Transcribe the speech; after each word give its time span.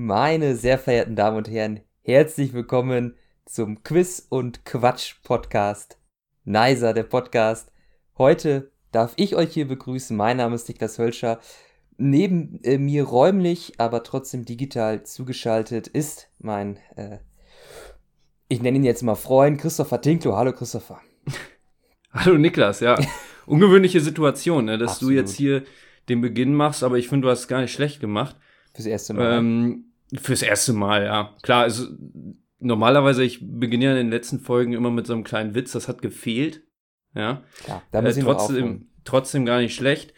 Meine 0.00 0.54
sehr 0.54 0.78
verehrten 0.78 1.16
Damen 1.16 1.38
und 1.38 1.50
Herren, 1.50 1.80
herzlich 2.02 2.52
willkommen 2.52 3.16
zum 3.46 3.82
Quiz- 3.82 4.28
und 4.28 4.64
Quatsch-Podcast. 4.64 5.98
Nicer, 6.44 6.94
der 6.94 7.02
Podcast. 7.02 7.72
Heute 8.16 8.70
darf 8.92 9.14
ich 9.16 9.34
euch 9.34 9.52
hier 9.52 9.66
begrüßen. 9.66 10.16
Mein 10.16 10.36
Name 10.36 10.54
ist 10.54 10.68
Niklas 10.68 11.00
Hölscher. 11.00 11.40
Neben 11.96 12.60
äh, 12.62 12.78
mir 12.78 13.02
räumlich, 13.02 13.72
aber 13.78 14.04
trotzdem 14.04 14.44
digital 14.44 15.02
zugeschaltet 15.02 15.88
ist 15.88 16.30
mein, 16.38 16.78
äh, 16.94 17.18
ich 18.46 18.62
nenne 18.62 18.76
ihn 18.76 18.84
jetzt 18.84 19.02
mal 19.02 19.16
Freund, 19.16 19.60
Christopher 19.60 20.00
Tinklo. 20.00 20.36
Hallo 20.36 20.52
Christopher. 20.52 21.00
Hallo 22.12 22.38
Niklas, 22.38 22.78
ja. 22.78 22.96
Ungewöhnliche 23.46 24.00
Situation, 24.00 24.66
ne, 24.66 24.78
dass 24.78 24.92
Absolut. 24.92 25.12
du 25.12 25.16
jetzt 25.16 25.34
hier 25.34 25.64
den 26.08 26.20
Beginn 26.20 26.54
machst, 26.54 26.84
aber 26.84 26.98
ich 26.98 27.08
finde, 27.08 27.26
du 27.26 27.32
hast 27.32 27.40
es 27.40 27.48
gar 27.48 27.62
nicht 27.62 27.72
schlecht 27.72 27.98
gemacht. 27.98 28.36
Fürs 28.74 28.86
erste 28.86 29.14
Mal. 29.14 29.38
Ähm, 29.38 29.87
fürs 30.14 30.42
erste 30.42 30.72
Mal, 30.72 31.04
ja. 31.04 31.34
Klar, 31.42 31.62
also 31.62 31.86
normalerweise, 32.58 33.24
ich 33.24 33.40
beginne 33.42 33.86
ja 33.86 33.90
in 33.92 33.96
den 33.96 34.10
letzten 34.10 34.40
Folgen 34.40 34.72
immer 34.72 34.90
mit 34.90 35.06
so 35.06 35.12
einem 35.12 35.24
kleinen 35.24 35.54
Witz, 35.54 35.72
das 35.72 35.88
hat 35.88 36.02
gefehlt. 36.02 36.62
Ja. 37.14 37.42
Klar, 37.64 37.82
da 37.90 38.02
muss 38.02 38.16
äh, 38.16 38.22
trotzdem, 38.22 38.90
trotzdem 39.04 39.44
gar 39.44 39.60
nicht 39.60 39.74
schlecht. 39.74 40.14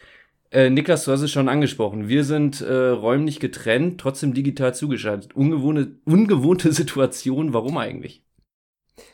Äh, 0.51 0.69
Niklas, 0.69 1.05
du 1.05 1.11
hast 1.11 1.21
es 1.21 1.31
schon 1.31 1.47
angesprochen. 1.47 2.09
Wir 2.09 2.25
sind 2.25 2.59
äh, 2.61 2.73
räumlich 2.89 3.39
getrennt, 3.39 4.01
trotzdem 4.01 4.33
digital 4.33 4.75
zugeschaltet. 4.75 5.33
Ungewohnte, 5.33 5.95
ungewohnte 6.05 6.73
Situation. 6.73 7.53
Warum 7.53 7.77
eigentlich? 7.77 8.25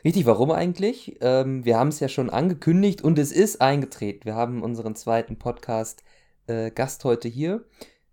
Richtig, 0.03 0.25
warum 0.25 0.51
eigentlich? 0.51 1.17
Ähm, 1.21 1.63
wir 1.63 1.77
haben 1.77 1.89
es 1.89 1.99
ja 1.99 2.09
schon 2.09 2.29
angekündigt 2.29 3.03
und 3.03 3.19
es 3.19 3.31
ist 3.31 3.61
eingetreten. 3.61 4.25
Wir 4.25 4.35
haben 4.35 4.63
unseren 4.63 4.95
zweiten 4.95 5.37
Podcast 5.37 6.03
äh, 6.47 6.71
Gast 6.71 7.03
heute 7.03 7.27
hier. 7.27 7.65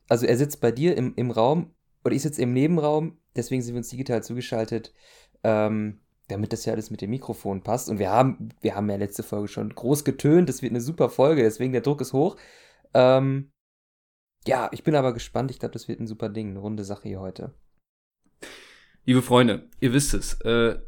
Also 0.08 0.26
er 0.26 0.36
sitzt 0.36 0.60
bei 0.60 0.70
dir 0.70 0.96
im, 0.96 1.14
im 1.16 1.30
Raum 1.30 1.73
oder 2.04 2.14
ich 2.14 2.22
sitze 2.22 2.42
im 2.42 2.52
Nebenraum, 2.52 3.18
deswegen 3.34 3.62
sind 3.62 3.74
wir 3.74 3.78
uns 3.78 3.88
digital 3.88 4.22
zugeschaltet, 4.22 4.92
ähm, 5.42 6.00
damit 6.28 6.52
das 6.52 6.64
ja 6.64 6.72
alles 6.72 6.90
mit 6.90 7.00
dem 7.00 7.10
Mikrofon 7.10 7.62
passt. 7.62 7.88
Und 7.88 7.98
wir 7.98 8.10
haben, 8.10 8.50
wir 8.60 8.74
haben 8.74 8.88
ja 8.90 8.96
letzte 8.96 9.22
Folge 9.22 9.48
schon 9.48 9.74
groß 9.74 10.04
getönt, 10.04 10.48
das 10.48 10.62
wird 10.62 10.72
eine 10.72 10.80
super 10.80 11.08
Folge, 11.08 11.42
deswegen 11.42 11.72
der 11.72 11.82
Druck 11.82 12.00
ist 12.00 12.12
hoch. 12.12 12.36
Ähm, 12.92 13.50
ja, 14.46 14.68
ich 14.72 14.84
bin 14.84 14.94
aber 14.94 15.14
gespannt, 15.14 15.50
ich 15.50 15.58
glaube, 15.58 15.72
das 15.72 15.88
wird 15.88 16.00
ein 16.00 16.06
super 16.06 16.28
Ding, 16.28 16.50
eine 16.50 16.58
runde 16.58 16.84
Sache 16.84 17.08
hier 17.08 17.20
heute. 17.20 17.54
Liebe 19.06 19.22
Freunde, 19.22 19.68
ihr 19.80 19.92
wisst 19.92 20.14
es, 20.14 20.40
äh, 20.42 20.78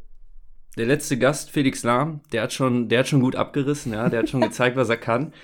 der 0.77 0.85
letzte 0.85 1.17
Gast, 1.17 1.49
Felix 1.49 1.83
Lahm, 1.83 2.21
der 2.31 2.43
hat 2.43 2.53
schon, 2.53 2.87
der 2.89 2.99
hat 2.99 3.07
schon 3.07 3.21
gut 3.21 3.35
abgerissen, 3.35 3.93
ja, 3.93 4.09
der 4.09 4.19
hat 4.19 4.29
schon 4.29 4.41
gezeigt, 4.41 4.77
was 4.77 4.89
er 4.89 4.97
kann. 4.97 5.33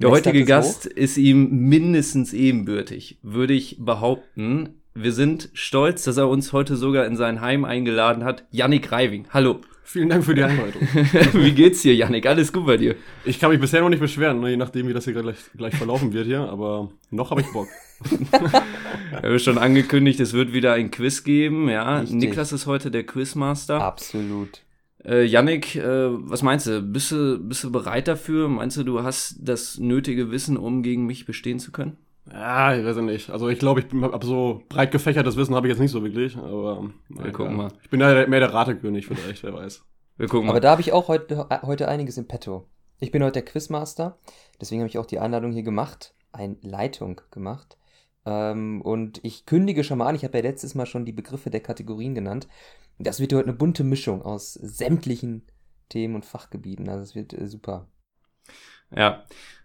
Der 0.00 0.10
heutige 0.10 0.44
Gast 0.44 0.86
hoch. 0.86 0.90
ist 0.90 1.16
ihm 1.16 1.68
mindestens 1.68 2.32
ebenbürtig, 2.32 3.20
würde 3.22 3.54
ich 3.54 3.76
behaupten. 3.78 4.81
Wir 4.94 5.12
sind 5.12 5.48
stolz, 5.54 6.04
dass 6.04 6.18
er 6.18 6.28
uns 6.28 6.52
heute 6.52 6.76
sogar 6.76 7.06
in 7.06 7.16
sein 7.16 7.40
Heim 7.40 7.64
eingeladen 7.64 8.24
hat. 8.24 8.44
Yannick 8.50 8.92
Reiving. 8.92 9.26
Hallo. 9.30 9.60
Vielen 9.84 10.10
Dank 10.10 10.24
für 10.24 10.34
die 10.34 10.42
Einladung. 10.42 10.82
wie 11.32 11.52
geht's 11.52 11.80
dir, 11.80 11.94
Yannick? 11.94 12.26
Alles 12.26 12.52
gut 12.52 12.66
bei 12.66 12.76
dir? 12.76 12.94
Ich 13.24 13.40
kann 13.40 13.50
mich 13.50 13.60
bisher 13.60 13.80
noch 13.80 13.88
nicht 13.88 14.00
beschweren, 14.00 14.44
je 14.46 14.56
nachdem, 14.56 14.88
wie 14.88 14.92
das 14.92 15.04
hier 15.04 15.14
gleich, 15.14 15.36
gleich 15.56 15.74
verlaufen 15.74 16.12
wird 16.12 16.26
hier, 16.26 16.40
aber 16.40 16.90
noch 17.10 17.30
habe 17.30 17.40
ich 17.40 17.46
Bock. 17.52 17.68
Wir 19.20 19.22
haben 19.22 19.38
schon 19.38 19.58
angekündigt, 19.58 20.20
es 20.20 20.34
wird 20.34 20.52
wieder 20.52 20.74
ein 20.74 20.90
Quiz 20.90 21.24
geben, 21.24 21.68
ja. 21.68 22.00
Richtig. 22.00 22.18
Niklas 22.18 22.52
ist 22.52 22.66
heute 22.66 22.90
der 22.90 23.04
Quizmaster. 23.04 23.80
Absolut. 23.82 24.62
Äh, 25.04 25.24
Yannick, 25.24 25.74
äh, 25.74 26.08
was 26.10 26.42
meinst 26.42 26.66
du? 26.66 26.82
Bist, 26.82 27.12
du? 27.12 27.38
bist 27.38 27.64
du 27.64 27.72
bereit 27.72 28.08
dafür? 28.08 28.48
Meinst 28.48 28.76
du, 28.76 28.82
du 28.82 29.02
hast 29.02 29.36
das 29.40 29.78
nötige 29.78 30.30
Wissen, 30.30 30.56
um 30.56 30.82
gegen 30.82 31.06
mich 31.06 31.24
bestehen 31.24 31.58
zu 31.58 31.72
können? 31.72 31.96
Ja, 32.30 32.74
ich 32.76 32.84
weiß 32.84 32.96
nicht. 32.98 33.30
Also 33.30 33.48
ich 33.48 33.58
glaube, 33.58 33.80
ich 33.80 33.86
habe 33.92 34.24
so 34.24 34.62
breit 34.68 34.92
gefächertes 34.92 35.36
Wissen 35.36 35.54
habe 35.54 35.66
ich 35.66 35.72
jetzt 35.72 35.80
nicht 35.80 35.90
so 35.90 36.04
wirklich, 36.04 36.36
aber 36.36 36.88
wir 37.08 37.26
ja, 37.26 37.32
gucken 37.32 37.56
mal. 37.56 37.72
Ich 37.82 37.90
bin 37.90 38.00
ja 38.00 38.26
mehr 38.26 38.40
der 38.40 38.54
Ratekönig 38.54 39.06
vielleicht, 39.06 39.42
wer 39.42 39.54
weiß. 39.54 39.84
Wir 40.16 40.28
gucken 40.28 40.46
mal. 40.46 40.52
Aber 40.52 40.60
da 40.60 40.70
habe 40.70 40.80
ich 40.80 40.92
auch 40.92 41.08
heute, 41.08 41.48
heute 41.62 41.88
einiges 41.88 42.18
im 42.18 42.28
Petto. 42.28 42.68
Ich 43.00 43.10
bin 43.10 43.22
heute 43.24 43.32
der 43.32 43.44
Quizmaster, 43.44 44.18
deswegen 44.60 44.82
habe 44.82 44.88
ich 44.88 44.98
auch 44.98 45.06
die 45.06 45.18
Einladung 45.18 45.50
hier 45.52 45.64
gemacht, 45.64 46.14
eine 46.30 46.56
Leitung 46.62 47.20
gemacht. 47.32 47.76
Ähm, 48.24 48.80
und 48.82 49.18
ich 49.24 49.46
kündige 49.46 49.82
schon 49.82 49.98
mal 49.98 50.06
an, 50.06 50.14
ich 50.14 50.22
habe 50.22 50.38
ja 50.38 50.44
letztes 50.44 50.76
Mal 50.76 50.86
schon 50.86 51.04
die 51.04 51.12
Begriffe 51.12 51.50
der 51.50 51.60
Kategorien 51.60 52.14
genannt. 52.14 52.46
Das 52.98 53.18
wird 53.18 53.32
heute 53.32 53.48
eine 53.48 53.56
bunte 53.56 53.82
Mischung 53.82 54.22
aus 54.22 54.54
sämtlichen 54.54 55.42
Themen 55.88 56.14
und 56.14 56.24
Fachgebieten. 56.24 56.88
Also 56.88 57.02
es 57.02 57.14
wird 57.16 57.32
äh, 57.32 57.48
super. 57.48 57.88
Ja, 58.94 59.24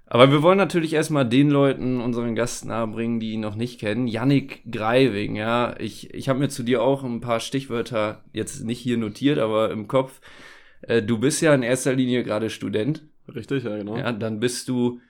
aber 0.10 0.32
wir 0.32 0.42
wollen 0.42 0.58
natürlich 0.58 0.94
erstmal 0.94 1.28
den 1.28 1.50
Leuten 1.50 2.00
unseren 2.00 2.34
Gast 2.34 2.66
nahebringen, 2.66 3.20
die 3.20 3.34
ihn 3.34 3.42
noch 3.42 3.56
nicht 3.56 3.80
kennen. 3.80 4.08
Yannick 4.08 4.64
Greiving, 4.72 5.36
ja. 5.36 5.76
Ich, 5.80 6.14
ich 6.14 6.30
habe 6.30 6.40
mir 6.40 6.50
zu 6.50 6.64
dir 6.64 6.82
auch 6.82 7.04
ein 7.04 7.20
paar 7.20 7.42
Stichwörter 7.42 8.24
jetzt 8.32 8.64
nicht 8.64 8.80
hier 8.80 8.98
notiert, 8.98 9.38
aber 9.38 9.70
im 9.72 9.88
Kopf. 9.88 10.22
Äh, 10.82 11.02
du 11.04 11.18
bist 11.18 11.42
ja 11.42 11.54
in 11.54 11.62
erster 11.62 11.94
Linie 11.94 12.24
gerade 12.24 12.50
Student. 12.50 13.04
Richtig, 13.34 13.66
ja, 13.66 13.76
genau. 13.76 13.98
Ja, 13.98 14.14
dann 14.14 14.40
bist 14.40 14.70
du 14.70 15.02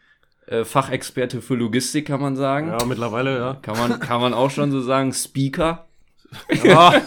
äh, 0.47 0.65
Fachexperte 0.65 1.41
für 1.41 1.55
Logistik, 1.55 2.07
kann 2.07 2.21
man 2.21 2.35
sagen. 2.35 2.69
Ja, 2.69 2.83
mittlerweile, 2.85 3.37
ja. 3.37 3.53
Kann 3.61 3.77
man, 3.77 3.99
kann 3.99 4.19
man 4.19 4.33
auch 4.33 4.49
schon 4.49 4.71
so 4.71 4.81
sagen. 4.81 5.13
Speaker. 5.13 5.85
Ja. 6.63 7.01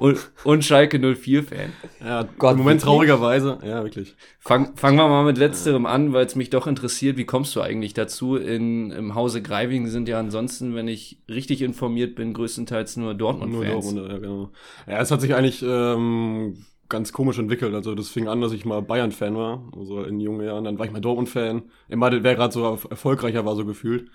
Und, 0.00 0.30
und 0.44 0.64
Schalke 0.64 0.98
04-Fan. 0.98 1.72
Ja, 2.04 2.28
Gott, 2.38 2.52
im 2.52 2.58
Moment 2.58 2.82
wirklich? 2.82 2.82
traurigerweise. 2.82 3.58
Ja, 3.64 3.82
wirklich. 3.82 4.14
Fang, 4.38 4.76
fangen 4.76 4.96
wir 4.96 5.08
mal 5.08 5.24
mit 5.24 5.38
letzterem 5.38 5.86
an, 5.86 6.12
weil 6.12 6.26
es 6.26 6.36
mich 6.36 6.50
doch 6.50 6.66
interessiert. 6.66 7.16
Wie 7.16 7.24
kommst 7.24 7.54
du 7.56 7.60
eigentlich 7.60 7.94
dazu? 7.94 8.36
In, 8.36 8.90
Im 8.90 9.14
Hause 9.14 9.42
Greiving 9.42 9.86
sind 9.88 10.08
ja 10.08 10.18
ansonsten, 10.18 10.74
wenn 10.74 10.88
ich 10.88 11.18
richtig 11.28 11.62
informiert 11.62 12.14
bin, 12.14 12.34
größtenteils 12.34 12.96
nur 12.96 13.14
Dortmund-Fans. 13.14 13.92
Nur 13.92 14.06
Dortmund, 14.06 14.12
ja, 14.12 14.18
genau. 14.18 14.50
Ja, 14.86 15.00
es 15.00 15.10
hat 15.10 15.20
sich 15.20 15.34
eigentlich 15.34 15.62
ähm, 15.62 16.64
ganz 16.88 17.12
komisch 17.12 17.38
entwickelt. 17.38 17.74
Also 17.74 17.94
das 17.94 18.08
fing 18.08 18.28
an, 18.28 18.40
dass 18.40 18.52
ich 18.52 18.64
mal 18.64 18.82
Bayern-Fan 18.82 19.34
war, 19.36 19.68
also 19.76 20.02
in 20.02 20.20
jungen 20.20 20.46
Jahren. 20.46 20.64
Dann 20.64 20.78
war 20.78 20.86
ich 20.86 20.92
mal 20.92 21.00
Dortmund-Fan. 21.00 21.62
Immer, 21.88 22.22
wer 22.22 22.34
gerade 22.34 22.52
so 22.52 22.78
erfolgreicher 22.90 23.44
war, 23.44 23.56
so 23.56 23.64
gefühlt. 23.64 24.10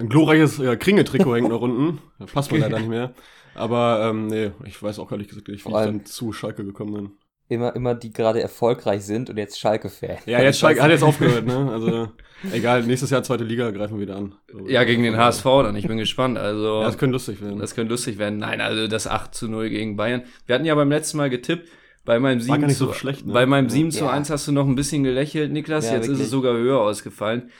Ein 0.00 0.08
glorreiches 0.08 0.58
ja, 0.58 0.76
Kringe-Trikot 0.76 1.34
hängt 1.36 1.48
noch 1.48 1.60
unten. 1.60 1.98
Da 2.18 2.26
passt 2.26 2.50
man 2.50 2.60
leider 2.60 2.78
nicht 2.78 2.88
mehr. 2.88 3.14
Aber 3.54 4.08
ähm, 4.08 4.28
nee, 4.28 4.52
ich 4.64 4.82
weiß 4.82 4.98
auch 4.98 5.12
ehrlich 5.12 5.28
gesagt 5.28 5.48
nicht, 5.48 5.64
wie 5.64 5.68
ich 5.68 5.74
dann 5.74 6.04
zu 6.06 6.32
Schalke 6.32 6.64
gekommen 6.64 6.94
bin. 6.94 7.10
Immer, 7.48 7.74
immer 7.74 7.96
die 7.96 8.12
gerade 8.12 8.40
erfolgreich 8.40 9.04
sind 9.04 9.28
und 9.28 9.36
jetzt 9.36 9.58
Schalke-Fan. 9.58 10.18
Ja, 10.26 10.40
jetzt 10.40 10.60
Schalke 10.60 10.82
hat 10.82 10.90
jetzt 10.90 11.02
aufgehört, 11.10 11.46
ne? 11.46 11.68
Also 11.70 12.08
egal, 12.52 12.84
nächstes 12.84 13.10
Jahr 13.10 13.24
zweite 13.24 13.42
Liga 13.42 13.72
greifen 13.72 13.96
wir 13.96 14.02
wieder 14.02 14.16
an. 14.16 14.36
Ja, 14.66 14.84
gegen 14.84 15.02
den 15.02 15.16
HSV 15.16 15.44
dann, 15.44 15.74
ich 15.74 15.88
bin 15.88 15.98
gespannt. 15.98 16.38
Also, 16.38 16.80
ja, 16.80 16.84
das 16.84 16.96
könnte 16.96 17.14
lustig 17.14 17.42
werden. 17.42 17.58
Das 17.58 17.74
könnte 17.74 17.90
lustig 17.90 18.18
werden. 18.18 18.38
Nein, 18.38 18.60
also 18.60 18.86
das 18.86 19.08
8 19.08 19.34
zu 19.34 19.48
0 19.48 19.68
gegen 19.68 19.96
Bayern. 19.96 20.22
Wir 20.46 20.54
hatten 20.54 20.64
ja 20.64 20.76
beim 20.76 20.90
letzten 20.90 21.16
Mal 21.16 21.28
getippt, 21.28 21.68
bei 22.04 22.20
meinem 22.20 22.40
7 22.40 22.68
zu, 22.70 22.86
so 22.86 22.92
schlecht, 22.92 23.26
ne? 23.26 23.32
bei 23.32 23.46
meinem 23.46 23.68
7 23.68 23.90
zu 23.90 24.08
1 24.08 24.30
hast 24.30 24.46
du 24.46 24.52
noch 24.52 24.66
ein 24.66 24.76
bisschen 24.76 25.02
gelächelt, 25.02 25.52
Niklas. 25.52 25.86
Ja, 25.86 25.94
jetzt 25.94 26.04
wirklich? 26.04 26.20
ist 26.20 26.26
es 26.26 26.30
sogar 26.30 26.54
höher 26.54 26.80
ausgefallen. 26.80 27.50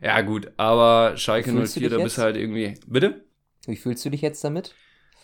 Ja, 0.00 0.20
gut, 0.20 0.50
aber 0.56 1.16
Schalke 1.16 1.52
04, 1.52 1.90
da 1.90 1.98
bist 1.98 2.18
du 2.18 2.22
halt 2.22 2.36
irgendwie. 2.36 2.74
Bitte? 2.86 3.24
Wie 3.66 3.76
fühlst 3.76 4.04
du 4.04 4.10
dich 4.10 4.20
jetzt 4.20 4.44
damit? 4.44 4.74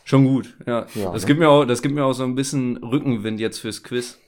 Schon 0.05 0.25
gut, 0.25 0.57
ja. 0.67 0.87
ja 0.95 1.13
das, 1.13 1.23
ne? 1.23 1.27
gibt 1.27 1.41
mir 1.41 1.49
auch, 1.49 1.65
das 1.65 1.83
gibt 1.83 1.95
mir 1.95 2.05
auch 2.05 2.13
so 2.13 2.25
ein 2.25 2.35
bisschen 2.35 2.79
Rückenwind 2.79 3.39
jetzt 3.39 3.59
fürs 3.59 3.83
Quiz. 3.83 4.19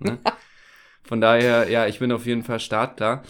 ne? 0.00 0.18
Von 1.04 1.20
daher, 1.20 1.70
ja, 1.70 1.86
ich 1.86 2.00
bin 2.00 2.10
auf 2.10 2.26
jeden 2.26 2.42
Fall 2.42 2.58
startklar. 2.58 3.22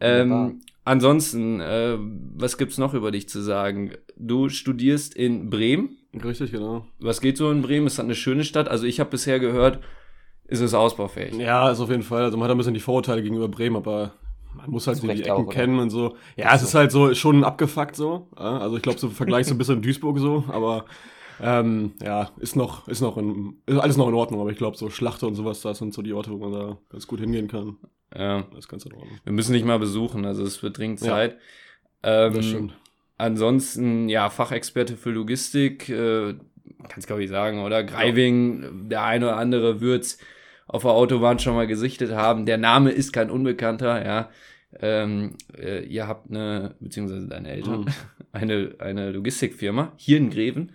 Ähm, 0.00 0.60
ansonsten, 0.84 1.60
äh, 1.60 1.96
was 1.98 2.58
gibt's 2.58 2.76
noch 2.76 2.92
über 2.92 3.10
dich 3.10 3.28
zu 3.28 3.40
sagen? 3.40 3.92
Du 4.16 4.50
studierst 4.50 5.14
in 5.14 5.48
Bremen. 5.48 5.96
Richtig, 6.22 6.52
genau. 6.52 6.86
Was 6.98 7.22
geht 7.22 7.38
so 7.38 7.50
in 7.50 7.62
Bremen? 7.62 7.86
Ist 7.86 7.98
das 7.98 8.04
eine 8.04 8.14
schöne 8.14 8.44
Stadt? 8.44 8.68
Also 8.68 8.84
ich 8.84 9.00
habe 9.00 9.10
bisher 9.10 9.40
gehört, 9.40 9.80
ist 10.44 10.60
es 10.60 10.74
ausbaufähig. 10.74 11.34
Ja, 11.36 11.70
ist 11.70 11.80
auf 11.80 11.88
jeden 11.88 12.02
Fall. 12.02 12.22
Also 12.24 12.36
man 12.36 12.44
hat 12.44 12.54
ein 12.54 12.58
bisschen 12.58 12.74
die 12.74 12.80
Vorurteile 12.80 13.22
gegenüber 13.22 13.48
Bremen, 13.48 13.76
aber 13.76 14.12
man 14.54 14.70
muss 14.70 14.86
halt 14.86 15.02
die, 15.02 15.08
die 15.08 15.22
Ecken 15.22 15.30
auch, 15.30 15.48
kennen 15.48 15.78
und 15.78 15.90
so. 15.90 16.16
Ja, 16.36 16.54
es 16.54 16.62
ist 16.62 16.74
halt 16.74 16.92
so 16.92 17.14
schon 17.14 17.44
abgefuckt 17.44 17.96
so. 17.96 18.28
Also 18.36 18.76
ich 18.76 18.82
glaube, 18.82 18.98
so 18.98 19.08
im 19.08 19.12
Vergleich 19.12 19.46
so 19.46 19.54
ein 19.54 19.58
bisschen 19.58 19.82
Duisburg 19.82 20.18
so, 20.18 20.44
aber 20.48 20.84
ähm, 21.40 21.92
ja, 22.02 22.30
ist 22.38 22.56
noch, 22.56 22.86
ist 22.88 23.00
noch 23.00 23.16
in, 23.16 23.56
ist 23.66 23.78
alles 23.78 23.96
noch 23.96 24.08
in 24.08 24.14
Ordnung, 24.14 24.40
aber 24.40 24.50
ich 24.50 24.58
glaube, 24.58 24.76
so 24.76 24.90
Schlachter 24.90 25.26
und 25.26 25.34
sowas, 25.34 25.60
das 25.62 25.78
sind 25.78 25.92
so 25.92 26.02
die 26.02 26.12
Orte, 26.12 26.30
wo 26.30 26.36
man 26.36 26.52
da 26.52 26.78
ganz 26.90 27.06
gut 27.06 27.20
hingehen 27.20 27.48
kann. 27.48 27.76
Ja. 28.16 28.42
Das 28.50 28.60
ist 28.60 28.68
ganz 28.68 28.84
in 28.84 28.92
Ordnung. 28.92 29.18
Wir 29.24 29.32
müssen 29.32 29.52
nicht 29.52 29.64
mal 29.64 29.78
besuchen, 29.78 30.24
also 30.24 30.44
es 30.44 30.62
wird 30.62 30.78
dringend 30.78 31.00
Zeit. 31.00 31.38
Ja, 32.04 32.26
ähm, 32.26 32.34
das 32.34 32.46
stimmt. 32.46 32.74
Ansonsten, 33.18 34.08
ja, 34.08 34.30
Fachexperte 34.30 34.96
für 34.96 35.10
Logistik, 35.10 35.88
äh, 35.88 36.34
kannst 36.88 37.06
glaube 37.06 37.24
ich 37.24 37.30
sagen, 37.30 37.62
oder? 37.62 37.84
Greiving, 37.84 38.62
ja. 38.62 38.68
der 38.72 39.04
eine 39.04 39.26
oder 39.26 39.36
andere 39.36 39.80
wird's 39.80 40.18
auf 40.72 40.82
der 40.82 40.92
Autobahn 40.92 41.38
schon 41.38 41.54
mal 41.54 41.66
gesichtet 41.66 42.12
haben. 42.12 42.46
Der 42.46 42.58
Name 42.58 42.90
ist 42.90 43.12
kein 43.12 43.30
Unbekannter, 43.30 44.04
ja. 44.04 44.30
Ähm, 44.80 45.34
äh, 45.54 45.84
ihr 45.84 46.08
habt 46.08 46.30
eine, 46.30 46.76
beziehungsweise 46.80 47.28
deine 47.28 47.50
Eltern, 47.50 47.80
mhm. 47.80 47.86
eine, 48.32 48.74
eine 48.78 49.12
Logistikfirma 49.12 49.92
hier 49.96 50.16
in 50.16 50.30
Greven. 50.30 50.72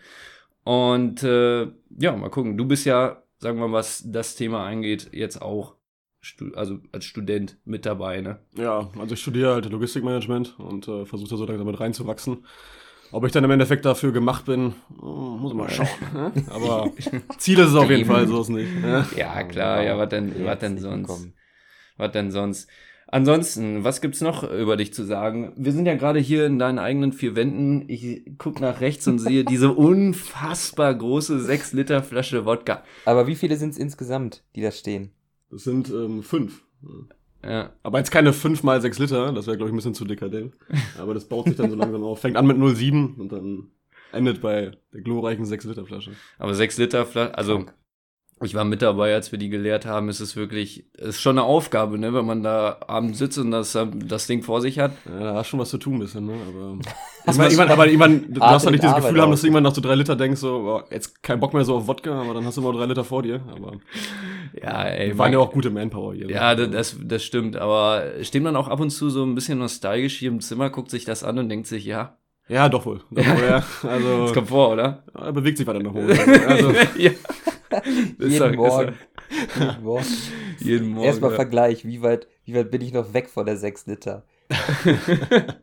Und 0.63 1.23
äh, 1.23 1.67
ja, 1.97 2.15
mal 2.15 2.29
gucken. 2.29 2.57
Du 2.57 2.65
bist 2.65 2.85
ja, 2.85 3.23
sagen 3.39 3.57
wir 3.57 3.67
mal, 3.67 3.77
was 3.77 4.03
das 4.05 4.35
Thema 4.35 4.65
angeht, 4.67 5.09
jetzt 5.13 5.41
auch 5.41 5.75
also 6.55 6.79
als 6.91 7.05
Student 7.05 7.57
mit 7.63 7.85
dabei, 7.85 8.21
ne? 8.21 8.39
Ja, 8.55 8.89
also 8.99 9.13
ich 9.13 9.21
studiere 9.21 9.53
halt 9.53 9.69
Logistikmanagement 9.69 10.59
und 10.59 10.87
äh, 10.87 11.05
versuche 11.05 11.29
da 11.29 11.37
so 11.37 11.45
langsam 11.45 11.67
mit 11.67 11.79
reinzuwachsen. 11.79 12.45
Ob 13.11 13.25
ich 13.25 13.31
dann 13.31 13.43
im 13.43 13.51
Endeffekt 13.51 13.85
dafür 13.85 14.11
gemacht 14.11 14.45
bin, 14.45 14.73
oh, 15.01 15.05
muss 15.05 15.53
man 15.53 15.67
mal 15.67 15.69
schauen. 15.69 15.87
Ne? 16.13 16.31
Aber 16.49 16.91
Ziel 17.37 17.59
ist 17.59 17.69
es 17.69 17.75
auf 17.75 17.89
jeden 17.89 18.05
Fall, 18.05 18.27
so 18.27 18.41
ist 18.41 18.49
nicht. 18.49 18.81
Ne? 18.81 19.05
Ja, 19.15 19.43
klar, 19.43 19.81
ja, 19.83 19.97
was 19.97 20.09
denn, 20.09 20.45
was 20.45 20.59
denn 20.59 20.77
sonst? 20.77 21.29
Was 21.97 22.11
denn 22.11 22.31
sonst? 22.31 22.69
Ansonsten, 23.09 23.85
was 23.85 24.01
gibt's 24.01 24.19
noch 24.19 24.43
über 24.43 24.75
dich 24.75 24.93
zu 24.93 25.05
sagen? 25.05 25.53
Wir 25.55 25.71
sind 25.71 25.85
ja 25.85 25.95
gerade 25.95 26.19
hier 26.19 26.45
in 26.45 26.59
deinen 26.59 26.77
eigenen 26.77 27.13
vier 27.13 27.37
Wänden. 27.37 27.87
Ich 27.87 28.23
guck 28.37 28.59
nach 28.59 28.81
rechts 28.81 29.07
und 29.07 29.19
sehe 29.19 29.45
diese 29.45 29.71
unfassbar 29.73 30.93
große 30.93 31.39
6 31.39 31.71
Liter 31.71 32.03
Flasche 32.03 32.45
Wodka. 32.45 32.83
Aber 33.05 33.25
wie 33.27 33.35
viele 33.35 33.55
sind 33.55 33.69
es 33.69 33.77
insgesamt, 33.77 34.43
die 34.55 34.61
da 34.61 34.71
stehen? 34.71 35.11
Das 35.49 35.63
sind 35.63 35.89
ähm, 35.89 36.21
fünf. 36.21 36.63
Ja. 37.47 37.71
Aber 37.83 37.99
jetzt 37.99 38.11
keine 38.11 38.33
5 38.33 38.63
mal 38.63 38.81
6 38.81 38.99
Liter, 38.99 39.31
das 39.31 39.47
wäre, 39.47 39.57
glaube 39.57 39.69
ich, 39.69 39.73
ein 39.73 39.77
bisschen 39.77 39.93
zu 39.93 40.05
dekadent. 40.05 40.53
Aber 40.99 41.13
das 41.13 41.25
baut 41.25 41.45
sich 41.45 41.55
dann 41.55 41.69
so 41.69 41.75
langsam 41.75 42.03
auf. 42.03 42.19
Fängt 42.19 42.35
an 42.35 42.45
mit 42.45 42.57
0,7 42.57 43.15
und 43.15 43.31
dann 43.31 43.71
endet 44.11 44.41
bei 44.41 44.71
der 44.93 45.01
glorreichen 45.01 45.45
6 45.45 45.65
Liter 45.65 45.85
Flasche. 45.85 46.11
Aber 46.37 46.53
6 46.53 46.77
Liter 46.77 47.05
Flasche, 47.05 47.37
also 47.37 47.65
ich 48.41 48.53
war 48.53 48.65
mit 48.65 48.81
dabei, 48.81 49.13
als 49.13 49.31
wir 49.31 49.39
die 49.39 49.49
geleert 49.49 49.85
haben. 49.85 50.09
Es 50.09 50.21
ist 50.21 50.35
wirklich, 50.35 50.85
es 50.93 51.09
ist 51.09 51.21
schon 51.21 51.37
eine 51.37 51.47
Aufgabe, 51.47 51.97
ne, 51.97 52.13
wenn 52.13 52.25
man 52.25 52.43
da 52.43 52.77
abends 52.87 53.17
sitzt 53.17 53.37
und 53.39 53.51
das, 53.51 53.77
das 53.93 54.27
Ding 54.27 54.43
vor 54.43 54.61
sich 54.61 54.77
hat. 54.79 54.91
Ja, 55.05 55.19
da 55.19 55.33
hast 55.35 55.47
schon 55.47 55.59
was 55.59 55.69
zu 55.69 55.77
tun, 55.77 55.99
bisschen, 55.99 56.25
ne, 56.27 56.35
aber. 56.47 56.77
ich 57.31 57.37
meine, 57.37 57.49
irgendwann, 57.49 57.69
aber 57.69 57.87
irgendwann, 57.87 58.33
du 58.33 58.41
hast 58.41 58.65
doch 58.65 58.71
nicht 58.71 58.83
das 58.83 58.95
Gefühl 58.95 59.21
haben, 59.21 59.31
dass 59.31 59.41
du 59.41 59.47
irgendwann 59.47 59.63
nach 59.63 59.73
so 59.73 59.81
drei 59.81 59.95
Liter 59.95 60.15
denkst, 60.15 60.39
so, 60.39 60.55
oh, 60.55 60.83
jetzt 60.91 61.23
kein 61.23 61.39
Bock 61.39 61.53
mehr 61.53 61.65
so 61.65 61.77
auf 61.77 61.87
Wodka, 61.87 62.21
aber 62.21 62.35
dann 62.35 62.45
hast 62.45 62.57
du 62.57 62.61
mal 62.61 62.73
drei 62.73 62.85
Liter 62.85 63.03
vor 63.03 63.23
dir, 63.23 63.41
aber. 63.51 63.73
Ja, 64.61 64.83
ey. 64.83 65.09
Wir 65.09 65.17
waren 65.17 65.33
ja 65.33 65.39
auch 65.39 65.51
gute 65.51 65.69
Manpower 65.71 66.13
hier. 66.13 66.29
Ja, 66.29 66.53
ne? 66.53 66.69
das, 66.69 66.95
das 67.01 67.23
stimmt, 67.23 67.55
aber 67.55 68.03
steht 68.21 68.43
man 68.43 68.55
auch 68.55 68.67
ab 68.67 68.79
und 68.79 68.91
zu 68.91 69.09
so 69.09 69.23
ein 69.23 69.35
bisschen 69.35 69.57
nostalgisch 69.57 70.17
hier 70.17 70.29
im 70.29 70.41
Zimmer, 70.41 70.69
guckt 70.69 70.91
sich 70.91 71.05
das 71.05 71.23
an 71.23 71.39
und 71.39 71.49
denkt 71.49 71.67
sich, 71.67 71.85
ja, 71.85 72.17
ja, 72.49 72.69
doch 72.69 72.85
wohl. 72.85 73.01
Doch 73.11 73.25
wohl 73.25 73.43
ja. 73.43 73.63
Also, 73.83 74.23
das 74.23 74.33
kommt 74.33 74.47
vor, 74.47 74.71
oder? 74.71 75.03
Er 75.13 75.33
bewegt 75.33 75.57
sich 75.57 75.67
weiter 75.67 75.79
nach 75.79 75.93
oben. 75.93 76.07
Also, 76.47 76.71
ja. 76.97 77.11
Jeden, 78.19 78.55
Morgen. 78.55 78.95
Jeden 79.29 79.83
Morgen. 79.83 80.05
Jeden 80.59 80.89
Morgen. 80.89 81.05
Erstmal 81.05 81.31
ja. 81.31 81.35
Vergleich, 81.35 81.85
wie 81.85 82.01
weit, 82.01 82.27
wie 82.45 82.55
weit 82.55 82.71
bin 82.71 82.81
ich 82.81 82.93
noch 82.93 83.13
weg 83.13 83.29
von 83.29 83.45
der 83.45 83.57
6 83.57 83.87
Liter? 83.87 84.25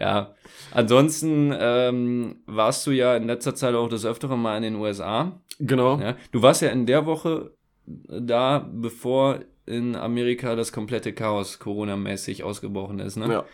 ja. 0.00 0.34
Ansonsten 0.72 1.54
ähm, 1.58 2.42
warst 2.46 2.86
du 2.86 2.90
ja 2.90 3.16
in 3.16 3.26
letzter 3.26 3.54
Zeit 3.54 3.74
auch 3.74 3.88
das 3.88 4.04
Öfteren 4.04 4.40
mal 4.40 4.56
in 4.56 4.62
den 4.62 4.74
USA. 4.76 5.40
Genau. 5.58 5.98
Ja. 5.98 6.16
Du 6.32 6.42
warst 6.42 6.62
ja 6.62 6.68
in 6.68 6.86
der 6.86 7.06
Woche 7.06 7.52
da, 7.86 8.68
bevor 8.72 9.40
in 9.66 9.96
Amerika 9.96 10.54
das 10.54 10.72
komplette 10.72 11.12
Chaos 11.12 11.58
Corona-mäßig 11.58 12.44
ausgebrochen 12.44 12.98
ist, 12.98 13.16
ne? 13.16 13.32
Ja 13.32 13.44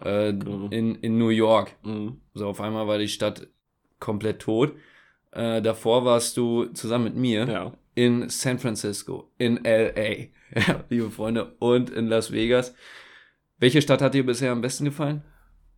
äh, 0.00 0.32
genau. 0.32 0.68
in, 0.70 0.96
in 0.96 1.18
New 1.18 1.28
York. 1.28 1.76
Mhm. 1.82 2.20
So 2.34 2.48
auf 2.48 2.60
einmal 2.60 2.86
war 2.86 2.98
die 2.98 3.08
Stadt 3.08 3.48
komplett 4.00 4.40
tot. 4.40 4.74
Äh, 5.36 5.60
davor 5.60 6.06
warst 6.06 6.38
du 6.38 6.64
zusammen 6.72 7.04
mit 7.04 7.16
mir 7.16 7.46
ja. 7.46 7.72
in 7.94 8.30
San 8.30 8.58
Francisco, 8.58 9.30
in 9.36 9.60
LA, 9.62 10.28
liebe 10.88 11.10
Freunde, 11.10 11.54
und 11.58 11.90
in 11.90 12.06
Las 12.06 12.32
Vegas. 12.32 12.74
Welche 13.58 13.82
Stadt 13.82 14.00
hat 14.00 14.14
dir 14.14 14.24
bisher 14.24 14.50
am 14.50 14.62
besten 14.62 14.86
gefallen? 14.86 15.22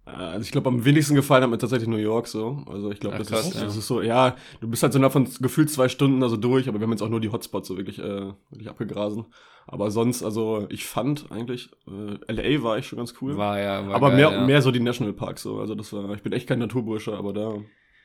Äh, 0.06 0.10
also 0.10 0.42
ich 0.42 0.52
glaube, 0.52 0.68
am 0.68 0.84
wenigsten 0.84 1.16
gefallen 1.16 1.42
hat 1.42 1.50
mir 1.50 1.58
tatsächlich 1.58 1.88
New 1.88 1.96
York 1.96 2.28
so. 2.28 2.62
Also 2.70 2.92
ich 2.92 3.00
glaube, 3.00 3.18
das, 3.18 3.32
ist, 3.32 3.54
ja. 3.56 3.64
das 3.64 3.76
ist 3.76 3.88
so, 3.88 4.00
ja, 4.00 4.36
du 4.60 4.68
bist 4.68 4.84
halt 4.84 4.92
so 4.92 5.00
davon 5.00 5.28
gefühlt 5.40 5.70
zwei 5.70 5.88
Stunden 5.88 6.22
also 6.22 6.36
durch, 6.36 6.68
aber 6.68 6.78
wir 6.78 6.84
haben 6.84 6.92
jetzt 6.92 7.02
auch 7.02 7.08
nur 7.08 7.20
die 7.20 7.32
Hotspots 7.32 7.66
so 7.66 7.76
wirklich, 7.76 7.98
äh, 7.98 8.32
wirklich 8.50 8.68
abgegrasen. 8.68 9.26
Aber 9.66 9.90
sonst, 9.90 10.22
also 10.22 10.66
ich 10.70 10.86
fand 10.86 11.32
eigentlich, 11.32 11.70
äh, 11.88 12.32
LA 12.32 12.62
war 12.62 12.78
ich 12.78 12.86
schon 12.86 12.98
ganz 12.98 13.12
cool. 13.20 13.36
War 13.36 13.58
ja, 13.58 13.88
war 13.88 13.96
Aber 13.96 14.10
geil, 14.10 14.18
mehr, 14.18 14.30
ja. 14.30 14.46
mehr 14.46 14.62
so 14.62 14.70
die 14.70 14.78
Nationalparks 14.78 15.42
so. 15.42 15.58
Also 15.58 15.74
das 15.74 15.92
war, 15.92 16.14
ich 16.14 16.22
bin 16.22 16.32
echt 16.32 16.46
kein 16.46 16.60
Naturbursche, 16.60 17.16
aber 17.16 17.32
da. 17.32 17.56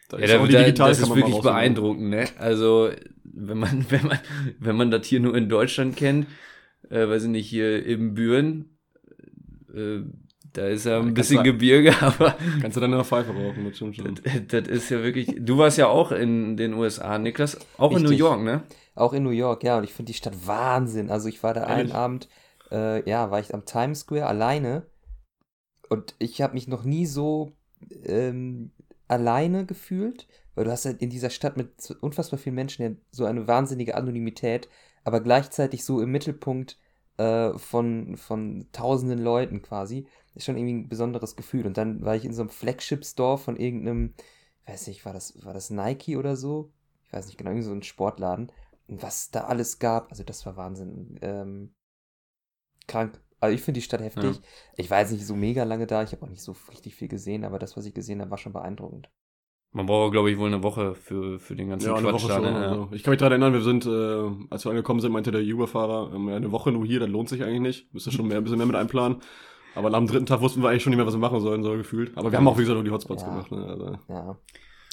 Da 0.09 0.17
ja, 0.17 0.25
ist 0.25 0.33
da, 0.33 0.39
auch 0.39 0.47
die 0.47 0.55
Digital 0.55 0.89
das 0.89 0.99
ist 0.99 1.15
wirklich 1.15 1.41
beeindruckend, 1.41 2.09
ne? 2.09 2.25
Also, 2.37 2.89
wenn 3.23 3.57
man, 3.57 3.85
wenn 3.89 4.07
man, 4.07 4.19
wenn 4.59 4.75
man 4.75 4.91
das 4.91 5.07
hier 5.07 5.19
nur 5.19 5.35
in 5.35 5.49
Deutschland 5.49 5.95
kennt, 5.95 6.27
äh, 6.89 7.07
weiß 7.07 7.23
ich 7.23 7.29
nicht, 7.29 7.49
hier 7.49 7.85
im 7.85 8.13
Büren, 8.13 8.77
äh, 9.73 10.01
da 10.53 10.67
ist 10.67 10.85
ja 10.85 10.99
ein 10.99 11.07
ja, 11.07 11.11
bisschen 11.13 11.43
Gebirge, 11.43 11.95
aber. 12.01 12.37
Kannst 12.61 12.77
du 12.77 12.81
dann 12.81 12.93
eine 12.93 13.03
Pfeife 13.03 13.31
rauchen, 13.31 13.65
das 13.65 13.75
stimmt 13.75 13.95
schon. 13.95 14.19
Das, 14.23 14.33
das, 14.47 14.67
ist 14.67 14.89
ja 14.89 15.01
wirklich. 15.01 15.35
Du 15.39 15.57
warst 15.57 15.77
ja 15.77 15.87
auch 15.87 16.11
in 16.11 16.57
den 16.57 16.73
USA, 16.73 17.17
Niklas. 17.17 17.57
Auch 17.77 17.89
Richtig. 17.89 18.03
in 18.03 18.11
New 18.11 18.17
York, 18.17 18.41
ne? 18.43 18.63
Auch 18.95 19.13
in 19.13 19.23
New 19.23 19.31
York, 19.31 19.63
ja. 19.63 19.77
Und 19.77 19.83
ich 19.83 19.93
finde 19.93 20.11
die 20.11 20.17
Stadt 20.17 20.45
Wahnsinn. 20.45 21.09
Also 21.09 21.27
ich 21.27 21.41
war 21.41 21.55
da 21.55 21.61
Ehrlich? 21.61 21.85
einen 21.85 21.91
Abend, 21.91 22.29
äh, 22.71 23.07
ja, 23.09 23.31
war 23.31 23.39
ich 23.39 23.53
am 23.53 23.65
Times 23.65 24.01
Square 24.01 24.27
alleine. 24.27 24.85
Und 25.89 26.13
ich 26.19 26.41
habe 26.41 26.53
mich 26.53 26.67
noch 26.67 26.83
nie 26.83 27.07
so 27.07 27.53
ähm, 28.05 28.71
alleine 29.07 29.65
gefühlt, 29.65 30.27
weil 30.55 30.65
du 30.65 30.71
hast 30.71 30.85
halt 30.85 31.01
in 31.01 31.09
dieser 31.09 31.29
Stadt 31.29 31.57
mit 31.57 31.91
unfassbar 32.01 32.39
vielen 32.39 32.55
Menschen 32.55 32.83
ja 32.83 32.91
so 33.11 33.25
eine 33.25 33.47
wahnsinnige 33.47 33.95
Anonymität, 33.95 34.69
aber 35.03 35.21
gleichzeitig 35.21 35.83
so 35.83 36.01
im 36.01 36.11
Mittelpunkt 36.11 36.77
äh, 37.17 37.57
von, 37.57 38.17
von 38.17 38.67
tausenden 38.71 39.19
Leuten 39.19 39.61
quasi. 39.61 40.07
Ist 40.35 40.45
schon 40.45 40.57
irgendwie 40.57 40.73
ein 40.73 40.89
besonderes 40.89 41.35
Gefühl. 41.35 41.67
Und 41.67 41.77
dann 41.77 42.03
war 42.03 42.15
ich 42.15 42.25
in 42.25 42.33
so 42.33 42.41
einem 42.41 42.49
Flagship-Store 42.49 43.37
von 43.37 43.55
irgendeinem, 43.55 44.15
weiß 44.65 44.87
nicht, 44.87 45.05
war 45.05 45.13
das, 45.13 45.45
war 45.45 45.53
das 45.53 45.69
Nike 45.69 46.17
oder 46.17 46.35
so? 46.35 46.71
Ich 47.05 47.13
weiß 47.13 47.27
nicht 47.27 47.37
genau, 47.37 47.51
irgendwie 47.51 47.67
so 47.67 47.73
ein 47.73 47.83
Sportladen. 47.83 48.51
Und 48.87 49.03
was 49.03 49.29
da 49.29 49.45
alles 49.45 49.79
gab, 49.79 50.09
also 50.09 50.23
das 50.23 50.45
war 50.45 50.57
Wahnsinn. 50.57 51.19
Ähm, 51.21 51.75
krank. 52.87 53.21
Also 53.43 53.55
ich 53.55 53.61
finde 53.61 53.79
die 53.79 53.83
Stadt 53.83 53.99
heftig. 53.99 54.37
Ja. 54.37 54.41
Ich 54.77 54.89
war 54.89 55.01
jetzt 55.01 55.11
nicht 55.11 55.27
so 55.27 55.35
mega 55.35 55.65
lange 55.65 55.85
da, 55.85 56.01
ich 56.01 56.13
habe 56.13 56.23
auch 56.23 56.29
nicht 56.29 56.41
so 56.41 56.55
richtig 56.71 56.95
viel 56.95 57.09
gesehen, 57.09 57.43
aber 57.43 57.59
das, 57.59 57.75
was 57.75 57.85
ich 57.85 57.93
gesehen 57.93 58.21
habe, 58.21 58.31
war 58.31 58.37
schon 58.37 58.53
beeindruckend. 58.53 59.09
Man 59.73 59.85
braucht, 59.85 60.13
glaube 60.13 60.31
ich, 60.31 60.37
wohl 60.37 60.47
eine 60.47 60.63
Woche 60.63 60.95
für, 60.95 61.39
für 61.39 61.53
den 61.53 61.67
ganzen 61.67 61.87
ja, 61.87 61.93
Quatsch. 61.93 62.05
Eine 62.05 62.13
Woche 62.13 62.31
schon, 62.31 62.41
ne? 62.41 62.55
also. 62.55 62.89
Ich 62.93 63.03
kann 63.03 63.11
mich 63.11 63.19
daran 63.19 63.33
erinnern, 63.33 63.51
wir 63.51 63.59
sind, 63.59 63.85
äh, 63.85 64.49
als 64.49 64.63
wir 64.63 64.69
angekommen 64.69 65.01
sind, 65.01 65.11
meinte 65.11 65.31
der 65.31 65.41
Uber-Fahrer, 65.41 66.13
ähm, 66.15 66.29
eine 66.29 66.53
Woche 66.53 66.71
nur 66.71 66.85
hier, 66.85 67.01
das 67.01 67.09
lohnt 67.09 67.27
sich 67.27 67.43
eigentlich 67.43 67.59
nicht. 67.59 67.93
Müsste 67.93 68.13
schon 68.13 68.29
mehr, 68.29 68.37
ein 68.37 68.45
bisschen 68.45 68.59
mehr 68.59 68.65
mit 68.65 68.77
einplanen. 68.77 69.17
Aber 69.75 69.93
am 69.93 70.07
dritten 70.07 70.25
Tag 70.25 70.39
wussten 70.39 70.63
wir 70.63 70.69
eigentlich 70.69 70.83
schon 70.83 70.91
nicht 70.91 70.97
mehr, 70.99 71.05
was 71.05 71.15
wir 71.15 71.19
machen 71.19 71.41
sollen, 71.41 71.63
so 71.63 71.71
gefühlt. 71.71 72.17
Aber 72.17 72.31
wir 72.31 72.37
haben 72.37 72.47
auch, 72.47 72.57
wie 72.57 72.61
gesagt, 72.61 72.75
nur 72.75 72.85
die 72.85 72.91
Hotspots 72.91 73.23
ja. 73.23 73.27
gemacht. 73.27 73.51
Ne? 73.51 73.65
Also. 73.65 73.97
Ja. 74.07 74.37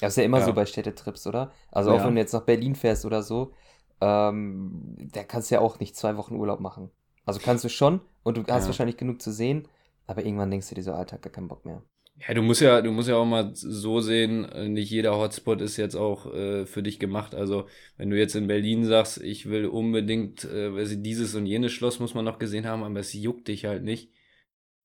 Das 0.01 0.11
ist 0.11 0.17
ja 0.17 0.23
immer 0.23 0.39
ja. 0.39 0.45
so 0.45 0.51
bei 0.51 0.65
Städtetrips, 0.65 1.25
oder? 1.25 1.53
Also 1.71 1.91
auch 1.91 2.03
wenn 2.03 2.15
du 2.15 2.19
jetzt 2.19 2.33
nach 2.33 2.41
Berlin 2.41 2.75
fährst 2.75 3.05
oder 3.05 3.23
so, 3.23 3.53
ähm, 4.01 4.97
da 5.13 5.23
kannst 5.23 5.51
du 5.51 5.55
ja 5.55 5.61
auch 5.61 5.79
nicht 5.79 5.95
zwei 5.95 6.17
Wochen 6.17 6.35
Urlaub 6.35 6.59
machen. 6.59 6.91
Also 7.25 7.39
kannst 7.43 7.63
du 7.63 7.69
schon 7.69 8.01
und 8.23 8.37
du 8.37 8.43
hast 8.47 8.65
wahrscheinlich 8.65 8.97
genug 8.97 9.21
zu 9.21 9.31
sehen, 9.31 9.67
aber 10.07 10.25
irgendwann 10.25 10.51
denkst 10.51 10.69
du 10.69 10.75
dir 10.75 10.83
so, 10.83 10.93
Alltag 10.93 11.21
gar 11.21 11.31
keinen 11.31 11.47
Bock 11.47 11.65
mehr. 11.65 11.83
Ja, 12.27 12.35
du 12.35 12.41
musst 12.41 12.61
ja, 12.61 12.81
du 12.81 12.91
musst 12.91 13.09
ja 13.09 13.15
auch 13.15 13.25
mal 13.25 13.51
so 13.55 13.99
sehen, 13.99 14.45
äh, 14.45 14.67
nicht 14.67 14.91
jeder 14.91 15.17
Hotspot 15.17 15.59
ist 15.61 15.77
jetzt 15.77 15.95
auch 15.95 16.31
äh, 16.31 16.65
für 16.65 16.83
dich 16.83 16.99
gemacht. 16.99 17.33
Also 17.33 17.67
wenn 17.97 18.09
du 18.09 18.17
jetzt 18.17 18.35
in 18.35 18.47
Berlin 18.47 18.85
sagst, 18.85 19.21
ich 19.21 19.49
will 19.49 19.65
unbedingt, 19.65 20.43
äh, 20.45 20.97
dieses 20.97 21.33
und 21.33 21.47
jenes 21.47 21.71
Schloss 21.71 21.99
muss 21.99 22.13
man 22.13 22.25
noch 22.25 22.37
gesehen 22.37 22.67
haben, 22.67 22.83
aber 22.83 22.99
es 22.99 23.13
juckt 23.13 23.47
dich 23.47 23.65
halt 23.65 23.83
nicht. 23.83 24.11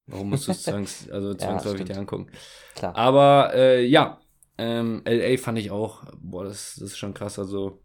Warum 0.07 0.31
musst 0.31 0.49
du 0.49 0.53
es 0.53 0.63
zwangs, 0.63 1.11
also 1.11 1.35
zwangsläufig 1.35 1.81
ja, 1.81 1.95
dir 1.95 1.99
angucken? 1.99 2.31
Klar. 2.75 2.97
Aber 2.97 3.53
äh, 3.55 3.85
ja, 3.85 4.21
ähm, 4.57 5.03
LA 5.05 5.37
fand 5.37 5.59
ich 5.59 5.71
auch, 5.71 6.05
boah, 6.19 6.45
das, 6.45 6.77
das 6.77 6.93
ist 6.93 6.99
schon 6.99 7.13
krass. 7.13 7.39
Also 7.39 7.83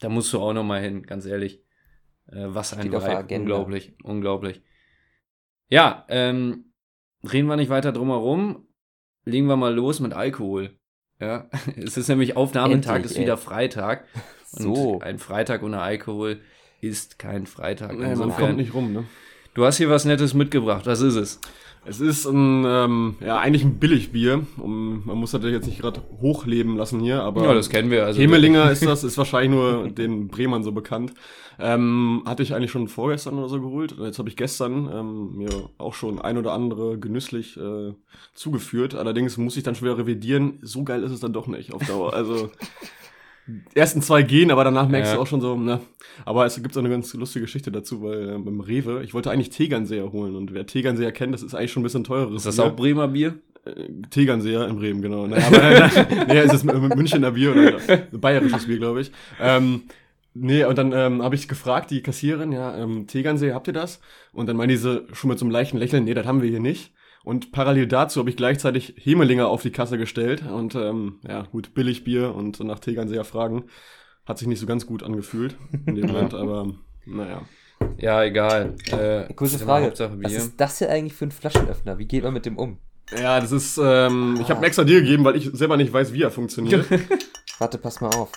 da 0.00 0.08
musst 0.08 0.32
du 0.32 0.40
auch 0.40 0.52
noch 0.52 0.64
mal 0.64 0.80
hin, 0.80 1.02
ganz 1.02 1.26
ehrlich. 1.26 1.64
Äh, 2.30 2.46
was 2.48 2.74
ein 2.74 2.92
Vibe, 2.92 3.26
unglaublich, 3.34 3.94
unglaublich. 4.02 4.62
Ja, 5.68 6.04
ähm, 6.08 6.72
reden 7.30 7.48
wir 7.48 7.56
nicht 7.56 7.70
weiter 7.70 7.92
drum 7.92 8.08
herum 8.08 8.68
legen 9.28 9.46
wir 9.46 9.56
mal 9.56 9.74
los 9.74 10.00
mit 10.00 10.12
Alkohol. 10.12 10.76
Ja, 11.20 11.48
es 11.76 11.96
ist 11.96 12.08
nämlich 12.08 12.36
Aufnahmetag, 12.36 12.96
Endlich, 12.96 13.12
ist 13.12 13.20
wieder 13.20 13.34
ey. 13.34 13.38
Freitag. 13.38 14.04
So. 14.50 14.92
Und 14.94 15.02
ein 15.02 15.18
Freitag 15.18 15.62
ohne 15.62 15.82
Alkohol 15.82 16.40
ist 16.80 17.18
kein 17.18 17.44
Freitag. 17.44 17.98
Nee, 17.98 18.14
man 18.14 18.30
kommt 18.30 18.56
nicht 18.56 18.72
rum, 18.72 18.94
ne? 18.94 19.04
Du 19.52 19.66
hast 19.66 19.76
hier 19.76 19.90
was 19.90 20.06
Nettes 20.06 20.32
mitgebracht. 20.32 20.86
Was 20.86 21.02
ist 21.02 21.16
es? 21.16 21.38
Es 21.88 22.00
ist 22.00 22.26
ein, 22.26 22.64
ähm, 22.66 23.16
ja, 23.20 23.38
eigentlich 23.38 23.64
ein 23.64 23.78
Billigbier. 23.78 24.46
Um, 24.58 25.02
man 25.06 25.16
muss 25.16 25.32
natürlich 25.32 25.56
jetzt 25.56 25.66
nicht 25.66 25.80
gerade 25.80 26.02
hochleben 26.20 26.76
lassen 26.76 27.00
hier, 27.00 27.22
aber. 27.22 27.44
Ja, 27.44 27.54
das 27.54 27.70
kennen 27.70 27.90
wir. 27.90 28.04
Also 28.04 28.20
Hemelinger 28.20 28.70
ist 28.70 28.84
das, 28.84 29.04
ist 29.04 29.16
wahrscheinlich 29.16 29.50
nur 29.50 29.88
den 29.88 30.28
Bremern 30.28 30.62
so 30.62 30.72
bekannt. 30.72 31.14
Ähm, 31.58 32.22
hatte 32.24 32.42
ich 32.42 32.54
eigentlich 32.54 32.70
schon 32.70 32.88
vorgestern 32.88 33.38
oder 33.38 33.48
so 33.48 33.60
geholt. 33.60 33.96
Jetzt 33.98 34.18
habe 34.18 34.28
ich 34.28 34.36
gestern 34.36 34.88
ähm, 34.92 35.36
mir 35.36 35.48
auch 35.78 35.94
schon 35.94 36.20
ein 36.20 36.38
oder 36.38 36.52
andere 36.52 36.98
genüsslich 36.98 37.56
äh, 37.56 37.94
zugeführt. 38.34 38.94
Allerdings 38.94 39.36
muss 39.38 39.56
ich 39.56 39.64
dann 39.64 39.74
schwer 39.74 39.98
revidieren. 39.98 40.60
So 40.62 40.84
geil 40.84 41.02
ist 41.02 41.10
es 41.10 41.20
dann 41.20 41.32
doch 41.32 41.48
nicht 41.48 41.72
auf 41.72 41.84
Dauer. 41.84 42.14
Also 42.14 42.50
ersten 43.74 44.02
zwei 44.02 44.22
gehen, 44.22 44.50
aber 44.50 44.64
danach 44.64 44.88
merkst 44.88 45.12
ja. 45.12 45.16
du 45.16 45.22
auch 45.22 45.26
schon 45.26 45.40
so, 45.40 45.56
ne. 45.56 45.80
Aber 46.24 46.46
es 46.46 46.60
gibt 46.62 46.74
so 46.74 46.80
eine 46.80 46.88
ganz 46.88 47.12
lustige 47.14 47.44
Geschichte 47.44 47.70
dazu, 47.70 48.02
weil 48.02 48.30
äh, 48.30 48.38
beim 48.38 48.60
Rewe, 48.60 49.02
ich 49.04 49.14
wollte 49.14 49.30
eigentlich 49.30 49.50
Tegernseher 49.50 50.12
holen 50.12 50.36
und 50.36 50.54
wer 50.54 50.66
Tegernseher 50.66 51.12
kennt, 51.12 51.34
das 51.34 51.42
ist 51.42 51.54
eigentlich 51.54 51.72
schon 51.72 51.82
ein 51.82 51.84
bisschen 51.84 52.04
teureres. 52.04 52.36
Ist 52.36 52.46
das 52.46 52.56
Bier. 52.56 52.64
auch 52.64 52.76
Bremer 52.76 53.08
Bier? 53.08 53.34
Äh, 53.64 53.88
Tegernseher 54.10 54.68
in 54.68 54.76
Bremen, 54.76 55.02
genau. 55.02 55.26
Naja, 55.26 55.46
aber, 55.46 56.26
nee, 56.28 56.38
es 56.38 56.52
ist 56.52 56.64
Münchener 56.64 57.32
Bier 57.32 57.52
oder 57.52 57.78
bayerisches 58.12 58.66
Bier, 58.66 58.78
glaube 58.78 59.00
ich. 59.00 59.12
Ähm, 59.40 59.82
Nee, 60.40 60.64
und 60.64 60.78
dann 60.78 60.92
ähm, 60.92 61.22
habe 61.22 61.34
ich 61.34 61.48
gefragt, 61.48 61.90
die 61.90 62.02
Kassiererin, 62.02 62.52
ja, 62.52 62.76
ähm, 62.76 63.08
Tegernsee, 63.08 63.52
habt 63.52 63.66
ihr 63.66 63.72
das? 63.72 64.00
Und 64.32 64.46
dann 64.46 64.56
meinte 64.56 64.76
sie 64.76 65.04
schon 65.12 65.30
mit 65.30 65.38
so 65.38 65.44
einem 65.44 65.50
leichten 65.50 65.78
Lächeln, 65.78 66.04
nee, 66.04 66.14
das 66.14 66.26
haben 66.26 66.42
wir 66.42 66.48
hier 66.48 66.60
nicht. 66.60 66.92
Und 67.24 67.52
parallel 67.52 67.86
dazu 67.86 68.20
habe 68.20 68.30
ich 68.30 68.36
gleichzeitig 68.36 68.94
Hemelinger 68.96 69.48
auf 69.48 69.62
die 69.62 69.70
Kasse 69.70 69.98
gestellt. 69.98 70.42
Und 70.46 70.74
ähm, 70.74 71.20
ja, 71.26 71.42
gut, 71.42 71.74
Billigbier 71.74 72.34
und 72.34 72.60
nach 72.60 72.78
Tegernseer 72.78 73.24
Fragen 73.24 73.64
hat 74.24 74.38
sich 74.38 74.48
nicht 74.48 74.60
so 74.60 74.66
ganz 74.66 74.86
gut 74.86 75.02
angefühlt 75.02 75.56
in 75.86 75.94
dem 75.94 76.06
Moment, 76.06 76.34
aber 76.34 76.72
naja. 77.06 77.42
Ja, 77.96 78.22
egal. 78.24 78.74
Äh, 78.90 79.32
Kurze 79.34 79.58
Frage. 79.58 79.92
Was 80.22 80.32
ist 80.32 80.60
das 80.60 80.78
hier 80.78 80.90
eigentlich 80.90 81.14
für 81.14 81.26
ein 81.26 81.30
Flaschenöffner? 81.30 81.98
Wie 81.98 82.06
geht 82.06 82.24
man 82.24 82.32
mit 82.32 82.46
dem 82.46 82.56
um? 82.56 82.78
Ja, 83.16 83.40
das 83.40 83.52
ist, 83.52 83.80
ähm, 83.82 84.38
ich 84.40 84.50
habe 84.50 84.64
extra 84.66 84.84
dir 84.84 85.00
gegeben, 85.00 85.24
weil 85.24 85.36
ich 85.36 85.50
selber 85.52 85.76
nicht 85.76 85.92
weiß, 85.92 86.12
wie 86.12 86.22
er 86.22 86.30
funktioniert. 86.30 86.86
Warte, 87.58 87.78
pass 87.78 88.00
mal 88.00 88.10
auf. 88.10 88.30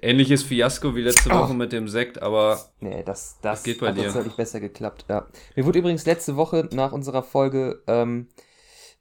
Ähnliches 0.00 0.42
Fiasko 0.42 0.94
wie 0.94 1.02
letzte 1.02 1.30
Woche 1.30 1.52
oh. 1.52 1.54
mit 1.54 1.72
dem 1.72 1.88
Sekt, 1.88 2.22
aber. 2.22 2.60
Nee, 2.80 3.02
das, 3.02 3.38
das, 3.42 3.58
das 3.58 3.62
geht 3.64 3.80
bei 3.80 3.88
hat 3.88 3.96
dir. 3.96 4.04
tatsächlich 4.04 4.34
besser 4.34 4.60
geklappt, 4.60 5.06
ja. 5.08 5.26
Mir 5.56 5.64
wurde 5.64 5.80
übrigens 5.80 6.06
letzte 6.06 6.36
Woche 6.36 6.68
nach 6.72 6.92
unserer 6.92 7.22
Folge, 7.22 7.82
ähm, 7.86 8.28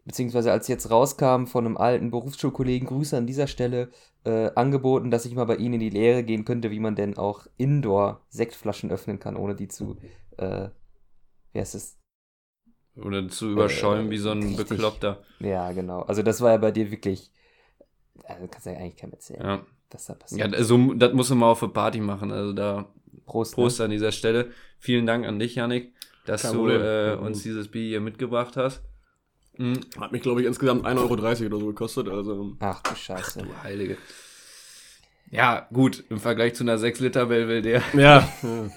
beziehungsweise 0.05 0.51
als 0.51 0.67
jetzt 0.67 0.89
rauskam 0.89 1.45
von 1.45 1.65
einem 1.65 1.77
alten 1.77 2.09
Berufsschulkollegen, 2.09 2.87
Grüße 2.87 3.15
an 3.15 3.27
dieser 3.27 3.47
Stelle, 3.47 3.89
äh, 4.25 4.49
angeboten, 4.55 5.11
dass 5.11 5.25
ich 5.25 5.35
mal 5.35 5.45
bei 5.45 5.57
Ihnen 5.57 5.75
in 5.75 5.79
die 5.81 5.89
Lehre 5.89 6.23
gehen 6.23 6.45
könnte, 6.45 6.71
wie 6.71 6.79
man 6.79 6.95
denn 6.95 7.17
auch 7.17 7.45
Indoor 7.57 8.25
Sektflaschen 8.29 8.89
öffnen 8.89 9.19
kann, 9.19 9.35
ohne 9.35 9.55
die 9.55 9.67
zu, 9.67 9.97
äh, 10.37 10.69
wie 11.53 11.59
heißt 11.59 11.75
es? 11.75 11.99
Oder 12.95 13.27
zu 13.27 13.51
überschäumen 13.51 14.07
äh, 14.07 14.11
wie 14.11 14.17
so 14.17 14.31
ein 14.31 14.41
richtig. 14.41 14.69
Bekloppter. 14.69 15.23
Ja, 15.39 15.71
genau. 15.71 16.01
Also 16.01 16.23
das 16.23 16.41
war 16.41 16.51
ja 16.51 16.57
bei 16.57 16.71
dir 16.71 16.89
wirklich, 16.89 17.31
also 18.23 18.47
kannst 18.47 18.65
du 18.65 18.71
ja 18.71 18.77
eigentlich 18.77 18.95
keinem 18.95 19.13
erzählen. 19.13 19.41
Ja 19.43 19.65
was 19.91 20.05
da 20.05 20.13
passiert. 20.13 20.51
Ja, 20.51 20.57
also, 20.57 20.93
das 20.93 21.13
muss 21.13 21.29
man 21.29 21.39
mal 21.39 21.51
auf 21.51 21.63
eine 21.63 21.71
Party 21.71 21.99
machen. 21.99 22.31
Also 22.31 22.53
da 22.53 22.91
Prost, 23.25 23.55
Prost 23.55 23.79
ne? 23.79 23.85
an 23.85 23.91
dieser 23.91 24.11
Stelle. 24.11 24.51
Vielen 24.79 25.05
Dank 25.05 25.25
an 25.25 25.39
dich, 25.39 25.55
Janik, 25.55 25.93
dass 26.25 26.43
Kein 26.43 26.53
du 26.53 26.69
äh, 26.69 27.17
uns 27.19 27.43
dieses 27.43 27.67
Bier 27.67 27.87
hier 27.87 28.01
mitgebracht 28.01 28.57
hast. 28.57 28.81
Mhm. 29.57 29.79
Hat 29.99 30.11
mich, 30.11 30.21
glaube 30.21 30.41
ich, 30.41 30.47
insgesamt 30.47 30.85
1,30 30.85 30.97
Euro 30.97 31.13
oder 31.13 31.59
so 31.59 31.67
gekostet. 31.67 32.09
Also. 32.09 32.55
Ach 32.59 32.81
du 32.83 32.95
Scheiße. 32.95 33.41
Ach, 33.41 33.47
du 33.47 33.63
Heilige. 33.63 33.97
Ja, 35.29 35.67
gut, 35.73 36.05
im 36.09 36.19
Vergleich 36.19 36.53
zu 36.55 36.63
einer 36.63 36.77
6 36.77 37.01
Liter 37.01 37.29
Welt 37.29 37.65
der. 37.65 37.81
Ja, 37.93 38.27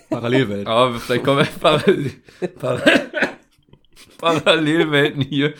Parallelwelt. 0.08 0.66
Aber 0.66 0.98
vielleicht 0.98 1.24
kommen 1.24 1.38
wir 1.38 1.46
Parallel, 1.60 2.12
Parallelwelten 4.18 5.22
hier. 5.22 5.54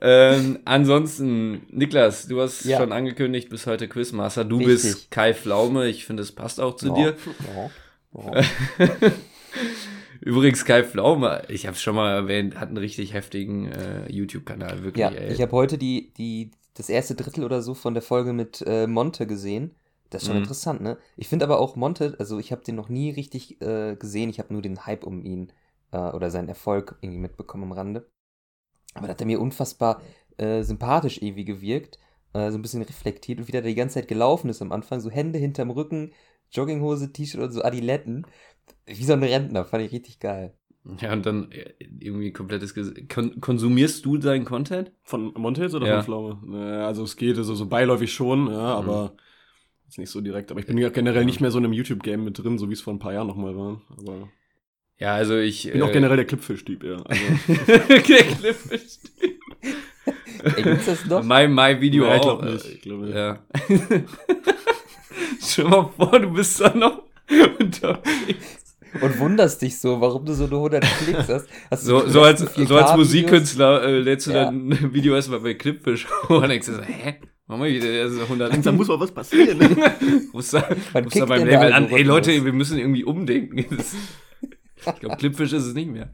Ähm, 0.00 0.60
ansonsten, 0.64 1.66
Niklas, 1.70 2.28
du 2.28 2.40
hast 2.40 2.64
ja. 2.64 2.78
schon 2.78 2.92
angekündigt, 2.92 3.48
bis 3.48 3.66
heute 3.66 3.88
Quizmaster. 3.88 4.44
Du 4.44 4.58
Richtig. 4.58 4.74
bist 4.74 5.10
Kai 5.10 5.34
Pflaume. 5.34 5.88
Ich 5.88 6.04
finde, 6.04 6.22
es 6.22 6.32
passt 6.32 6.60
auch 6.60 6.76
zu 6.76 6.88
ja. 6.88 6.94
dir. 6.94 7.16
Ja. 8.14 8.42
Übrigens, 10.20 10.64
Kai 10.64 10.84
Pflaume, 10.84 11.42
ich 11.48 11.66
habe 11.66 11.74
es 11.74 11.82
schon 11.82 11.94
mal 11.94 12.12
erwähnt, 12.12 12.58
hat 12.58 12.68
einen 12.68 12.76
richtig 12.76 13.12
heftigen 13.12 13.70
äh, 13.72 14.10
YouTube-Kanal. 14.10 14.82
Wirklich, 14.82 15.00
ja, 15.00 15.10
ey. 15.10 15.32
ich 15.32 15.40
habe 15.40 15.52
heute 15.52 15.78
die, 15.78 16.12
die, 16.16 16.50
das 16.74 16.88
erste 16.88 17.14
Drittel 17.14 17.44
oder 17.44 17.62
so 17.62 17.74
von 17.74 17.94
der 17.94 18.02
Folge 18.02 18.32
mit 18.32 18.62
äh, 18.66 18.86
Monte 18.86 19.26
gesehen. 19.26 19.74
Das 20.10 20.22
ist 20.22 20.28
schon 20.28 20.36
mhm. 20.36 20.42
interessant, 20.42 20.80
ne? 20.80 20.96
Ich 21.16 21.28
finde 21.28 21.44
aber 21.44 21.60
auch 21.60 21.76
Monte, 21.76 22.16
also 22.18 22.38
ich 22.38 22.50
habe 22.50 22.64
den 22.64 22.76
noch 22.76 22.88
nie 22.88 23.10
richtig 23.10 23.60
äh, 23.60 23.94
gesehen. 23.96 24.30
Ich 24.30 24.38
habe 24.38 24.52
nur 24.52 24.62
den 24.62 24.86
Hype 24.86 25.04
um 25.04 25.22
ihn 25.22 25.52
äh, 25.92 25.98
oder 25.98 26.30
seinen 26.30 26.48
Erfolg 26.48 26.96
irgendwie 27.02 27.20
mitbekommen 27.20 27.64
am 27.64 27.72
Rande. 27.72 28.06
Aber 28.98 29.06
da 29.06 29.12
hat 29.12 29.20
er 29.20 29.26
mir 29.26 29.40
unfassbar 29.40 30.02
äh, 30.36 30.62
sympathisch 30.62 31.20
irgendwie 31.22 31.44
gewirkt, 31.44 31.98
äh, 32.32 32.50
so 32.50 32.58
ein 32.58 32.62
bisschen 32.62 32.82
reflektiert 32.82 33.38
und 33.38 33.48
wie 33.48 33.52
der 33.52 33.62
die 33.62 33.74
ganze 33.74 33.94
Zeit 33.94 34.08
gelaufen 34.08 34.50
ist 34.50 34.62
am 34.62 34.72
Anfang, 34.72 35.00
so 35.00 35.10
Hände 35.10 35.38
hinterm 35.38 35.70
Rücken, 35.70 36.12
Jogginghose, 36.50 37.12
T-Shirt 37.12 37.40
und 37.40 37.52
so 37.52 37.62
Adiletten. 37.62 38.26
Wie 38.86 39.04
so 39.04 39.12
ein 39.12 39.22
Rentner, 39.22 39.64
fand 39.64 39.84
ich 39.84 39.92
richtig 39.92 40.20
geil. 40.20 40.54
Ja, 41.00 41.12
und 41.12 41.26
dann 41.26 41.52
äh, 41.52 41.74
irgendwie 42.00 42.32
komplettes 42.32 42.74
Ges 42.74 42.94
Kon 43.12 43.40
Konsumierst 43.40 44.04
du 44.04 44.16
deinen 44.16 44.44
Content? 44.44 44.92
Von 45.02 45.34
Montez 45.36 45.74
oder 45.74 45.86
ja. 45.86 45.96
von 45.96 46.04
Pflaume? 46.04 46.84
Also 46.84 47.02
es 47.02 47.16
geht, 47.16 47.36
also 47.36 47.54
so 47.54 47.66
beiläufig 47.66 48.12
schon, 48.12 48.46
ja, 48.46 48.80
mhm. 48.80 48.88
aber 48.88 49.16
ist 49.88 49.98
nicht 49.98 50.10
so 50.10 50.20
direkt. 50.20 50.50
Aber 50.50 50.60
ich 50.60 50.66
bin 50.66 50.78
ja 50.78 50.88
generell 50.90 51.24
nicht 51.24 51.40
mehr 51.40 51.50
so 51.50 51.58
in 51.58 51.64
einem 51.64 51.72
YouTube-Game 51.72 52.24
mit 52.24 52.38
drin, 52.38 52.58
so 52.58 52.68
wie 52.68 52.74
es 52.74 52.80
vor 52.80 52.92
ein 52.92 52.98
paar 52.98 53.12
Jahren 53.12 53.26
nochmal 53.26 53.56
war. 53.56 53.80
Aber 53.96 54.28
ja, 54.98 55.14
also 55.14 55.36
ich. 55.36 55.66
Ich 55.66 55.72
bin 55.72 55.80
äh, 55.80 55.84
auch 55.84 55.92
generell 55.92 56.16
der 56.16 56.26
Clipfish-Typ, 56.26 56.84
ja. 56.84 56.96
Also. 57.04 57.22
der 57.88 58.00
Clipfish-Typ. 58.02 59.38
Gibt's 60.56 60.86
das 60.86 61.06
noch? 61.06 61.22
Mein, 61.22 61.52
mein 61.52 61.80
Video 61.80 62.04
ja, 62.04 62.16
ich 62.16 62.22
auch. 62.22 62.42
Nicht. 62.42 62.66
Ich 62.66 62.80
glaube 62.82 63.10
ja. 63.10 63.38
Stell 65.40 65.64
mal 65.66 65.90
vor, 65.96 66.18
du 66.18 66.30
bist 66.32 66.60
da 66.60 66.74
noch 66.74 67.02
unterwegs. 67.58 68.68
Und 69.00 69.18
wunderst 69.18 69.60
dich 69.62 69.78
so, 69.78 70.00
warum 70.00 70.24
du 70.24 70.34
so 70.34 70.46
nur 70.46 70.70
100 70.70 70.82
Klicks 70.82 71.28
hast. 71.28 71.48
hast 71.70 71.84
so, 71.84 72.06
so, 72.08 72.22
als, 72.22 72.40
so 72.40 72.76
als 72.76 72.96
Musikkünstler 72.96 73.82
äh, 73.82 73.98
lädst 73.98 74.28
du 74.28 74.30
ja. 74.32 74.44
dann 74.46 74.70
ein 74.70 74.92
Video 74.94 75.14
erstmal 75.14 75.40
bei 75.40 75.54
Clipfish 75.54 76.06
und 76.28 76.48
denkst 76.48 76.66
du 76.66 76.74
so, 76.74 76.82
hä? 76.82 77.16
Mach 77.46 77.58
mal 77.58 77.68
wieder, 77.68 77.86
der 77.86 78.06
ist 78.06 78.18
100. 78.18 78.52
Langsam 78.52 78.76
muss 78.76 78.88
mal 78.88 79.00
was 79.00 79.12
passieren. 79.12 79.58
Ne? 79.58 79.68
muss 80.32 80.50
da, 80.50 80.68
muss 81.02 81.14
da 81.14 81.24
beim 81.24 81.46
Label 81.46 81.72
an, 81.72 81.88
ey 81.90 82.02
Leute, 82.02 82.44
wir 82.44 82.52
müssen 82.52 82.78
irgendwie 82.78 83.04
umdenken. 83.04 83.64
Ich 84.86 85.00
glaube, 85.00 85.16
Clipfish 85.16 85.52
ist 85.52 85.64
es 85.64 85.74
nicht 85.74 85.90
mehr. 85.90 86.12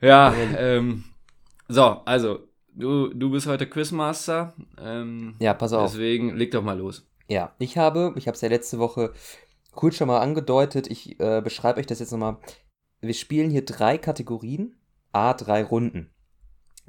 Ja, 0.00 0.32
ähm, 0.56 1.04
so, 1.68 1.82
also, 1.82 2.48
du, 2.74 3.08
du 3.08 3.30
bist 3.30 3.46
heute 3.46 3.68
Quizmaster. 3.68 4.54
Ähm, 4.80 5.34
ja, 5.40 5.54
pass 5.54 5.72
auf. 5.72 5.90
Deswegen 5.90 6.36
leg 6.36 6.50
doch 6.50 6.62
mal 6.62 6.78
los. 6.78 7.06
Ja, 7.28 7.54
ich 7.58 7.76
habe, 7.76 8.14
ich 8.16 8.26
habe 8.26 8.34
es 8.34 8.40
ja 8.40 8.48
letzte 8.48 8.78
Woche 8.78 9.12
kurz 9.72 9.96
schon 9.96 10.08
mal 10.08 10.20
angedeutet, 10.20 10.90
ich 10.90 11.20
äh, 11.20 11.40
beschreibe 11.40 11.78
euch 11.78 11.86
das 11.86 12.00
jetzt 12.00 12.10
nochmal. 12.10 12.38
Wir 13.00 13.14
spielen 13.14 13.50
hier 13.50 13.64
drei 13.64 13.96
Kategorien, 13.96 14.76
a 15.12 15.34
drei 15.34 15.62
Runden. 15.62 16.10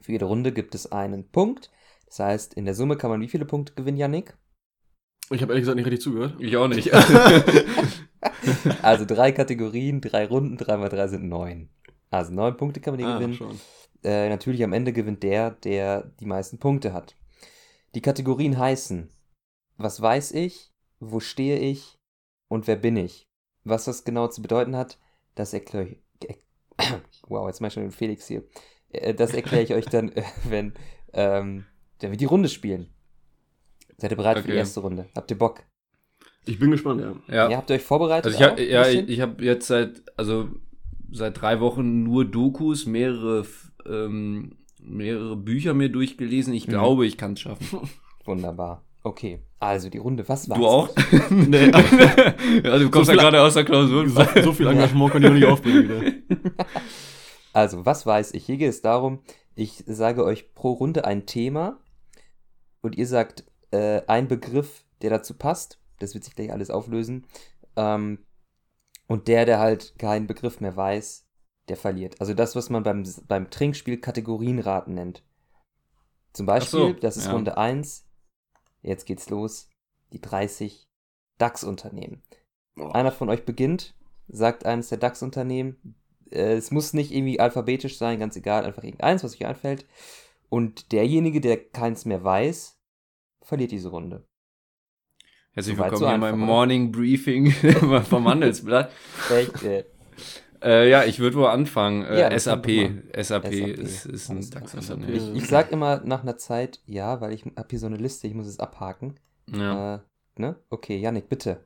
Für 0.02 0.14
jede 0.14 0.26
Runde 0.26 0.52
gibt 0.52 0.74
es 0.74 0.92
einen 0.92 1.30
Punkt. 1.30 1.70
Das 2.08 2.20
heißt, 2.20 2.54
in 2.56 2.66
der 2.66 2.74
Summe 2.74 2.98
kann 2.98 3.12
man 3.12 3.22
wie 3.22 3.28
viele 3.28 3.46
Punkte 3.46 3.74
gewinnen, 3.76 3.98
Yannick? 3.98 4.36
Ich 5.30 5.44
habe 5.44 5.52
ehrlich 5.52 5.64
gesagt 5.64 5.76
nicht 5.76 5.86
richtig 5.86 6.02
zugehört. 6.02 6.36
Ich 6.40 6.58
auch 6.58 6.68
nicht. 6.68 6.92
also 8.82 9.06
drei 9.06 9.32
Kategorien, 9.32 10.02
drei 10.02 10.26
Runden, 10.26 10.58
drei 10.58 10.78
mal 10.78 10.90
drei 10.90 11.08
sind 11.08 11.28
neun. 11.28 11.70
Also 12.10 12.34
neun 12.34 12.58
Punkte 12.58 12.80
kann 12.80 12.94
man 12.94 13.00
hier 13.00 13.10
ah, 13.10 13.20
gewinnen. 13.20 13.60
Äh, 14.04 14.30
natürlich 14.30 14.64
am 14.64 14.74
Ende 14.74 14.94
gewinnt 14.94 15.24
der, 15.24 15.52
der 15.52 16.12
die 16.20 16.26
meisten 16.26 16.58
Punkte 16.58 16.94
hat. 16.94 17.16
Die 17.96 18.02
Kategorien 18.02 18.58
heißen, 18.58 19.10
was 19.78 20.02
weiß 20.02 20.32
ich, 20.32 20.72
wo 21.00 21.20
stehe 21.20 21.60
ich 21.60 21.98
und 22.48 22.68
wer 22.68 22.76
bin 22.76 22.98
ich? 22.98 23.28
Was 23.64 23.86
das 23.86 24.04
genau 24.04 24.28
zu 24.28 24.42
bedeuten 24.42 24.76
hat, 24.76 25.00
das 25.36 25.54
erkläre 25.54 25.88
ich. 25.88 25.98
Wow, 27.28 27.48
jetzt 27.48 27.60
mache 27.60 27.68
ich 27.68 27.74
schon 27.74 27.84
den 27.84 27.92
Felix 27.92 28.26
hier. 28.28 28.44
Äh, 28.90 29.14
das 29.14 29.34
erkläre 29.34 29.64
ich 29.64 29.74
euch 29.74 29.86
dann, 29.86 30.10
äh, 30.14 30.24
wenn, 30.46 30.74
ähm, 31.14 31.66
wenn 32.00 32.12
wir 32.12 32.18
die 32.18 32.26
Runde 32.26 32.50
spielen. 32.50 32.94
Seid 33.98 34.12
ihr 34.12 34.18
bereit 34.18 34.38
okay. 34.38 34.46
für 34.46 34.52
die 34.52 34.58
erste 34.58 34.80
Runde? 34.80 35.10
Habt 35.16 35.30
ihr 35.30 35.38
Bock? 35.38 35.64
Ich 36.46 36.60
bin 36.60 36.72
gespannt, 36.72 37.02
ja. 37.02 37.16
ja. 37.34 37.50
Ihr 37.50 37.58
habt 37.58 37.70
euch 37.72 37.82
vorbereitet? 37.82 38.34
Also 38.34 38.38
ich 38.38 38.44
hab, 38.44 38.60
ja, 38.60 38.88
ich, 38.88 39.10
ich 39.10 39.22
habe 39.22 39.44
jetzt 39.44 39.68
seit, 39.68 40.02
also 40.18 40.50
seit 41.12 41.40
drei 41.40 41.60
Wochen 41.60 42.04
nur 42.04 42.26
Dokus, 42.26 42.86
mehrere, 42.86 43.46
ähm, 43.86 44.58
mehrere 44.82 45.36
Bücher 45.36 45.74
mir 45.74 45.90
durchgelesen. 45.90 46.54
Ich 46.54 46.68
mhm. 46.68 46.72
glaube, 46.72 47.06
ich 47.06 47.18
kann 47.18 47.34
es 47.34 47.42
schaffen. 47.42 47.90
Wunderbar. 48.26 48.84
Okay, 49.04 49.40
also 49.60 49.90
die 49.90 49.98
Runde, 49.98 50.28
was 50.28 50.50
war 50.50 50.58
Du 50.58 50.68
auch? 50.68 50.90
nee. 51.30 51.72
ja, 52.64 52.78
du 52.78 52.90
kommst 52.90 53.08
so 53.08 53.14
ja 53.14 53.22
gerade 53.22 53.42
aus 53.42 53.54
der 53.54 53.64
Klausur. 53.64 54.08
So, 54.10 54.26
so 54.44 54.54
viel 54.54 54.68
Engagement 54.68 55.12
kann 55.12 55.24
ich 55.24 55.30
auch 55.30 55.34
nicht 55.34 55.46
aufbringen 55.46 55.84
wieder. 55.84 56.38
Also, 57.54 57.86
was 57.86 58.06
weiß 58.06 58.34
ich? 58.34 58.46
Hier 58.46 58.58
geht 58.58 58.70
es 58.70 58.82
darum, 58.82 59.20
ich 59.56 59.84
sage 59.88 60.24
euch 60.24 60.54
pro 60.54 60.74
Runde 60.74 61.06
ein 61.06 61.26
Thema 61.26 61.80
und 62.82 62.98
ihr 62.98 63.08
sagt 63.08 63.44
äh, 63.72 64.02
ein 64.08 64.28
Begriff, 64.28 64.84
der 65.02 65.10
dazu 65.10 65.34
passt. 65.34 65.79
Das 66.00 66.14
wird 66.14 66.24
sich 66.24 66.36
gleich 66.36 66.52
alles 66.52 66.70
auflösen. 66.70 67.26
Ähm, 67.76 68.26
und 69.08 69.28
der, 69.28 69.46
der 69.46 69.60
halt 69.60 69.98
keinen 69.98 70.28
Begriff 70.28 70.60
mehr 70.60 70.76
weiß, 70.76 71.28
der 71.68 71.78
verliert. 71.78 72.20
Also 72.20 72.34
das, 72.34 72.56
was 72.56 72.70
man 72.70 72.84
beim, 72.84 73.04
beim 73.28 73.50
Trinkspiel 73.50 74.00
Kategorienraten 74.00 74.94
nennt. 74.94 75.24
Zum 76.34 76.46
Beispiel, 76.46 76.80
so, 76.80 76.94
das 76.94 77.18
ist 77.18 77.26
ja. 77.26 77.34
Runde 77.34 77.58
1. 77.58 78.06
Jetzt 78.82 79.06
geht's 79.06 79.30
los. 79.30 79.70
Die 80.14 80.22
30 80.22 80.88
DAX-Unternehmen. 81.38 82.24
Einer 82.76 83.12
von 83.12 83.30
euch 83.30 83.46
beginnt, 83.46 83.96
sagt 84.28 84.66
eines 84.66 84.90
der 84.90 84.98
DAX-Unternehmen. 84.98 85.96
Äh, 86.32 86.54
es 86.54 86.72
muss 86.72 86.94
nicht 86.94 87.12
irgendwie 87.12 87.40
alphabetisch 87.40 87.98
sein, 87.98 88.20
ganz 88.20 88.36
egal, 88.36 88.66
einfach 88.66 88.84
irgendeins, 88.84 89.24
was 89.24 89.34
euch 89.34 89.46
einfällt. 89.46 89.86
Und 90.50 90.92
derjenige, 90.92 91.42
der 91.42 91.58
keins 91.70 92.06
mehr 92.06 92.24
weiß, 92.24 92.80
verliert 93.42 93.72
diese 93.72 93.90
Runde. 93.90 94.28
Herzlich 95.54 95.78
willkommen 95.78 95.98
so 95.98 96.06
hier 96.06 96.16
in 96.16 96.22
meinem 96.22 96.40
Morning 96.40 96.92
Briefing 96.92 97.52
vom 98.10 98.28
Handelsblatt. 98.28 98.92
Echt, 99.32 99.64
äh. 99.64 99.84
Äh, 100.62 100.90
ja, 100.90 101.06
ich 101.06 101.20
würde 101.20 101.38
wohl 101.38 101.48
anfangen. 101.48 102.04
Äh, 102.04 102.20
ja, 102.20 102.40
SAP. 102.40 102.68
SAP. 102.68 103.24
SAP, 103.24 103.52
ist, 103.54 104.06
ist 104.06 104.30
ein 104.30 104.48
DAX-Unternehmen. 104.48 105.36
Ich, 105.36 105.44
ich 105.44 105.50
sag 105.50 105.72
immer 105.72 106.02
nach 106.06 106.22
einer 106.22 106.38
Zeit 106.38 106.82
ja, 106.86 107.20
weil 107.20 107.34
ich 107.34 107.46
habe 107.46 107.68
hier 107.68 107.80
so 107.80 107.88
eine 107.88 107.96
Liste, 107.98 108.28
ich 108.28 108.36
muss 108.36 108.46
es 108.46 108.60
abhaken. 108.60 109.16
Ja. 109.52 109.96
Äh, 109.96 110.00
ne? 110.36 110.56
Okay, 110.70 110.98
Yannick, 110.98 111.30
bitte. 111.30 111.66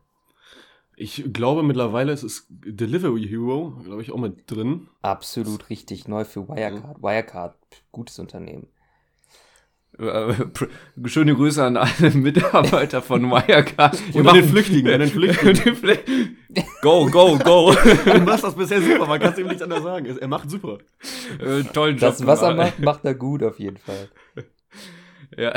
Ich 0.95 1.33
glaube 1.33 1.63
mittlerweile 1.63 2.13
ist 2.13 2.23
es 2.23 2.45
Delivery 2.49 3.27
Hero, 3.27 3.81
glaube 3.83 4.01
ich, 4.01 4.11
auch 4.11 4.17
mit 4.17 4.49
drin. 4.49 4.87
Absolut 5.01 5.69
richtig, 5.69 6.07
neu 6.07 6.23
für 6.23 6.47
Wirecard. 6.47 7.01
Wirecard, 7.01 7.55
gutes 7.91 8.17
Unternehmen. 8.19 8.67
Äh, 9.99 10.33
schöne 11.05 11.35
Grüße 11.35 11.63
an 11.63 11.77
alle 11.77 12.11
Mitarbeiter 12.13 13.01
von 13.01 13.29
Wirecard. 13.29 14.01
Und 14.13 14.27
an 14.27 14.35
den 14.35 14.49
Flüchtlingen, 14.49 14.93
an 14.93 14.99
den 15.01 15.09
Flüchtlingen. 15.75 16.37
go, 16.81 17.05
go, 17.07 17.37
go. 17.37 17.73
Du 17.73 18.19
machst 18.21 18.43
das 18.43 18.55
bisher 18.55 18.81
super, 18.81 19.05
man 19.05 19.19
kann 19.19 19.33
es 19.33 19.39
ihm 19.39 19.47
nicht 19.47 19.61
anders 19.61 19.83
sagen. 19.83 20.05
Er 20.05 20.27
macht 20.27 20.49
super. 20.49 20.79
Äh, 21.39 21.63
tollen 21.63 21.97
Job. 21.97 22.09
Das, 22.09 22.25
was 22.25 22.41
er 22.41 22.55
macht, 22.55 22.79
macht 22.79 23.05
er 23.05 23.15
gut 23.15 23.43
auf 23.43 23.59
jeden 23.59 23.77
Fall. 23.77 24.09
Ja, 25.37 25.53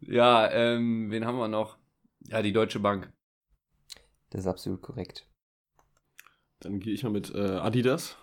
ja 0.00 0.50
ähm, 0.50 1.10
wen 1.10 1.24
haben 1.24 1.38
wir 1.38 1.48
noch? 1.48 1.78
Ja, 2.28 2.42
die 2.42 2.52
Deutsche 2.52 2.80
Bank. 2.80 3.10
Das 4.30 4.42
ist 4.42 4.46
absolut 4.46 4.82
korrekt. 4.82 5.26
Dann 6.60 6.80
gehe 6.80 6.92
ich 6.92 7.02
mal 7.02 7.10
mit 7.10 7.34
äh, 7.34 7.56
Adidas. 7.56 8.16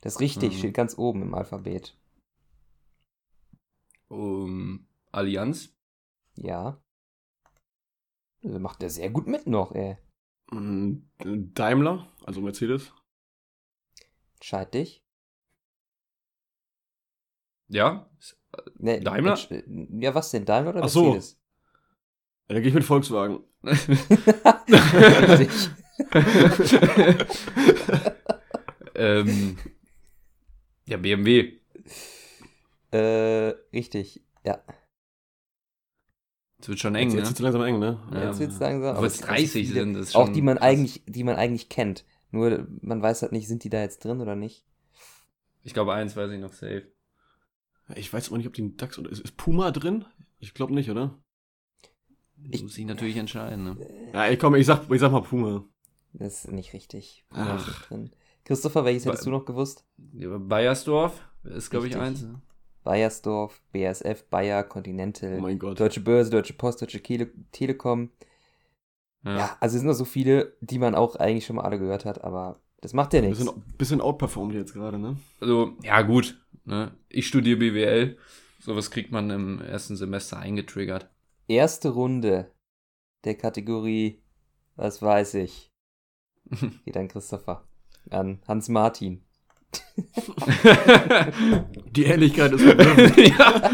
Das 0.00 0.14
ist 0.14 0.20
richtig, 0.20 0.54
mhm. 0.54 0.58
steht 0.58 0.74
ganz 0.74 0.98
oben 0.98 1.22
im 1.22 1.34
Alphabet. 1.34 1.96
Um, 4.08 4.86
Allianz. 5.12 5.74
Ja. 6.36 6.80
Also 8.42 8.58
macht 8.58 8.82
der 8.82 8.90
sehr 8.90 9.10
gut 9.10 9.26
mit 9.26 9.46
noch, 9.46 9.72
ey. 9.72 9.96
Mm, 10.50 10.96
Daimler, 11.54 12.12
also 12.24 12.40
Mercedes. 12.40 12.92
Entscheid 14.34 14.74
dich. 14.74 15.02
Ja? 17.68 18.10
Nee, 18.76 19.00
Daimler? 19.00 19.38
Ja, 19.66 20.14
was 20.14 20.30
denn? 20.30 20.44
Daimler 20.44 20.70
oder 20.70 20.80
Ach 20.80 20.94
Mercedes? 20.94 21.30
So. 21.30 21.36
Dann 22.48 22.58
gehe 22.58 22.68
ich 22.68 22.74
mit 22.74 22.84
Volkswagen. 22.84 23.42
ähm, 28.94 29.56
ja, 30.86 30.98
BMW. 30.98 31.58
Äh, 32.94 33.56
richtig, 33.72 34.22
ja. 34.46 34.62
Es 36.60 36.68
wird 36.68 36.78
schon 36.78 36.94
eng, 36.94 37.08
jetzt, 37.08 37.14
ne? 37.14 37.18
Jetzt 37.20 37.30
wird 37.30 37.40
langsam 37.40 37.62
eng, 37.62 37.80
ne? 37.80 38.00
Ja. 38.12 38.26
Jetzt 38.26 38.38
wird 38.38 38.52
es 38.52 38.60
langsam. 38.60 38.96
Aber 38.96 39.06
es 39.06 39.18
30 39.18 39.68
sind 39.68 39.96
es 39.96 40.12
schon. 40.12 40.22
Auch 40.22 40.28
die 40.28 40.42
man 40.42 40.58
eigentlich, 40.58 41.02
die 41.06 41.24
man 41.24 41.34
eigentlich 41.34 41.68
kennt. 41.68 42.04
Nur 42.30 42.68
man 42.82 43.02
weiß 43.02 43.22
halt 43.22 43.32
nicht, 43.32 43.48
sind 43.48 43.64
die 43.64 43.68
da 43.68 43.80
jetzt 43.80 44.04
drin 44.04 44.20
oder 44.20 44.36
nicht. 44.36 44.64
Ich 45.64 45.74
glaube, 45.74 45.92
eins 45.92 46.14
weiß 46.14 46.30
ich 46.30 46.38
noch 46.38 46.52
safe. 46.52 46.86
Ich 47.96 48.12
weiß 48.12 48.28
aber 48.28 48.38
nicht, 48.38 48.46
ob 48.46 48.54
die 48.54 48.62
ein 48.62 48.76
DAX 48.76 48.96
oder 48.96 49.10
ist, 49.10 49.20
ist 49.20 49.36
Puma 49.36 49.72
drin? 49.72 50.04
Ich 50.38 50.54
glaube 50.54 50.72
nicht, 50.72 50.88
oder? 50.88 51.18
Ich 52.48 52.62
muss 52.62 52.74
sich 52.74 52.86
natürlich 52.86 53.16
entscheiden, 53.16 53.64
ne? 53.64 54.10
Ja, 54.12 54.28
ich 54.30 54.38
komm, 54.38 54.54
ich 54.54 54.66
sag, 54.66 54.88
ich 54.88 55.00
sag 55.00 55.10
mal 55.10 55.22
Puma. 55.22 55.64
Das 56.12 56.44
ist 56.44 56.52
nicht 56.52 56.72
richtig. 56.74 57.24
Puma 57.28 57.56
Ach. 57.56 57.60
ist 57.60 57.66
nicht 57.66 57.90
drin. 57.90 58.10
Christopher, 58.44 58.84
welches 58.84 59.04
hättest 59.04 59.24
ba 59.24 59.30
du 59.30 59.36
noch 59.36 59.44
gewusst? 59.46 59.84
Bayersdorf 59.98 61.28
ist, 61.42 61.70
glaube 61.70 61.88
ich, 61.88 61.96
eins. 61.96 62.22
Ne? 62.22 62.40
Bayersdorf, 62.84 63.62
BASF, 63.72 64.24
Bayer, 64.30 64.62
Continental, 64.62 65.40
oh 65.42 65.74
Deutsche 65.74 66.00
Börse, 66.00 66.30
Deutsche 66.30 66.52
Post, 66.52 66.82
Deutsche 66.82 67.02
Tele 67.02 67.30
Telekom. 67.50 68.10
Ja. 69.24 69.36
ja. 69.36 69.56
also 69.60 69.74
es 69.74 69.80
sind 69.80 69.88
noch 69.88 69.94
so 69.94 70.04
viele, 70.04 70.56
die 70.60 70.78
man 70.78 70.94
auch 70.94 71.16
eigentlich 71.16 71.46
schon 71.46 71.56
mal 71.56 71.62
alle 71.62 71.78
gehört 71.78 72.04
hat, 72.04 72.22
aber 72.22 72.60
das 72.82 72.92
macht 72.92 73.14
ja 73.14 73.22
nichts. 73.22 73.38
Bisschen, 73.38 73.62
bisschen 73.78 74.00
outperformed 74.02 74.54
jetzt 74.54 74.74
gerade, 74.74 74.98
ne? 74.98 75.16
Also, 75.40 75.72
ja, 75.82 76.02
gut. 76.02 76.38
Ne? 76.66 76.94
Ich 77.08 77.26
studiere 77.26 77.58
BWL. 77.58 78.18
Sowas 78.60 78.90
kriegt 78.90 79.10
man 79.10 79.30
im 79.30 79.60
ersten 79.60 79.96
Semester 79.96 80.38
eingetriggert. 80.38 81.10
Erste 81.48 81.90
Runde 81.90 82.50
der 83.24 83.36
Kategorie, 83.36 84.22
was 84.76 85.00
weiß 85.00 85.34
ich, 85.34 85.70
geht 86.84 86.96
an 86.96 87.08
Christopher. 87.08 87.66
An 88.10 88.40
Hans 88.46 88.68
Martin. 88.68 89.22
Die 91.90 92.04
Ähnlichkeit 92.04 92.52
ist 92.52 92.64
ja. 93.16 93.70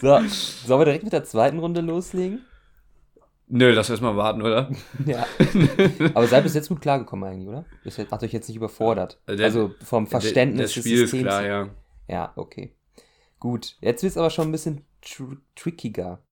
So, 0.00 0.18
sollen 0.66 0.80
wir 0.80 0.84
direkt 0.84 1.04
mit 1.04 1.12
der 1.12 1.24
zweiten 1.24 1.58
Runde 1.58 1.80
loslegen? 1.80 2.44
Nö, 3.48 3.72
lass 3.72 3.90
erstmal 3.90 4.16
warten, 4.16 4.42
oder? 4.42 4.70
ja. 5.04 5.26
Aber 6.14 6.26
seid 6.26 6.44
bis 6.44 6.54
jetzt 6.54 6.68
gut 6.68 6.80
klargekommen 6.80 7.28
eigentlich, 7.28 7.48
oder? 7.48 7.66
Das 7.84 7.98
hat 7.98 8.22
euch 8.22 8.32
jetzt 8.32 8.48
nicht 8.48 8.56
überfordert. 8.56 9.20
Der, 9.28 9.44
also 9.44 9.74
vom 9.82 10.06
Verständnis 10.06 10.72
der, 10.74 10.82
der 10.82 10.92
des 10.92 11.00
Systems. 11.10 11.22
Klar, 11.22 11.46
ja. 11.46 11.68
Ja, 12.08 12.32
okay. 12.36 12.76
Gut. 13.40 13.76
Jetzt 13.80 14.02
wird 14.02 14.12
es 14.12 14.16
aber 14.16 14.30
schon 14.30 14.48
ein 14.48 14.52
bisschen 14.52 14.84
tr 15.02 15.36
trickiger. 15.56 16.22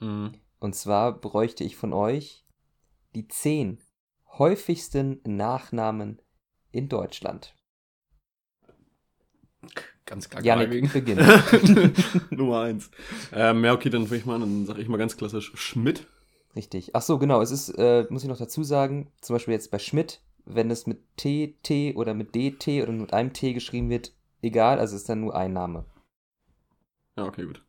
Mhm. 0.00 0.32
Und 0.58 0.74
zwar 0.74 1.12
bräuchte 1.12 1.62
ich 1.62 1.76
von 1.76 1.92
euch 1.92 2.44
die 3.14 3.28
zehn 3.28 3.80
häufigsten 4.38 5.20
Nachnamen 5.24 6.20
in 6.72 6.88
Deutschland. 6.88 7.54
Ganz 10.06 10.30
klar. 10.30 10.42
Janik, 10.42 10.92
beginn. 10.92 11.18
Nummer 12.30 12.62
eins. 12.62 12.90
Ähm, 13.32 13.64
ja, 13.64 13.74
okay, 13.74 13.90
dann 13.90 14.06
fange 14.06 14.20
ich 14.20 14.26
mal 14.26 14.36
an. 14.36 14.40
Dann 14.40 14.66
sage 14.66 14.80
ich 14.80 14.88
mal 14.88 14.96
ganz 14.96 15.16
klassisch 15.16 15.52
Schmidt. 15.54 16.06
Richtig. 16.56 16.94
Ach 16.94 17.02
so, 17.02 17.18
genau. 17.18 17.42
Es 17.42 17.50
ist, 17.50 17.68
äh, 17.70 18.06
muss 18.08 18.22
ich 18.22 18.28
noch 18.28 18.38
dazu 18.38 18.62
sagen, 18.62 19.12
zum 19.20 19.34
Beispiel 19.34 19.52
jetzt 19.52 19.70
bei 19.70 19.78
Schmidt, 19.78 20.22
wenn 20.46 20.70
es 20.70 20.86
mit 20.86 20.98
T, 21.16 21.56
T 21.62 21.94
oder 21.94 22.14
mit 22.14 22.34
DT 22.34 22.82
oder 22.82 22.92
mit 22.92 23.12
einem 23.12 23.34
T 23.34 23.52
geschrieben 23.52 23.90
wird, 23.90 24.12
egal, 24.40 24.78
also 24.78 24.96
ist 24.96 25.08
dann 25.08 25.20
nur 25.20 25.36
ein 25.36 25.52
Name. 25.52 25.84
Ja, 27.16 27.26
okay, 27.26 27.44
gut. 27.44 27.62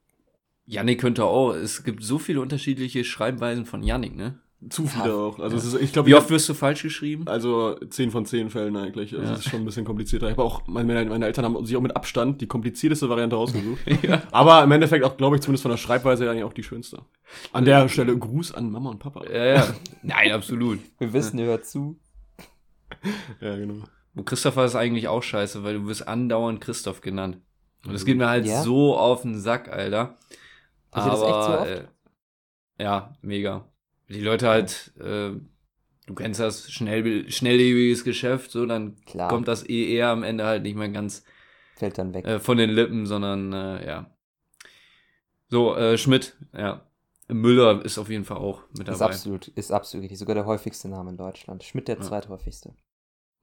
Yannick 0.66 1.02
könnte 1.02 1.26
auch, 1.26 1.54
es 1.54 1.84
gibt 1.84 2.04
so 2.04 2.20
viele 2.20 2.42
unterschiedliche 2.42 3.04
Schreibweisen 3.04 3.66
von 3.66 3.84
Yannick, 3.84 4.16
ne? 4.16 4.40
Zu 4.68 4.88
viele 4.88 5.08
ja, 5.08 5.14
auch. 5.14 5.40
Also 5.40 5.56
ja. 5.56 5.62
es 5.62 5.74
ist, 5.74 5.82
ich 5.82 5.94
glaub, 5.94 6.06
Wie 6.06 6.16
oft 6.16 6.30
wirst 6.30 6.50
du 6.50 6.54
falsch 6.54 6.84
geschrieben? 6.84 7.26
Also 7.28 7.76
10 7.76 8.12
von 8.12 8.26
10 8.26 8.50
Fällen 8.50 8.76
eigentlich. 8.76 9.14
Also 9.14 9.24
ja. 9.24 9.32
Das 9.32 9.40
ist 9.40 9.50
schon 9.50 9.62
ein 9.62 9.66
bisschen 9.66 9.86
komplizierter. 9.86 10.28
Ich 10.28 10.34
habe 10.34 10.44
auch, 10.44 10.68
meine, 10.68 11.06
meine 11.06 11.26
Eltern 11.26 11.46
haben 11.46 11.66
sich 11.66 11.78
auch 11.78 11.82
mit 11.82 11.96
Abstand 11.96 12.42
die 12.42 12.48
komplizierteste 12.48 13.08
Variante 13.08 13.38
rausgesucht. 13.38 13.80
ja. 14.02 14.22
Aber 14.32 14.62
im 14.62 14.72
Endeffekt 14.74 15.06
auch, 15.06 15.16
glaube 15.16 15.38
ich, 15.38 15.42
zumindest 15.42 15.62
von 15.62 15.72
der 15.72 15.78
Schreibweise 15.78 16.30
eigentlich 16.30 16.44
auch 16.44 16.52
die 16.52 16.64
schönste. 16.64 17.04
An 17.54 17.64
der 17.64 17.88
Stelle 17.88 18.18
Gruß 18.18 18.54
an 18.54 18.70
Mama 18.70 18.90
und 18.90 19.00
Papa. 19.00 19.24
Ja, 19.32 19.46
ja. 19.46 19.74
Nein, 20.04 20.34
absolut. 20.34 20.80
Wir 20.98 21.14
wissen, 21.14 21.40
ihr 21.40 21.46
hört 21.46 21.66
zu. 21.66 21.98
ja, 23.40 23.56
genau. 23.56 23.86
Und 24.14 24.26
Christopher 24.26 24.66
ist 24.66 24.76
eigentlich 24.76 25.08
auch 25.08 25.24
scheiße, 25.24 25.64
weil 25.64 25.76
du 25.76 25.88
wirst 25.88 26.06
andauernd 26.06 26.60
Christoph 26.60 27.00
genannt. 27.00 27.38
Und 27.86 27.94
das 27.94 28.04
geht 28.04 28.18
mir 28.18 28.28
halt 28.28 28.46
ja? 28.46 28.62
so 28.62 28.98
auf 28.98 29.22
den 29.22 29.40
Sack, 29.40 29.72
Alter. 29.72 30.18
Aber, 30.92 31.12
das 31.12 31.22
echt 31.22 31.30
so 31.30 31.60
oft? 31.60 31.68
Äh, 31.70 32.84
ja, 32.84 33.14
mega 33.22 33.70
die 34.10 34.22
Leute 34.22 34.48
halt, 34.48 34.94
äh, 35.00 35.32
du 36.08 36.16
kennst 36.16 36.40
das, 36.40 36.72
schnell, 36.72 37.30
schnelllebiges 37.30 38.04
Geschäft, 38.04 38.52
so, 38.52 38.66
dann 38.66 38.96
Klar. 39.06 39.30
kommt 39.30 39.48
das 39.48 39.68
eh 39.68 39.94
eher 39.94 40.10
am 40.10 40.24
Ende 40.24 40.46
halt 40.46 40.64
nicht 40.64 40.76
mehr 40.76 40.90
ganz 40.90 41.24
Fällt 41.76 41.98
dann 41.98 42.14
weg. 42.14 42.26
Äh, 42.26 42.40
von 42.40 42.58
den 42.58 42.70
Lippen, 42.70 43.06
sondern 43.06 43.54
äh, 43.54 43.88
ja. 43.88 44.18
So, 45.48 45.76
äh, 45.78 45.98
Schmidt, 45.98 46.36
ja. 46.54 46.86
Müller 47.30 47.86
ist 47.86 47.98
auf 47.98 48.10
jeden 48.10 48.26
Fall 48.26 48.38
auch 48.38 48.64
mit 48.70 48.88
dabei. 48.88 48.92
Ist 48.92 49.02
absolut, 49.02 49.48
ist 49.50 49.72
absolut 49.72 50.04
richtig. 50.04 50.20
Sogar 50.20 50.36
der 50.36 50.46
häufigste 50.46 50.90
Name 50.90 51.12
in 51.12 51.18
Deutschland. 51.18 51.64
Schmidt 51.64 51.88
der 51.88 51.96
ja. 51.98 52.02
zweithäufigste. 52.02 52.76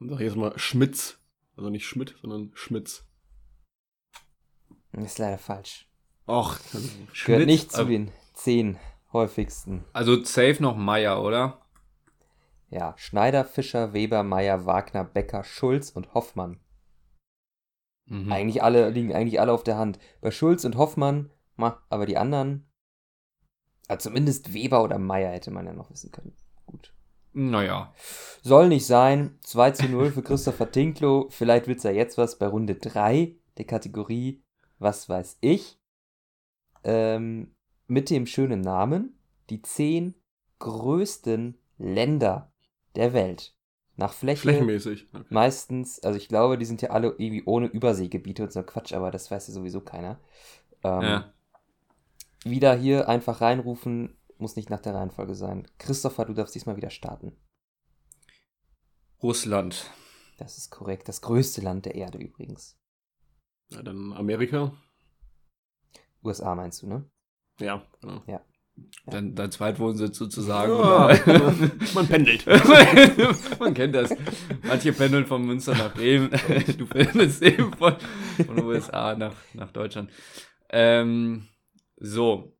Dann 0.00 0.10
sag 0.10 0.20
ich 0.20 0.26
jetzt 0.26 0.36
mal 0.36 0.58
Schmitz. 0.58 1.18
Also 1.56 1.70
nicht 1.70 1.86
Schmidt, 1.86 2.16
sondern 2.20 2.50
Schmitz. 2.54 3.06
Ist 4.92 5.18
leider 5.18 5.38
falsch. 5.38 5.88
Och, 6.28 6.58
gehört 7.24 7.46
nicht 7.46 7.72
zu 7.72 7.84
den 7.84 8.10
zehn 8.34 8.76
häufigsten. 9.16 9.84
Also 9.92 10.22
safe 10.22 10.56
noch 10.60 10.76
Meier, 10.76 11.22
oder? 11.22 11.60
Ja, 12.68 12.94
Schneider, 12.96 13.44
Fischer, 13.44 13.92
Weber, 13.92 14.22
Meier, 14.22 14.66
Wagner, 14.66 15.04
Becker, 15.04 15.44
Schulz 15.44 15.90
und 15.90 16.14
Hoffmann. 16.14 16.60
Mhm. 18.06 18.30
Eigentlich 18.30 18.62
alle, 18.62 18.90
liegen 18.90 19.14
eigentlich 19.14 19.40
alle 19.40 19.52
auf 19.52 19.64
der 19.64 19.76
Hand. 19.76 19.98
Bei 20.20 20.30
Schulz 20.30 20.64
und 20.64 20.76
Hoffmann, 20.76 21.30
aber 21.56 22.06
die 22.06 22.16
anderen, 22.16 22.70
also 23.88 24.08
zumindest 24.08 24.52
Weber 24.52 24.82
oder 24.82 24.98
Meier 24.98 25.30
hätte 25.30 25.50
man 25.50 25.66
ja 25.66 25.72
noch 25.72 25.90
wissen 25.90 26.10
können. 26.12 26.36
Gut. 26.66 26.92
Naja. 27.32 27.94
Soll 28.42 28.68
nicht 28.68 28.86
sein. 28.86 29.38
2 29.42 29.70
zu 29.72 29.88
0 29.88 30.10
für 30.12 30.22
Christopher 30.22 30.70
Tinklo. 30.70 31.28
Vielleicht 31.30 31.66
wird 31.66 31.78
es 31.78 31.84
ja 31.84 31.90
jetzt 31.90 32.18
was 32.18 32.38
bei 32.38 32.46
Runde 32.46 32.76
3 32.76 33.36
der 33.58 33.64
Kategorie 33.64 34.42
Was 34.78 35.08
weiß 35.08 35.38
ich. 35.40 35.80
Ähm, 36.84 37.55
mit 37.86 38.10
dem 38.10 38.26
schönen 38.26 38.60
Namen 38.60 39.18
die 39.50 39.62
zehn 39.62 40.14
größten 40.58 41.58
Länder 41.78 42.52
der 42.94 43.12
Welt. 43.12 43.54
Nach 43.96 44.12
Fläche. 44.12 44.42
Flächenmäßig. 44.42 45.06
Okay. 45.14 45.24
Meistens, 45.30 46.00
also 46.00 46.18
ich 46.18 46.28
glaube, 46.28 46.58
die 46.58 46.66
sind 46.66 46.82
ja 46.82 46.90
alle 46.90 47.08
irgendwie 47.08 47.44
ohne 47.46 47.66
Überseegebiete 47.66 48.42
und 48.42 48.52
so 48.52 48.62
Quatsch, 48.62 48.92
aber 48.92 49.10
das 49.10 49.30
weiß 49.30 49.48
ja 49.48 49.54
sowieso 49.54 49.80
keiner. 49.80 50.20
Ähm, 50.82 51.02
ja. 51.02 51.34
Wieder 52.44 52.76
hier 52.76 53.08
einfach 53.08 53.40
reinrufen, 53.40 54.16
muss 54.38 54.56
nicht 54.56 54.68
nach 54.68 54.80
der 54.80 54.94
Reihenfolge 54.94 55.34
sein. 55.34 55.66
Christopher, 55.78 56.26
du 56.26 56.34
darfst 56.34 56.54
diesmal 56.54 56.76
wieder 56.76 56.90
starten. 56.90 57.32
Russland. 59.22 59.90
Das 60.36 60.58
ist 60.58 60.70
korrekt. 60.70 61.08
Das 61.08 61.22
größte 61.22 61.62
Land 61.62 61.86
der 61.86 61.94
Erde 61.94 62.18
übrigens. 62.18 62.78
Ja, 63.70 63.82
dann 63.82 64.12
Amerika. 64.12 64.76
USA 66.22 66.54
meinst 66.54 66.82
du, 66.82 66.86
ne? 66.86 67.10
Ja, 67.60 67.82
genau. 68.00 68.22
Ja. 68.26 68.40
Dein, 69.06 69.34
dein 69.34 69.50
Zweitwohnsitz 69.50 70.18
sozusagen. 70.18 70.70
Ja, 70.72 71.16
man 71.94 72.06
pendelt. 72.06 72.44
man 73.58 73.72
kennt 73.72 73.94
das. 73.94 74.10
Manche 74.62 74.92
pendeln 74.92 75.24
von 75.24 75.46
Münster 75.46 75.72
nach 75.74 75.94
Bremen. 75.94 76.30
Du 76.76 76.86
pendelst 76.86 77.40
eben 77.42 77.72
von, 77.72 77.96
von 78.44 78.62
USA 78.64 79.14
nach, 79.14 79.34
nach 79.54 79.70
Deutschland. 79.72 80.10
Ähm, 80.68 81.46
so. 81.96 82.52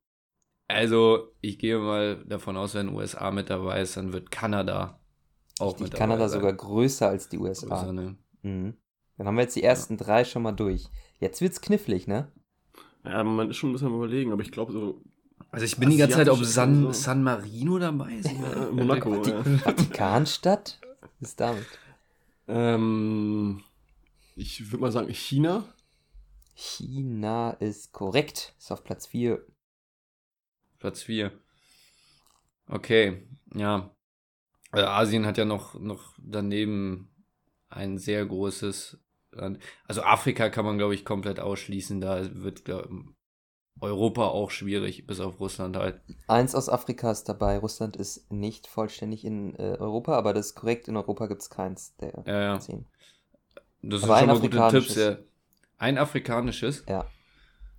Also, 0.67 1.31
ich 1.39 1.59
gehe 1.59 1.77
mal 1.77 2.25
davon 2.25 2.57
aus, 2.57 2.73
wenn 2.73 2.89
USA 2.89 3.29
mit 3.31 3.49
dabei 3.49 3.81
ist, 3.81 3.95
dann 3.95 4.11
wird 4.11 4.31
Kanada 4.31 4.99
auch 5.59 5.73
Richtig, 5.73 5.83
mit 5.83 5.93
dabei 5.93 5.99
Kanada 5.99 6.29
sein. 6.29 6.39
sogar 6.39 6.53
größer 6.53 7.07
als 7.07 7.29
die 7.29 7.37
USA. 7.37 7.67
Größer, 7.67 7.93
ne? 7.93 8.17
Mhm. 8.41 8.75
Dann 9.17 9.27
haben 9.27 9.35
wir 9.35 9.43
jetzt 9.43 9.55
die 9.55 9.63
ersten 9.63 9.97
drei 9.97 10.23
schon 10.25 10.41
mal 10.43 10.51
durch. 10.51 10.87
Jetzt 11.19 11.41
wird's 11.41 11.61
knifflig, 11.61 12.07
ne? 12.07 12.31
Ja, 13.09 13.23
man 13.23 13.49
ist 13.49 13.57
schon 13.57 13.69
ein 13.69 13.73
bisschen 13.73 13.87
am 13.87 13.95
überlegen, 13.95 14.31
aber 14.31 14.41
ich 14.41 14.51
glaube 14.51 14.73
so 14.73 15.01
Also 15.51 15.65
ich 15.65 15.77
bin 15.77 15.89
die 15.89 15.97
ganze 15.97 16.15
Zeit, 16.17 16.27
ob 16.29 16.35
Asiatisches 16.35 16.53
San, 16.55 16.81
so. 16.83 16.91
San 16.91 17.23
Marino 17.23 17.79
dabei 17.79 18.13
ist. 18.13 18.25
äh, 18.25 18.71
Monaco. 18.71 19.23
ja. 19.23 19.43
Vatikanstadt? 19.43 20.79
Was 21.01 21.29
ist 21.29 21.39
damit? 21.39 21.65
ähm, 22.47 23.63
ich 24.35 24.71
würde 24.71 24.81
mal 24.81 24.91
sagen 24.91 25.09
China. 25.13 25.63
China 26.55 27.51
ist 27.51 27.91
korrekt. 27.91 28.55
Ist 28.57 28.71
auf 28.71 28.83
Platz 28.83 29.07
4. 29.07 29.45
Platz 30.79 31.03
4. 31.03 31.31
Okay, 32.67 33.27
ja. 33.53 33.91
Also 34.71 34.87
Asien 34.87 35.25
hat 35.25 35.37
ja 35.37 35.45
noch, 35.45 35.75
noch 35.79 36.15
daneben 36.21 37.09
ein 37.69 37.97
sehr 37.97 38.25
großes. 38.25 38.97
Also 39.87 40.01
Afrika 40.03 40.49
kann 40.49 40.65
man, 40.65 40.77
glaube 40.77 40.95
ich, 40.95 41.05
komplett 41.05 41.39
ausschließen. 41.39 42.01
Da 42.01 42.27
wird 42.33 42.65
glaub, 42.65 42.89
Europa 43.79 44.27
auch 44.27 44.51
schwierig, 44.51 45.05
bis 45.07 45.19
auf 45.19 45.39
Russland 45.39 45.77
halt. 45.77 46.01
Eins 46.27 46.55
aus 46.55 46.69
Afrika 46.69 47.11
ist 47.11 47.25
dabei. 47.25 47.57
Russland 47.57 47.95
ist 47.95 48.31
nicht 48.31 48.67
vollständig 48.67 49.25
in 49.25 49.55
äh, 49.55 49.77
Europa, 49.79 50.17
aber 50.17 50.33
das 50.33 50.47
ist 50.47 50.55
korrekt. 50.55 50.87
In 50.87 50.97
Europa 50.97 51.27
gibt 51.27 51.41
es 51.41 51.49
keins 51.49 51.95
der 51.97 52.23
Ja, 52.25 52.41
ja. 52.41 52.59
zehn. 52.59 52.85
Das 53.81 54.03
Aber 54.03 54.17
sind 54.17 54.29
ein 54.29 54.35
schon 54.35 54.43
mal 54.43 54.49
gute 54.49 54.63
afrikanisches. 54.63 54.95
Tipps. 54.95 55.19
Ja. 55.19 55.23
Ein 55.77 55.97
afrikanisches? 55.97 56.83
Ja, 56.87 57.05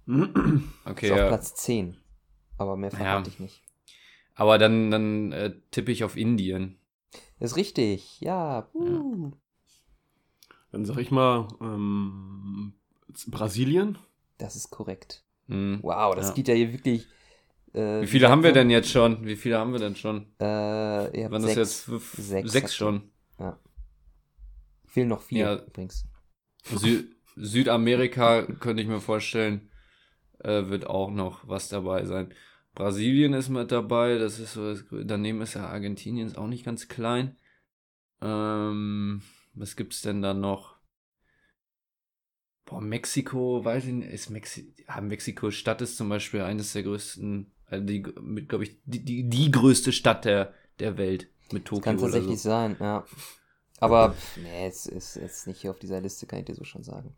Okay, 0.86 1.06
ist 1.06 1.12
auf 1.12 1.18
ja. 1.18 1.28
Platz 1.28 1.54
10. 1.54 1.96
Aber 2.56 2.76
mehr 2.76 2.90
verrate 2.90 3.28
ich 3.28 3.38
nicht. 3.40 3.62
Aber 4.34 4.58
dann, 4.58 4.90
dann 4.90 5.32
äh, 5.32 5.54
tippe 5.70 5.92
ich 5.92 6.02
auf 6.04 6.16
Indien. 6.16 6.78
Ist 7.40 7.56
richtig. 7.56 8.20
Ja. 8.20 8.68
Uh. 8.72 9.32
Dann 10.72 10.84
sag 10.84 10.98
ich 10.98 11.10
mal 11.10 11.48
ähm, 11.60 12.74
Brasilien. 13.26 13.98
Das 14.38 14.54
ist 14.56 14.70
korrekt. 14.70 15.24
Hm. 15.48 15.78
Wow, 15.82 16.14
das 16.14 16.28
Ja. 16.28 16.34
geht 16.34 16.48
ja 16.48 16.54
hier 16.54 16.72
wirklich. 16.72 17.06
Äh, 17.72 18.02
Wie 18.02 18.06
viele 18.06 18.28
haben 18.28 18.42
wir 18.42 18.52
denn 18.52 18.70
jetzt 18.70 18.90
schon? 18.90 19.26
Wie 19.26 19.36
viele 19.36 19.58
haben 19.58 19.72
wir 19.72 19.78
denn 19.80 19.96
schon? 19.96 20.26
Äh, 20.40 20.44
ihr 21.16 21.24
habt 21.24 21.32
Waren 21.32 21.42
das 21.42 21.54
sechs. 21.54 21.56
jetzt 21.56 21.80
fünf, 21.84 22.12
Sechs 22.14 22.52
sechs, 22.52 22.74
schon? 22.76 23.10
Fehlen 24.86 25.08
noch 25.08 25.20
vier 25.22 25.38
Ja. 25.38 25.54
übrigens. 25.56 26.06
Sü 26.64 27.04
Südamerika 27.36 28.42
könnte 28.42 28.82
ich 28.82 28.88
mir 28.88 29.00
vorstellen, 29.00 29.70
äh, 30.40 30.66
wird 30.68 30.86
auch 30.86 31.10
noch 31.10 31.46
was 31.46 31.68
dabei 31.68 32.04
sein. 32.04 32.32
Brasilien 32.74 33.32
ist 33.32 33.48
mit 33.48 33.70
dabei, 33.70 34.18
das 34.18 34.38
ist 34.38 34.54
so, 34.54 34.74
daneben 35.04 35.40
ist 35.42 35.54
ja 35.54 35.66
Argentinien 35.68 36.26
ist 36.26 36.38
auch 36.38 36.46
nicht 36.48 36.64
ganz 36.64 36.88
klein. 36.88 37.36
Ähm, 38.22 39.22
was 39.58 39.76
gibt's 39.76 40.02
denn 40.02 40.22
da 40.22 40.34
noch? 40.34 40.78
Boah, 42.64 42.80
Mexiko, 42.80 43.64
weiß 43.64 43.86
ich 43.86 43.92
nicht, 43.92 44.10
ist 44.10 44.30
Mexi 44.30 44.74
ja, 44.86 45.00
Mexiko 45.00 45.50
Stadt 45.50 45.80
ist 45.80 45.96
zum 45.96 46.08
Beispiel 46.08 46.42
eines 46.42 46.72
der 46.72 46.82
größten, 46.82 47.50
also 47.66 47.84
die, 47.84 48.04
mit, 48.20 48.48
glaube 48.48 48.64
ich, 48.64 48.78
die, 48.84 49.04
die, 49.04 49.28
die 49.28 49.50
größte 49.50 49.92
Stadt 49.92 50.24
der, 50.24 50.54
der 50.78 50.98
Welt 50.98 51.30
mit 51.50 51.64
Das 51.64 51.70
Tokio 51.70 51.82
kann 51.82 51.96
oder 51.96 52.12
tatsächlich 52.12 52.40
so. 52.40 52.50
sein, 52.50 52.76
ja. 52.78 53.06
Aber 53.80 54.14
nee, 54.36 54.66
es 54.66 54.86
ist 54.86 55.16
jetzt 55.16 55.46
nicht 55.46 55.60
hier 55.60 55.70
auf 55.70 55.78
dieser 55.78 56.00
Liste, 56.00 56.26
kann 56.26 56.40
ich 56.40 56.46
dir 56.46 56.54
so 56.54 56.64
schon 56.64 56.82
sagen. 56.82 57.16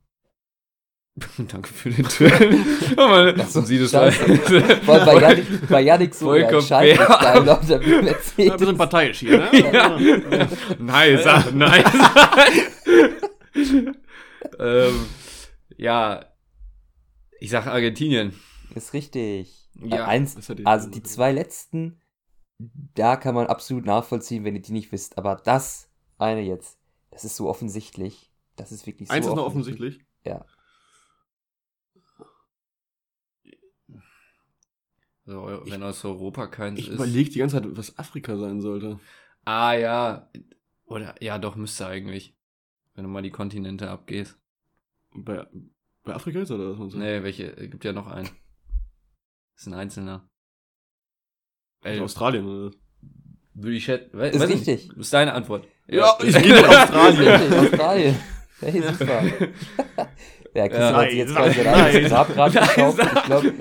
Danke 1.39 1.69
für 1.69 1.91
den 1.91 2.05
Tipp. 2.07 2.33
Aber 2.97 3.35
Ach 3.39 3.49
so, 3.49 3.61
Sie 3.63 3.79
das 3.79 3.91
scheiße. 3.91 4.27
Weil 4.87 5.05
bei 5.07 5.21
Yannick, 5.21 5.69
bei 5.69 5.81
Yannick 5.83 6.15
so 6.15 6.27
Vollkommen 6.27 6.55
entscheidend 6.61 6.97
fair. 6.99 7.09
ist, 7.17 7.23
da 7.25 7.41
glaubt 7.41 7.71
er, 7.71 7.81
wie 7.85 7.91
Ja, 7.91 8.03
Mercedes. 8.03 8.61
wir 8.61 8.67
sind 8.67 8.79
parteiisch 8.79 9.19
hier, 9.21 9.39
ne? 9.39 9.49
Ja. 9.73 9.99
Nice, 10.79 11.27
ah, 11.27 11.45
nice. 11.55 11.85
ähm, 14.59 15.07
ja, 15.77 16.25
ich 17.41 17.51
sag 17.51 17.67
Argentinien. 17.67 18.35
Ist 18.75 18.93
richtig. 18.93 19.69
Ja, 19.83 19.99
Äh, 20.05 20.09
Eins, 20.09 20.35
das 20.35 20.51
also 20.65 20.91
die 20.91 21.03
zwei 21.03 21.33
letzten, 21.33 22.01
da 22.59 23.17
kann 23.17 23.35
man 23.35 23.47
absolut 23.47 23.87
nachvollziehen, 23.87 24.45
wenn 24.45 24.55
ihr 24.55 24.63
die 24.63 24.73
nicht 24.73 24.93
wisst. 24.93 25.17
Aber 25.19 25.37
das 25.45 25.89
eine 26.19 26.43
jetzt, 26.43 26.79
das 27.11 27.25
ist 27.25 27.37
so 27.37 27.49
offensichtlich. 27.49 28.31
Das 28.57 28.73
ist 28.73 28.87
wirklich 28.87 29.09
so 29.09 29.15
Eins 29.15 29.27
ist 29.27 29.35
noch 29.35 29.47
offensichtlich. 29.47 30.01
Ja. 30.25 30.45
So, 35.31 35.63
wenn 35.67 35.83
aus 35.85 36.05
Europa 36.05 36.49
keins 36.49 36.81
Ich 36.81 36.89
ist. 36.89 36.95
überlege 36.95 37.31
die 37.31 37.39
ganze 37.39 37.63
Zeit, 37.63 37.77
was 37.77 37.97
Afrika 37.99 38.37
sein 38.37 38.61
sollte. 38.61 38.99
Ah 39.45 39.75
ja, 39.75 40.29
oder 40.87 41.15
ja, 41.23 41.39
doch 41.39 41.55
müsste 41.55 41.87
eigentlich, 41.87 42.35
wenn 42.95 43.05
du 43.05 43.11
mal 43.11 43.23
die 43.23 43.31
Kontinente 43.31 43.89
abgehst. 43.89 44.37
Bei, 45.15 45.47
bei 46.03 46.15
Afrika 46.15 46.41
ist 46.41 46.51
oder 46.51 46.71
was 46.73 46.79
man 46.79 46.91
sagt? 46.91 47.01
Nee, 47.03 47.23
welche 47.23 47.57
äh, 47.57 47.69
gibt 47.69 47.85
ja 47.85 47.93
noch 47.93 48.09
einen. 48.09 48.29
ist 49.57 49.69
ein 49.69 49.75
einzelner. 49.75 50.29
Also 51.83 51.97
Ey, 51.99 52.05
Australien 52.05 52.45
oder? 52.47 52.77
würde 53.55 53.77
ich 53.77 53.85
schätzen. 53.85 54.19
we- 54.19 54.29
Ist 54.31 54.41
weiß 54.41 54.49
nicht. 54.49 54.67
richtig. 54.69 54.97
Ist 54.97 55.13
deine 55.13 55.33
Antwort. 55.33 55.67
Ja, 55.87 56.17
ich 56.25 56.33
gehe 56.35 56.43
gehe 56.43 56.55
mit 56.57 56.65
Australien. 56.67 57.29
Richtig, 57.29 57.59
Australien. 57.59 58.17
Hey, 58.63 58.83
super. 58.83 59.23
Ja, 60.53 60.67
Christian 60.69 60.93
Ja. 60.95 61.01
hat 61.01 61.09
sich 61.11 61.19
jetzt 61.19 61.35
quasi 61.35 61.59
nein, 61.63 61.67
ein 61.69 61.75
eigenes 61.85 62.11
nein. 62.11 62.27
Grabrad 62.27 62.55
Nein, 62.55 62.69
gekauft. 62.69 62.99
Ich 63.15 63.23
glaube, 63.23 63.55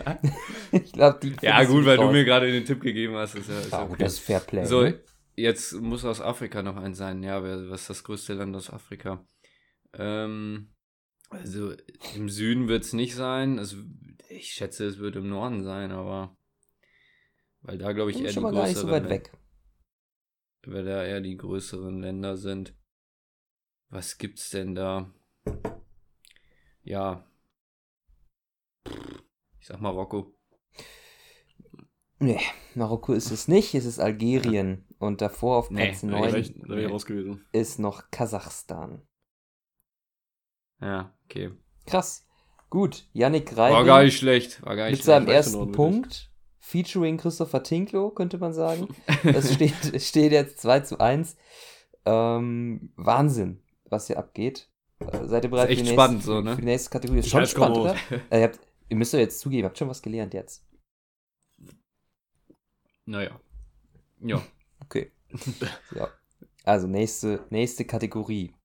ich 0.84 0.92
glaub, 0.94 1.22
die 1.22 1.36
Ja, 1.42 1.64
gut, 1.64 1.86
weil 1.86 1.98
nicht 1.98 2.02
du 2.02 2.08
raus. 2.08 2.12
mir 2.12 2.26
gerade 2.26 2.52
den 2.52 2.66
Tipp 2.66 2.82
gegeben 2.82 3.16
hast. 3.16 3.36
Ist 3.36 3.50
ja, 3.50 3.60
ist 3.60 3.72
Ja, 3.72 3.80
ja 3.80 3.86
gut, 3.86 3.94
okay. 3.96 4.04
das 4.04 4.14
ist 4.14 4.20
Fairplay. 4.20 4.66
So, 4.66 4.82
ne? 4.84 5.00
jetzt 5.36 5.74
muss 5.74 6.06
aus 6.06 6.22
Afrika 6.22 6.62
noch 6.62 6.76
eins 6.78 6.98
sein. 6.98 7.24
Ja, 7.24 7.44
was 7.44 7.82
ist 7.82 7.90
das 7.90 8.04
größte 8.04 8.34
Land 8.34 8.56
aus 8.56 8.70
Afrika? 8.70 9.26
Ähm, 9.94 10.74
also 11.30 11.74
im 12.16 12.30
Süden 12.30 12.68
wird 12.68 12.84
es 12.84 12.94
nicht 12.94 13.16
sein. 13.16 13.58
Es, 13.58 13.76
ich 14.30 14.52
schätze, 14.52 14.86
es 14.86 15.00
wird 15.00 15.16
im 15.16 15.30
Norden 15.30 15.64
sein, 15.64 15.92
aber 15.92 16.36
weil 17.62 17.78
da 17.78 17.92
glaube 17.94 18.12
ich 18.12 18.18
Bin 18.18 18.26
eher 18.26 18.30
die 18.30 18.34
schon 18.36 18.44
mal 18.44 18.54
gar 18.54 18.68
nicht 18.68 18.78
so 18.78 18.88
größeren, 18.88 19.04
weit 19.06 19.10
weg. 19.10 19.32
weil 20.66 20.86
da 20.86 21.04
eher 21.04 21.22
die 21.22 21.38
größeren 21.38 22.02
Länder 22.02 22.38
sind. 22.38 22.74
Was 23.90 24.18
gibt's 24.18 24.50
denn 24.52 24.76
da? 24.76 25.12
Ja. 26.84 27.26
Ich 29.60 29.68
sag 29.68 29.82
Marokko. 29.82 30.39
Nee, 32.20 32.40
Marokko 32.76 33.14
ist 33.14 33.32
es 33.32 33.48
nicht, 33.48 33.74
es 33.76 33.86
ist 33.86 34.00
Algerien. 34.00 34.86
Und 35.00 35.22
davor 35.22 35.58
auf 35.58 35.70
Platz 35.70 36.04
nee, 36.04 36.12
9 36.12 36.32
Da 36.32 36.38
ich- 36.38 36.54
da 36.68 36.76
ich 36.76 36.90
raus 36.92 37.06
gewesen. 37.06 37.46
ist 37.54 37.80
noch 37.80 38.12
Kasachstan. 38.12 39.02
Ja, 40.82 41.14
okay. 41.26 41.52
Krass. 41.86 42.26
Gut, 42.70 43.08
Yannick 43.14 43.56
War 43.58 43.72
Reibing 43.72 43.86
gar 43.88 44.04
nicht 44.04 44.18
schlecht. 44.18 44.64
War 44.66 44.76
gar 44.76 44.86
mit 44.86 44.94
nicht 44.96 45.04
seinem 45.04 45.24
schlecht. 45.24 45.38
ersten 45.38 45.72
Punkt, 45.72 46.32
featuring 46.60 47.18
Christopher 47.18 47.64
Tinklo, 47.64 48.12
könnte 48.12 48.38
man 48.38 48.54
sagen. 48.54 48.88
Es 49.24 49.54
steht, 49.54 50.02
steht 50.02 50.32
jetzt 50.32 50.60
2 50.62 50.82
zu 50.82 51.00
1. 51.00 51.36
Ähm, 52.06 52.92
Wahnsinn, 52.96 53.62
was 53.86 54.08
hier 54.08 54.20
abgeht. 54.20 54.70
Äh, 55.00 55.26
seid 55.26 55.44
ihr 55.46 55.50
bereit 55.50 55.70
Ist 55.70 55.72
echt 55.72 55.80
für, 55.82 55.86
die 55.88 55.94
spannend 55.94 56.16
nächste, 56.18 56.32
so, 56.32 56.42
ne? 56.42 56.56
für 56.56 56.62
die 56.62 56.68
nächste 56.68 56.90
Kategorie? 56.92 57.20
Ist 57.20 57.30
schon 57.30 57.46
spannend, 57.46 57.78
oder? 57.78 57.96
Äh, 58.30 58.40
ihr, 58.40 58.44
habt, 58.44 58.60
ihr 58.90 58.96
müsst 58.98 59.14
doch 59.14 59.20
jetzt 59.20 59.40
zugeben, 59.40 59.64
ihr 59.64 59.66
habt 59.66 59.78
schon 59.78 59.90
was 59.90 60.02
gelernt 60.02 60.34
jetzt. 60.34 60.64
Naja. 63.10 63.40
Ja. 64.22 64.42
Okay. 64.82 65.12
ja. 65.94 66.08
Also 66.64 66.88
nächste, 66.88 67.46
nächste 67.50 67.84
Kategorie. 67.86 68.56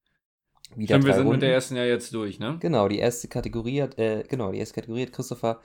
Wieder 0.77 0.95
Stimmt, 0.95 1.07
wir 1.07 1.13
sind 1.15 1.23
Runden. 1.25 1.33
mit 1.33 1.43
der 1.43 1.53
ersten 1.53 1.75
ja 1.77 1.85
jetzt 1.85 2.15
durch, 2.15 2.39
ne? 2.39 2.57
Genau, 2.61 2.89
die 2.89 2.99
erste 2.99 3.27
Kategorie 3.27 3.83
hat, 3.83 3.99
äh, 3.99 4.23
genau, 4.27 4.53
die 4.53 4.59
erste 4.59 4.77
Kategorie 4.77 5.03
hat 5.03 5.13
Christopher 5.13 5.61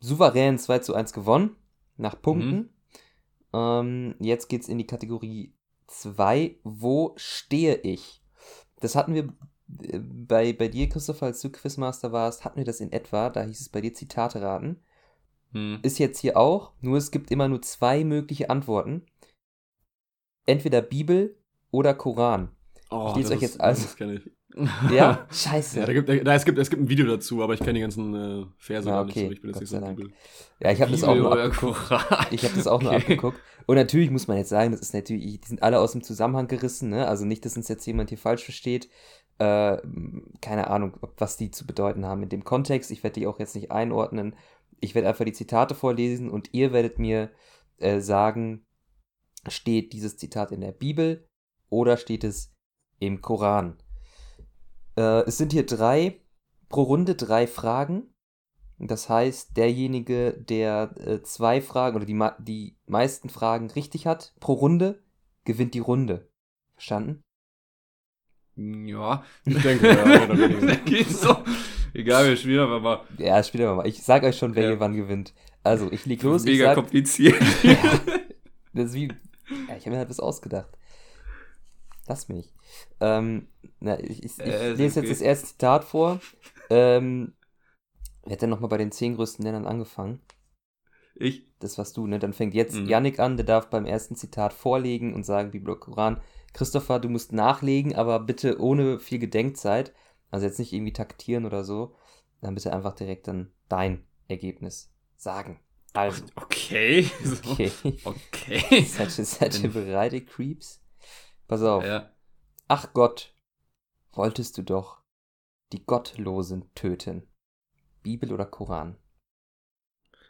souverän 0.00 0.58
2 0.58 0.78
zu 0.80 0.94
1 0.94 1.12
gewonnen. 1.12 1.54
Nach 1.96 2.20
Punkten. 2.20 2.56
Mhm. 2.56 2.70
Ähm, 3.52 4.14
jetzt 4.20 4.48
geht's 4.48 4.68
in 4.68 4.78
die 4.78 4.86
Kategorie 4.86 5.54
2. 5.86 6.56
Wo 6.64 7.12
stehe 7.16 7.76
ich? 7.76 8.22
Das 8.80 8.96
hatten 8.96 9.14
wir 9.14 9.28
äh, 9.82 9.98
bei, 9.98 10.54
bei 10.54 10.68
dir, 10.68 10.88
Christopher, 10.88 11.26
als 11.26 11.42
du 11.42 11.50
Quizmaster 11.50 12.10
warst, 12.10 12.44
hatten 12.44 12.56
wir 12.56 12.64
das 12.64 12.80
in 12.80 12.90
etwa. 12.90 13.28
Da 13.28 13.42
hieß 13.42 13.60
es 13.60 13.68
bei 13.68 13.82
dir 13.82 13.92
Zitate 13.92 14.40
raten. 14.40 14.82
Hm. 15.52 15.78
Ist 15.82 15.98
jetzt 15.98 16.18
hier 16.20 16.36
auch, 16.36 16.72
nur 16.80 16.96
es 16.96 17.10
gibt 17.10 17.30
immer 17.30 17.48
nur 17.48 17.60
zwei 17.62 18.04
mögliche 18.04 18.50
Antworten. 18.50 19.06
Entweder 20.46 20.82
Bibel 20.82 21.36
oder 21.70 21.94
Koran. 21.94 22.50
Oh, 22.90 23.08
Ich 23.10 23.16
lese 23.16 23.28
das 23.30 23.36
euch 23.36 23.42
jetzt 23.42 23.60
also- 23.60 23.82
Das 23.82 23.96
kenn 23.96 24.16
ich. 24.16 24.30
Ja? 24.92 25.26
Scheiße. 25.30 25.78
Ja, 25.80 25.86
da 25.86 25.92
gibt, 25.92 26.08
da, 26.08 26.34
es, 26.34 26.44
gibt, 26.44 26.58
es 26.58 26.70
gibt 26.70 26.82
ein 26.82 26.88
Video 26.88 27.06
dazu, 27.06 27.40
aber 27.42 27.54
ich 27.54 27.60
kenne 27.60 27.74
die 27.74 27.80
ganzen 27.80 28.14
äh, 28.14 28.46
Verse 28.58 28.88
Ja, 28.88 29.04
nicht 29.04 29.16
okay. 29.16 29.26
so. 29.26 29.32
Ich 29.32 29.40
bin 29.40 29.50
jetzt 29.50 29.60
nicht 29.60 29.68
so. 29.70 29.80
Bibel. 29.80 30.10
Ja, 30.60 30.72
ich 30.72 30.80
habe 30.82 30.90
das 30.90 31.04
auch 31.04 31.14
nur 31.14 31.32
abgeguckt. 31.32 31.78
Ich 32.32 32.44
habe 32.44 32.54
das 32.56 32.66
auch 32.66 32.82
nur 32.82 32.90
Okay. 32.92 33.00
abgeguckt. 33.02 33.38
Und 33.66 33.76
natürlich 33.76 34.10
muss 34.10 34.26
man 34.26 34.38
jetzt 34.38 34.48
sagen, 34.48 34.72
das 34.72 34.80
ist 34.80 34.92
natürlich, 34.92 35.40
die 35.40 35.46
sind 35.46 35.62
alle 35.62 35.78
aus 35.78 35.92
dem 35.92 36.02
Zusammenhang 36.02 36.48
gerissen, 36.48 36.90
ne? 36.90 37.06
Also 37.06 37.24
nicht, 37.24 37.44
dass 37.44 37.56
uns 37.56 37.68
jetzt 37.68 37.86
jemand 37.86 38.08
hier 38.08 38.18
falsch 38.18 38.42
versteht. 38.44 38.88
Äh, 39.38 39.78
keine 40.40 40.66
Ahnung, 40.68 40.96
was 41.16 41.36
die 41.36 41.52
zu 41.52 41.64
bedeuten 41.66 42.04
haben 42.04 42.24
in 42.24 42.28
dem 42.28 42.42
Kontext. 42.42 42.90
Ich 42.90 43.04
werde 43.04 43.20
die 43.20 43.26
auch 43.28 43.38
jetzt 43.38 43.54
nicht 43.54 43.70
einordnen. 43.70 44.34
Ich 44.80 44.94
werde 44.94 45.08
einfach 45.08 45.24
die 45.24 45.32
Zitate 45.32 45.74
vorlesen 45.74 46.30
und 46.30 46.52
ihr 46.52 46.72
werdet 46.72 46.98
mir 46.98 47.30
äh, 47.78 48.00
sagen, 48.00 48.66
steht 49.48 49.92
dieses 49.92 50.16
Zitat 50.16 50.52
in 50.52 50.60
der 50.60 50.72
Bibel 50.72 51.26
oder 51.68 51.96
steht 51.96 52.24
es 52.24 52.54
im 52.98 53.20
Koran? 53.20 53.78
Äh, 54.96 55.22
es 55.26 55.38
sind 55.38 55.52
hier 55.52 55.66
drei, 55.66 56.20
pro 56.68 56.82
Runde 56.82 57.14
drei 57.14 57.46
Fragen. 57.46 58.14
Das 58.78 59.10
heißt, 59.10 59.56
derjenige, 59.58 60.32
der 60.32 60.94
äh, 60.96 61.22
zwei 61.22 61.60
Fragen 61.60 61.96
oder 61.96 62.06
die, 62.06 62.18
die 62.38 62.78
meisten 62.86 63.28
Fragen 63.28 63.70
richtig 63.70 64.06
hat 64.06 64.34
pro 64.40 64.54
Runde, 64.54 65.02
gewinnt 65.44 65.74
die 65.74 65.80
Runde. 65.80 66.30
Verstanden? 66.74 67.22
Ja, 68.56 69.24
Ich 69.44 69.60
denke, 69.62 69.88
ja, 69.88 70.24
oder 70.24 70.38
weniger. 70.38 71.04
so. 71.10 71.36
Egal, 71.94 72.28
wir 72.28 72.36
spielen 72.36 72.60
aber 72.60 72.80
mal. 72.80 73.00
Ja, 73.18 73.42
spielen 73.42 73.64
wir 73.64 73.74
mal. 73.74 73.86
Ich 73.86 74.02
sag 74.02 74.22
euch 74.22 74.36
schon, 74.36 74.54
wer 74.54 74.64
Ja. 74.64 74.68
hier 74.70 74.80
wann 74.80 74.94
gewinnt. 74.96 75.34
Also, 75.62 75.90
ich 75.90 76.06
leg 76.06 76.22
los. 76.22 76.44
Ich 76.44 76.52
Mega 76.52 76.66
sag, 76.66 76.74
kompliziert. 76.76 77.36
ja, 77.62 77.76
das 78.72 78.86
ist 78.86 78.94
wie, 78.94 79.08
ja, 79.68 79.76
ich 79.76 79.84
habe 79.84 79.90
mir 79.90 79.98
halt 79.98 80.10
was 80.10 80.20
ausgedacht. 80.20 80.70
Lass 82.06 82.28
mich. 82.28 82.52
Ähm, 83.00 83.48
na, 83.78 83.98
ich 84.00 84.24
ich, 84.24 84.38
ich 84.38 84.38
Äh, 84.40 84.72
lese 84.72 85.00
okay. 85.00 85.08
jetzt 85.08 85.18
das 85.18 85.20
erste 85.20 85.46
Zitat 85.48 85.84
vor. 85.84 86.20
Ähm, 86.70 87.34
wer 88.24 88.32
hat 88.32 88.42
denn 88.42 88.50
nochmal 88.50 88.68
bei 88.70 88.78
den 88.78 88.92
zehn 88.92 89.16
größten 89.16 89.44
Ländern 89.44 89.66
angefangen? 89.66 90.20
Ich. 91.14 91.46
Das 91.58 91.76
warst 91.78 91.96
du, 91.96 92.06
ne? 92.06 92.18
Dann 92.18 92.32
fängt 92.32 92.54
jetzt 92.54 92.76
Mhm. 92.76 92.86
Yannick 92.88 93.18
an, 93.20 93.36
der 93.36 93.44
darf 93.46 93.68
beim 93.68 93.84
ersten 93.84 94.16
Zitat 94.16 94.52
vorlegen 94.52 95.14
und 95.14 95.24
sagen, 95.24 95.50
Bibel 95.50 95.76
Koran. 95.76 96.20
Christopher, 96.52 96.98
du 96.98 97.08
musst 97.08 97.32
nachlegen, 97.32 97.94
aber 97.94 98.18
bitte 98.20 98.60
ohne 98.60 98.98
viel 98.98 99.18
Gedenkzeit. 99.18 99.92
Also 100.30 100.46
jetzt 100.46 100.58
nicht 100.58 100.72
irgendwie 100.72 100.92
taktieren 100.92 101.44
oder 101.46 101.64
so. 101.64 101.96
Dann 102.40 102.54
bitte 102.54 102.72
einfach 102.72 102.94
direkt 102.94 103.28
dann 103.28 103.52
dein 103.68 104.04
Ergebnis 104.28 104.92
sagen. 105.16 105.60
Also, 105.92 106.24
Okay. 106.36 107.10
Okay. 107.44 107.72
Okay. 108.04 108.84
seid 108.84 109.18
ihr, 109.18 109.24
seid 109.24 109.62
ihr 109.62 109.72
bereit, 109.72 110.12
ihr 110.12 110.24
Creeps? 110.24 110.82
Pass 111.48 111.62
auf. 111.62 111.84
Ja. 111.84 112.10
Ach 112.68 112.92
Gott, 112.92 113.34
wolltest 114.12 114.56
du 114.56 114.62
doch 114.62 115.02
die 115.72 115.84
Gottlosen 115.84 116.72
töten. 116.74 117.26
Bibel 118.02 118.32
oder 118.32 118.46
Koran? 118.46 118.96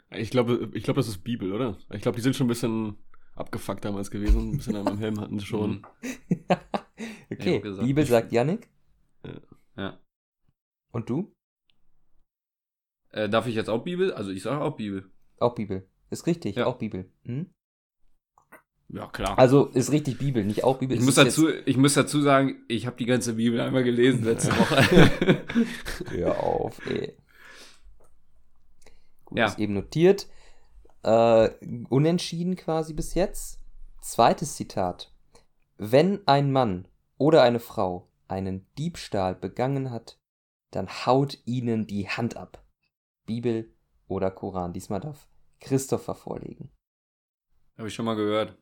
Ich 0.09 0.29
glaube, 0.29 0.69
ich 0.73 0.83
glaube, 0.83 0.99
das 0.99 1.07
ist 1.07 1.23
Bibel, 1.23 1.53
oder? 1.53 1.77
Ich 1.91 2.01
glaube, 2.01 2.17
die 2.17 2.21
sind 2.21 2.35
schon 2.35 2.45
ein 2.45 2.49
bisschen 2.49 2.97
abgefuckt 3.35 3.85
damals 3.85 4.11
gewesen. 4.11 4.51
Ein 4.51 4.57
bisschen 4.57 4.75
am 4.75 4.97
Helm 4.97 5.19
hatten 5.19 5.39
sie 5.39 5.45
schon. 5.45 5.85
Okay, 7.31 7.59
Bibel 7.59 8.05
sagt 8.05 8.31
Yannick. 8.31 8.69
Ja. 9.25 9.31
Und 10.91 11.09
du? 11.09 11.33
Äh, 13.11 13.29
darf 13.29 13.47
ich 13.47 13.55
jetzt 13.55 13.69
auch 13.69 13.83
Bibel? 13.83 14.13
Also 14.13 14.31
ich 14.31 14.41
sage 14.43 14.61
auch 14.61 14.75
Bibel. 14.75 15.09
Auch 15.39 15.55
Bibel. 15.55 15.87
Ist 16.09 16.27
richtig, 16.27 16.55
Ja. 16.57 16.65
auch 16.65 16.77
Bibel. 16.77 17.09
Hm? 17.23 17.49
Ja, 18.89 19.07
klar. 19.07 19.39
Also 19.39 19.67
ist 19.67 19.91
richtig 19.93 20.17
Bibel, 20.17 20.43
nicht 20.43 20.65
auch 20.65 20.79
Bibel. 20.79 20.97
ich, 20.97 21.03
muss 21.03 21.15
dazu, 21.15 21.47
ich 21.49 21.77
muss 21.77 21.93
dazu 21.93 22.21
sagen, 22.21 22.61
ich 22.67 22.85
habe 22.87 22.97
die 22.97 23.05
ganze 23.05 23.35
Bibel 23.35 23.61
einmal 23.61 23.83
gelesen 23.85 24.25
letzte 24.25 24.51
Woche. 24.57 25.41
Hör 26.09 26.43
auf, 26.43 26.85
ey. 26.87 27.15
Gut, 29.25 29.37
Ja. 29.37 29.45
ist 29.45 29.59
eben 29.59 29.73
notiert. 29.75 30.27
Äh, 31.03 31.49
unentschieden 31.89 32.55
quasi 32.57 32.93
bis 32.93 33.13
jetzt. 33.13 33.59
Zweites 34.01 34.55
Zitat. 34.57 35.13
Wenn 35.77 36.27
ein 36.27 36.51
Mann 36.51 36.87
oder 37.17 37.43
eine 37.43 37.59
Frau 37.61 38.07
einen 38.31 38.65
Diebstahl 38.77 39.35
begangen 39.35 39.91
hat, 39.91 40.19
dann 40.71 40.87
haut 41.05 41.37
ihnen 41.45 41.85
die 41.85 42.07
Hand 42.07 42.37
ab. 42.37 42.65
Bibel 43.25 43.73
oder 44.07 44.31
Koran. 44.31 44.73
Diesmal 44.73 45.01
darf 45.01 45.27
Christopher 45.59 46.15
vorlegen. 46.15 46.71
habe 47.77 47.89
ich 47.89 47.93
schon 47.93 48.05
mal 48.05 48.15
gehört. 48.15 48.57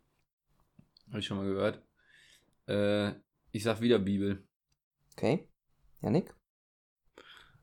Habe 1.10 1.20
ich 1.20 1.26
schon 1.26 1.38
mal 1.38 1.46
gehört. 1.46 1.84
Äh, 2.68 3.20
ich 3.52 3.64
sag 3.64 3.80
wieder 3.82 4.00
Bibel. 4.00 4.48
Okay? 5.14 5.48
Janik? 6.02 6.36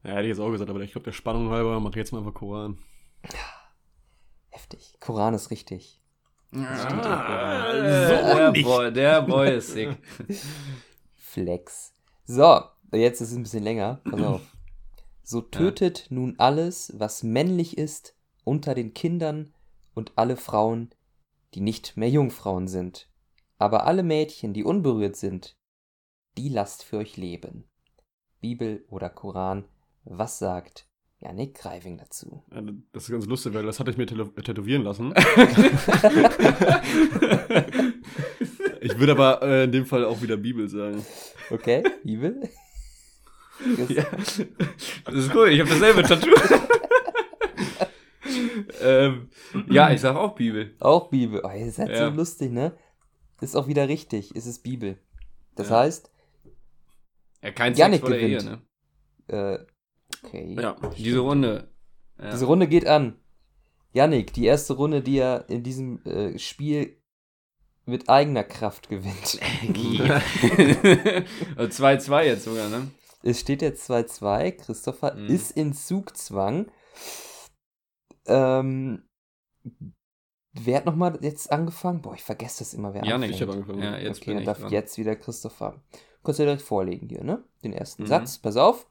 Ja, 0.05 0.13
hätte 0.13 0.23
ich 0.23 0.29
jetzt 0.29 0.41
auch 0.41 0.51
gesagt, 0.51 0.71
aber 0.71 0.81
ich 0.81 0.93
glaube, 0.93 1.07
der 1.07 1.13
Spannung 1.13 1.51
halber 1.51 1.81
mache 1.81 1.91
ich 1.91 1.97
jetzt 1.97 2.13
mal 2.13 2.19
einfach 2.19 2.35
Koran. 2.35 2.79
Heftig. 4.51 4.95
Koran 5.01 5.35
ist 5.35 5.51
richtig. 5.51 6.01
Ah, 6.53 7.73
so 7.73 8.37
der, 8.37 8.51
nicht. 8.53 8.65
Boy, 8.65 8.93
der 8.93 9.23
Boy 9.23 9.57
ist 9.57 9.73
sick. 9.73 9.99
Flex. 11.17 11.96
So, 12.27 12.61
jetzt 12.93 13.21
ist 13.21 13.31
es 13.31 13.37
ein 13.37 13.45
bisschen 13.45 13.63
länger. 13.63 14.01
Pass 14.05 14.21
auf. 14.21 14.41
So 15.23 15.41
tötet 15.41 16.07
nun 16.11 16.35
alles, 16.39 16.93
was 16.97 17.23
männlich 17.23 17.79
ist, 17.79 18.17
unter 18.45 18.75
den 18.75 18.95
Kindern 18.95 19.53
und 19.95 20.13
alle 20.17 20.37
Frauen, 20.37 20.91
die 21.55 21.61
nicht 21.61 21.97
mehr 21.97 22.11
Jungfrauen 22.11 22.69
sind. 22.69 23.09
Aber 23.59 23.87
alle 23.87 24.03
Mädchen, 24.03 24.53
die 24.53 24.65
unberührt 24.65 25.17
sind, 25.17 25.57
die 26.37 26.49
lasst 26.49 26.83
für 26.83 26.99
euch 26.99 27.17
leben. 27.17 27.65
Bibel 28.41 28.85
oder 28.89 29.09
Koran, 29.09 29.65
was 30.05 30.39
sagt 30.39 30.89
Janik 31.19 31.55
Greiving 31.55 31.97
dazu? 31.97 32.45
Ja, 32.53 32.61
Das 32.93 33.05
ist 33.05 33.11
ganz 33.11 33.27
lustig, 33.27 33.55
weil 33.55 33.65
das 33.65 33.81
hatte 33.81 33.93
ich 33.93 33.97
mir 33.97 34.07
tätowieren 34.07 34.83
lassen. 34.83 35.15
Ich 38.93 38.99
würde 38.99 39.13
aber 39.13 39.43
äh, 39.43 39.65
in 39.65 39.73
dem 39.73 39.87
Fall 39.87 40.05
auch 40.05 40.21
wieder 40.23 40.37
Bibel 40.37 40.69
sagen. 40.69 41.05
Okay, 41.51 41.83
Bibel? 42.05 42.49
Das- 43.77 43.89
ja. 43.97 44.05
Das 45.05 45.15
ist 45.15 45.35
cool, 45.35 45.49
ich 45.49 45.61
habe 45.61 45.71
dasselbe 45.71 46.03
Tattoo. 46.03 46.31
ähm, 48.83 49.29
ja, 49.69 49.91
ich 49.93 50.01
sag 50.01 50.17
auch 50.17 50.35
Bibel. 50.35 50.75
Auch 50.81 51.09
Bibel. 51.11 51.41
Oh, 51.45 51.51
ihr 51.51 51.71
seid 51.71 51.89
Ja. 51.91 52.11
so 52.11 52.17
lustig, 52.17 52.51
ne? 52.53 52.77
Ist 53.41 53.57
auch 53.57 53.69
wieder 53.69 53.89
richtig. 53.89 54.33
Es 54.35 54.47
ist 54.47 54.63
Bibel. 54.63 54.99
Das 55.55 55.71
Ja. 55.71 55.81
heißt, 55.81 56.11
Ja, 57.43 57.51
kein 57.53 57.75
Janik 57.75 58.01
Sex 58.01 58.09
vor 58.09 58.11
der 58.11 58.21
Ehe, 58.21 58.39
gewinnt. 58.39 58.63
ne? 59.29 59.63
äh, 59.63 60.27
okay. 60.27 60.57
Ja. 60.61 60.77
Diese 60.97 61.19
Runde. 61.21 61.69
Ja. 62.19 62.31
Diese 62.31 62.47
Runde 62.47 62.67
geht 62.67 62.87
an. 62.87 63.19
Yannick, 63.93 64.33
die 64.35 64.45
erste 64.47 64.75
Runde, 64.75 65.01
die 65.03 65.19
er 65.19 65.49
in 65.49 65.63
diesem 65.63 66.05
äh, 66.05 66.39
Spiel 66.39 66.99
mit 67.87 68.09
eigener 68.09 68.45
Kraft 68.45 68.89
gewinnt. 68.89 69.39
Also 71.57 71.85
2-2 71.85 72.23
jetzt 72.25 72.45
sogar, 72.45 72.69
ne? 72.69 72.89
Es 73.23 73.41
steht 73.41 73.63
jetzt 73.63 73.91
2-2. 73.91 74.53
Christopher 74.53 75.15
Mhm. 75.15 75.27
ist 75.27 75.51
in 75.53 75.73
Zugzwang. 75.73 76.67
Ähm, 78.27 79.05
wer 80.53 80.77
hat 80.79 80.87
nochmal 80.87 81.19
jetzt 81.23 81.51
angefangen? 81.53 82.03
Boah, 82.03 82.15
ich 82.15 82.23
vergesse 82.23 82.61
das 82.61 82.75
immer, 82.75 82.93
wer 82.95 83.05
Janik. 83.05 83.31
Ich 83.31 83.43
habe 83.43 83.53
angefangen. 83.53 83.83
Ja, 83.83 83.97
jetzt 83.99 84.21
okay, 84.23 84.35
dann 84.35 84.45
darf 84.45 84.59
dran. 84.59 84.73
jetzt 84.73 84.99
wieder 84.99 85.17
Christopher. 85.17 85.81
Kannst 86.25 86.41
du 86.41 86.45
direkt 86.45 86.63
vorlegen 86.63 87.09
hier, 87.09 87.23
ne? 87.25 87.45
Den 87.63 87.73
ersten 87.73 88.03
Mhm. 88.03 88.07
Satz. 88.09 88.39
Pass 88.39 88.57
auf. 88.57 88.87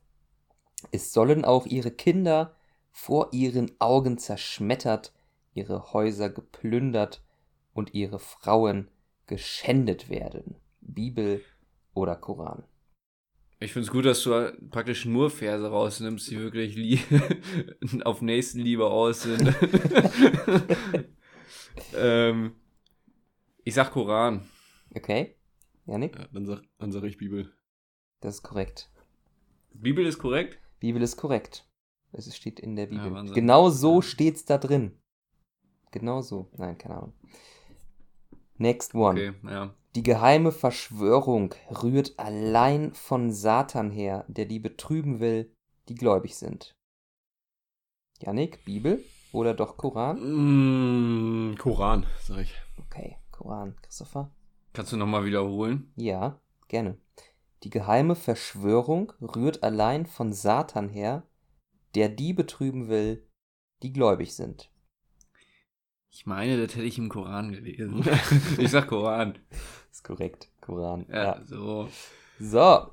Es 0.92 1.12
sollen 1.12 1.44
auch 1.44 1.66
ihre 1.66 1.92
Kinder 1.92 2.56
vor 2.92 3.30
ihren 3.34 3.72
Augen 3.80 4.18
zerschmettert, 4.18 5.14
ihre 5.54 5.92
Häuser 5.94 6.30
geplündert 6.30 7.25
und 7.76 7.94
ihre 7.94 8.20
Frauen 8.20 8.90
geschändet 9.28 10.10
werden. 10.10 10.56
Bibel 10.80 11.44
oder 11.94 12.16
Koran. 12.16 12.64
Ich 13.60 13.74
finde 13.74 13.86
es 13.88 13.92
gut, 13.92 14.06
dass 14.06 14.24
du 14.24 14.54
praktisch 14.70 15.06
nur 15.06 15.30
Verse 15.30 15.68
rausnimmst, 15.68 16.30
die 16.32 16.40
wirklich 16.40 17.04
auf 18.06 18.22
Nächstenliebe 18.22 18.86
aus 18.86 19.24
sind. 19.24 19.54
ähm, 21.96 22.56
ich 23.64 23.74
sag 23.74 23.92
Koran. 23.92 24.50
Okay? 24.94 25.36
Janik? 25.86 26.16
Ja, 26.16 26.28
dann 26.32 26.46
sag, 26.46 26.62
dann 26.80 26.92
sag 26.92 27.04
ich 27.04 27.18
Bibel. 27.18 27.52
Das 28.22 28.36
ist 28.36 28.44
korrekt. 28.44 28.90
Bibel 29.74 30.06
ist 30.06 30.18
korrekt? 30.18 30.60
Bibel 30.80 31.02
ist 31.02 31.18
korrekt. 31.18 31.68
Es 32.12 32.34
steht 32.36 32.60
in 32.60 32.76
der 32.76 32.88
Bibel. 32.88 33.12
Wahnsinn. 33.12 33.36
genau 33.36 33.70
so 33.70 34.02
steht's 34.02 34.46
da 34.46 34.58
drin. 34.58 34.98
Genau 35.92 36.22
so. 36.22 36.50
Nein, 36.58 36.78
keine 36.78 36.96
Ahnung. 36.96 37.14
Next 38.58 38.96
one. 38.96 39.20
Okay, 39.20 39.34
ja. 39.44 39.74
Die 39.96 40.04
geheime 40.04 40.52
Verschwörung 40.52 41.54
rührt 41.72 42.18
allein 42.18 42.94
von 42.94 43.32
Satan 43.32 43.92
her, 43.92 44.26
der 44.28 44.46
die 44.46 44.60
betrüben 44.60 45.20
will, 45.20 45.54
die 45.88 45.96
gläubig 45.96 46.36
sind. 46.36 46.76
Janik, 48.22 48.64
Bibel 48.66 49.04
oder 49.32 49.54
doch 49.54 49.78
Koran? 49.78 51.52
Mm, 51.52 51.58
Koran, 51.58 52.06
sag 52.22 52.40
ich. 52.40 52.54
Okay, 52.78 53.18
Koran. 53.32 53.76
Christopher? 53.82 54.32
Kannst 54.74 54.92
du 54.92 54.98
nochmal 54.98 55.26
wiederholen? 55.26 55.92
Ja, 55.96 56.40
gerne. 56.68 56.98
Die 57.64 57.70
geheime 57.70 58.16
Verschwörung 58.16 59.14
rührt 59.22 59.64
allein 59.64 60.06
von 60.06 60.34
Satan 60.34 60.90
her, 60.90 61.24
der 61.96 62.10
die 62.10 62.34
betrüben 62.34 62.90
will, 62.90 63.26
die 63.82 63.94
gläubig 63.94 64.36
sind. 64.36 64.72
Ich 66.16 66.26
meine, 66.26 66.66
das 66.66 66.74
hätte 66.78 66.86
ich 66.86 66.98
im 66.98 67.10
Koran 67.10 67.52
gelesen. 67.52 68.02
ich 68.58 68.72
sag 68.72 68.88
Koran. 68.88 69.38
Ist 69.92 70.06
korrekt, 70.06 70.48
Koran. 70.62 71.06
Ja, 71.10 71.24
ja. 71.24 71.44
so. 71.44 71.90
So, 72.40 72.90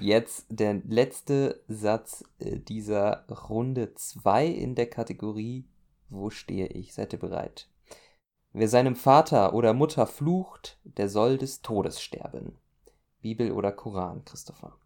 jetzt 0.00 0.46
der 0.50 0.74
letzte 0.86 1.64
Satz 1.66 2.24
äh, 2.38 2.60
dieser 2.60 3.26
Runde 3.28 3.92
2 3.94 4.46
in 4.46 4.76
der 4.76 4.88
Kategorie 4.88 5.64
Wo 6.08 6.30
stehe 6.30 6.68
ich? 6.68 6.94
Seid 6.94 7.12
ihr 7.12 7.18
bereit? 7.18 7.68
Wer 8.52 8.68
seinem 8.68 8.94
Vater 8.94 9.52
oder 9.52 9.74
Mutter 9.74 10.06
flucht, 10.06 10.78
der 10.84 11.08
soll 11.08 11.38
des 11.38 11.60
Todes 11.60 12.00
sterben. 12.00 12.56
Bibel 13.20 13.50
oder 13.50 13.72
Koran, 13.72 14.24
Christopher? 14.24 14.78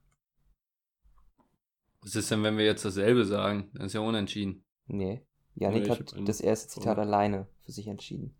Was 2.00 2.16
ist 2.16 2.30
denn, 2.30 2.42
wenn 2.42 2.56
wir 2.56 2.64
jetzt 2.64 2.86
dasselbe 2.86 3.26
sagen? 3.26 3.70
Das 3.74 3.88
ist 3.88 3.92
ja 3.92 4.00
unentschieden. 4.00 4.64
Nee. 4.86 5.27
Janik 5.58 5.88
ja, 5.88 5.98
hat 5.98 6.14
das 6.24 6.40
erste 6.40 6.68
Zitat 6.68 6.98
oh. 6.98 7.00
alleine 7.00 7.48
für 7.64 7.72
sich 7.72 7.88
entschieden. 7.88 8.34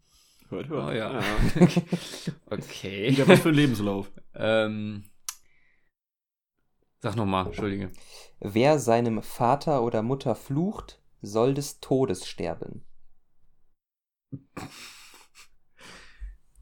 Hört, 0.48 0.68
hört. 0.68 0.88
Oh 0.88 0.92
ja. 0.92 1.20
ja. 1.20 1.22
okay. 2.46 3.10
Wieder 3.10 3.26
was 3.28 3.40
für 3.40 3.48
ein 3.48 3.54
Lebenslauf. 3.54 4.10
ähm, 4.34 5.04
sag 7.00 7.16
nochmal, 7.16 7.46
Entschuldige. 7.46 7.90
Wer 8.40 8.78
seinem 8.78 9.22
Vater 9.22 9.82
oder 9.82 10.02
Mutter 10.02 10.34
flucht, 10.36 11.02
soll 11.20 11.54
des 11.54 11.80
Todes 11.80 12.26
sterben. 12.26 12.84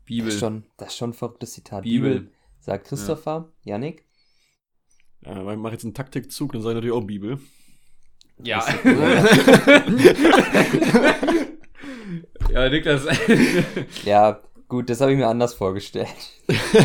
Bibel. 0.07 0.27
Das 0.27 0.35
ist 0.35 0.40
schon, 0.40 0.64
das 0.79 0.88
ist 0.88 0.97
schon 0.97 1.11
ein 1.11 1.14
verrücktes 1.14 1.53
Zitat. 1.53 1.83
Bibel. 1.83 2.21
Bibel 2.21 2.33
sagt 2.61 2.88
Christopher. 2.88 3.53
Ja. 3.62 3.73
Janik? 3.75 4.07
Ja, 5.21 5.53
ich 5.53 5.59
mache 5.59 5.73
jetzt 5.73 5.85
einen 5.85 5.95
Taktikzug, 5.95 6.53
dann 6.53 6.62
sage 6.62 6.73
ich 6.73 6.77
natürlich 6.77 6.97
auch 6.97 7.07
Bibel. 7.07 7.40
Ja. 8.42 8.64
ja, 12.51 12.68
Niklas. 12.68 13.07
ja, 14.05 14.42
gut, 14.68 14.90
das 14.90 15.01
habe 15.01 15.12
ich 15.12 15.18
mir 15.18 15.27
anders 15.29 15.55
vorgestellt. 15.55 16.09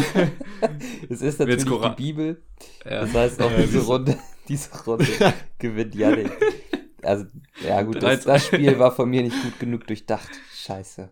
es 1.10 1.22
ist 1.22 1.40
natürlich 1.40 1.66
die 1.66 1.96
Bibel. 1.96 2.42
Ja. 2.86 3.02
Das 3.02 3.14
heißt 3.14 3.42
auch 3.42 3.52
diese 3.56 3.80
Runde, 3.86 4.18
diese 4.48 4.72
Runde 4.86 5.08
gewinnt 5.60 5.94
Janik. 5.96 6.32
Also, 7.04 7.26
ja 7.64 7.82
gut, 7.82 8.02
das, 8.02 8.24
das, 8.24 8.46
Spiel 8.46 8.80
war 8.80 8.92
von 8.92 9.10
mir 9.10 9.24
nicht 9.24 9.42
gut 9.44 9.60
genug 9.60 9.88
durchdacht. 9.88 10.30
Scheiße. 10.54 11.10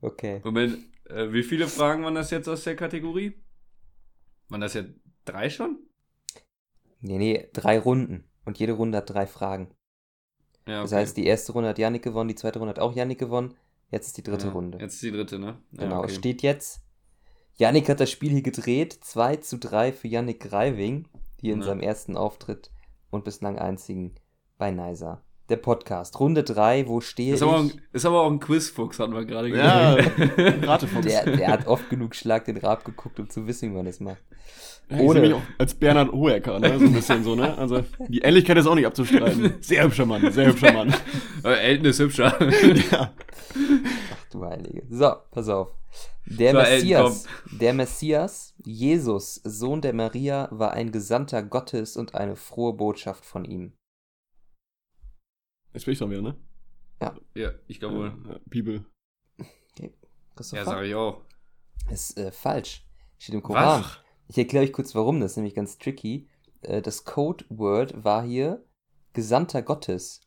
Okay. 0.00 0.40
Moment, 0.42 0.78
äh, 1.08 1.32
wie 1.32 1.42
viele 1.42 1.68
Fragen 1.68 2.04
waren 2.04 2.14
das 2.14 2.30
jetzt 2.30 2.48
aus 2.48 2.64
der 2.64 2.76
Kategorie? 2.76 3.34
Waren 4.48 4.60
das 4.62 4.74
ja 4.74 4.84
drei 5.24 5.50
schon? 5.50 5.78
Nee, 7.00 7.18
nee, 7.18 7.48
drei 7.52 7.78
Runden. 7.78 8.27
Und 8.48 8.58
jede 8.58 8.72
Runde 8.72 8.96
hat 8.96 9.10
drei 9.10 9.26
Fragen. 9.26 9.68
Ja, 10.66 10.76
okay. 10.76 10.84
Das 10.84 10.92
heißt, 10.92 11.16
die 11.18 11.26
erste 11.26 11.52
Runde 11.52 11.68
hat 11.68 11.78
Yannick 11.78 12.02
gewonnen, 12.02 12.28
die 12.28 12.34
zweite 12.34 12.60
Runde 12.60 12.70
hat 12.70 12.78
auch 12.78 12.96
Yannick 12.96 13.18
gewonnen. 13.18 13.52
Jetzt 13.90 14.06
ist 14.06 14.16
die 14.16 14.22
dritte 14.22 14.46
ja, 14.46 14.52
Runde. 14.54 14.78
Jetzt 14.78 14.94
ist 14.94 15.02
die 15.02 15.10
dritte, 15.10 15.38
ne? 15.38 15.58
Ja, 15.72 15.82
genau, 15.82 15.98
okay. 15.98 16.14
steht 16.14 16.40
jetzt. 16.40 16.80
Yannick 17.56 17.90
hat 17.90 18.00
das 18.00 18.10
Spiel 18.10 18.30
hier 18.30 18.40
gedreht. 18.40 18.98
2 19.02 19.36
zu 19.36 19.58
3 19.58 19.92
für 19.92 20.08
Yannick 20.08 20.40
Greiving, 20.40 21.08
hier 21.38 21.52
in 21.52 21.60
seinem 21.60 21.80
ersten 21.80 22.16
Auftritt 22.16 22.70
und 23.10 23.22
bislang 23.22 23.58
einzigen 23.58 24.14
bei 24.56 24.70
Nisa. 24.70 25.22
Der 25.48 25.56
Podcast. 25.56 26.20
Runde 26.20 26.42
3, 26.42 26.88
wo 26.88 27.00
stehe 27.00 27.34
ist 27.34 27.40
ich? 27.40 27.48
Aber 27.48 27.60
ein, 27.60 27.72
ist 27.92 28.04
aber 28.04 28.20
auch 28.20 28.30
ein 28.30 28.38
Quizfuchs, 28.38 28.98
hatten 28.98 29.14
wir 29.14 29.24
gerade 29.24 29.48
ja, 29.48 29.94
Ratefuchs. 30.62 31.06
Der, 31.06 31.24
der 31.24 31.48
hat 31.48 31.66
oft 31.66 31.88
genug 31.88 32.14
Schlag 32.14 32.44
den 32.44 32.58
Rab 32.58 32.84
geguckt, 32.84 33.18
um 33.18 33.30
zu 33.30 33.46
wissen, 33.46 33.70
wie 33.70 33.74
man 33.76 33.86
das 33.86 33.98
macht. 33.98 34.22
Ja, 34.90 34.98
Ohne. 34.98 35.26
Ich 35.26 35.34
auch 35.34 35.42
als 35.58 35.74
Bernhard 35.74 36.12
Hoeker, 36.12 36.58
ne? 36.58 36.78
so 36.78 36.84
ein 36.84 36.92
bisschen 36.92 37.24
so, 37.24 37.34
ne? 37.34 37.56
Also 37.56 37.82
die 38.08 38.20
Ähnlichkeit 38.20 38.58
ist 38.58 38.66
auch 38.66 38.74
nicht 38.74 38.86
abzustreiten. 38.86 39.54
Sehr 39.60 39.84
hübscher 39.84 40.06
Mann, 40.06 40.30
sehr 40.32 40.46
hübscher 40.48 40.72
Mann. 40.72 40.94
Aber 41.42 41.58
Elton 41.58 41.86
ist 41.86 41.98
hübscher. 41.98 42.36
ja. 42.90 43.12
Ach 44.12 44.30
du 44.30 44.44
Heilige. 44.44 44.82
So, 44.90 45.12
pass 45.30 45.48
auf. 45.48 45.68
Der 46.26 46.52
so, 46.52 46.58
Messias, 46.58 47.24
Elton, 47.24 47.58
der 47.58 47.72
Messias, 47.72 48.54
Jesus, 48.64 49.40
Sohn 49.44 49.80
der 49.80 49.94
Maria, 49.94 50.48
war 50.50 50.72
ein 50.72 50.92
Gesandter 50.92 51.42
Gottes 51.42 51.96
und 51.96 52.14
eine 52.14 52.36
frohe 52.36 52.74
Botschaft 52.74 53.24
von 53.24 53.46
ihm. 53.46 53.72
Jetzt 55.72 55.84
bin 55.84 55.92
ich 55.92 55.98
dran 55.98 56.10
wieder, 56.10 56.22
ne? 56.22 56.36
Ja. 57.00 57.16
Ja, 57.34 57.52
ich 57.66 57.78
glaube 57.78 57.96
wohl. 57.96 58.12
Ja, 58.28 58.40
Bibel. 58.46 58.84
Okay. 59.72 59.92
Ja, 60.52 60.64
sag 60.64 60.84
ich 60.84 60.94
auch. 60.94 61.22
ist 61.90 62.18
äh, 62.18 62.32
falsch. 62.32 62.86
Steht 63.18 63.34
im 63.34 63.42
Koran. 63.42 63.82
Was? 63.82 63.98
Ich 64.28 64.38
erkläre 64.38 64.64
euch 64.64 64.72
kurz, 64.72 64.94
warum. 64.94 65.20
Das 65.20 65.32
ist 65.32 65.36
nämlich 65.36 65.54
ganz 65.54 65.78
tricky. 65.78 66.28
Äh, 66.62 66.82
das 66.82 67.04
Codeword 67.04 68.04
war 68.04 68.24
hier 68.24 68.64
Gesandter 69.12 69.62
Gottes. 69.62 70.20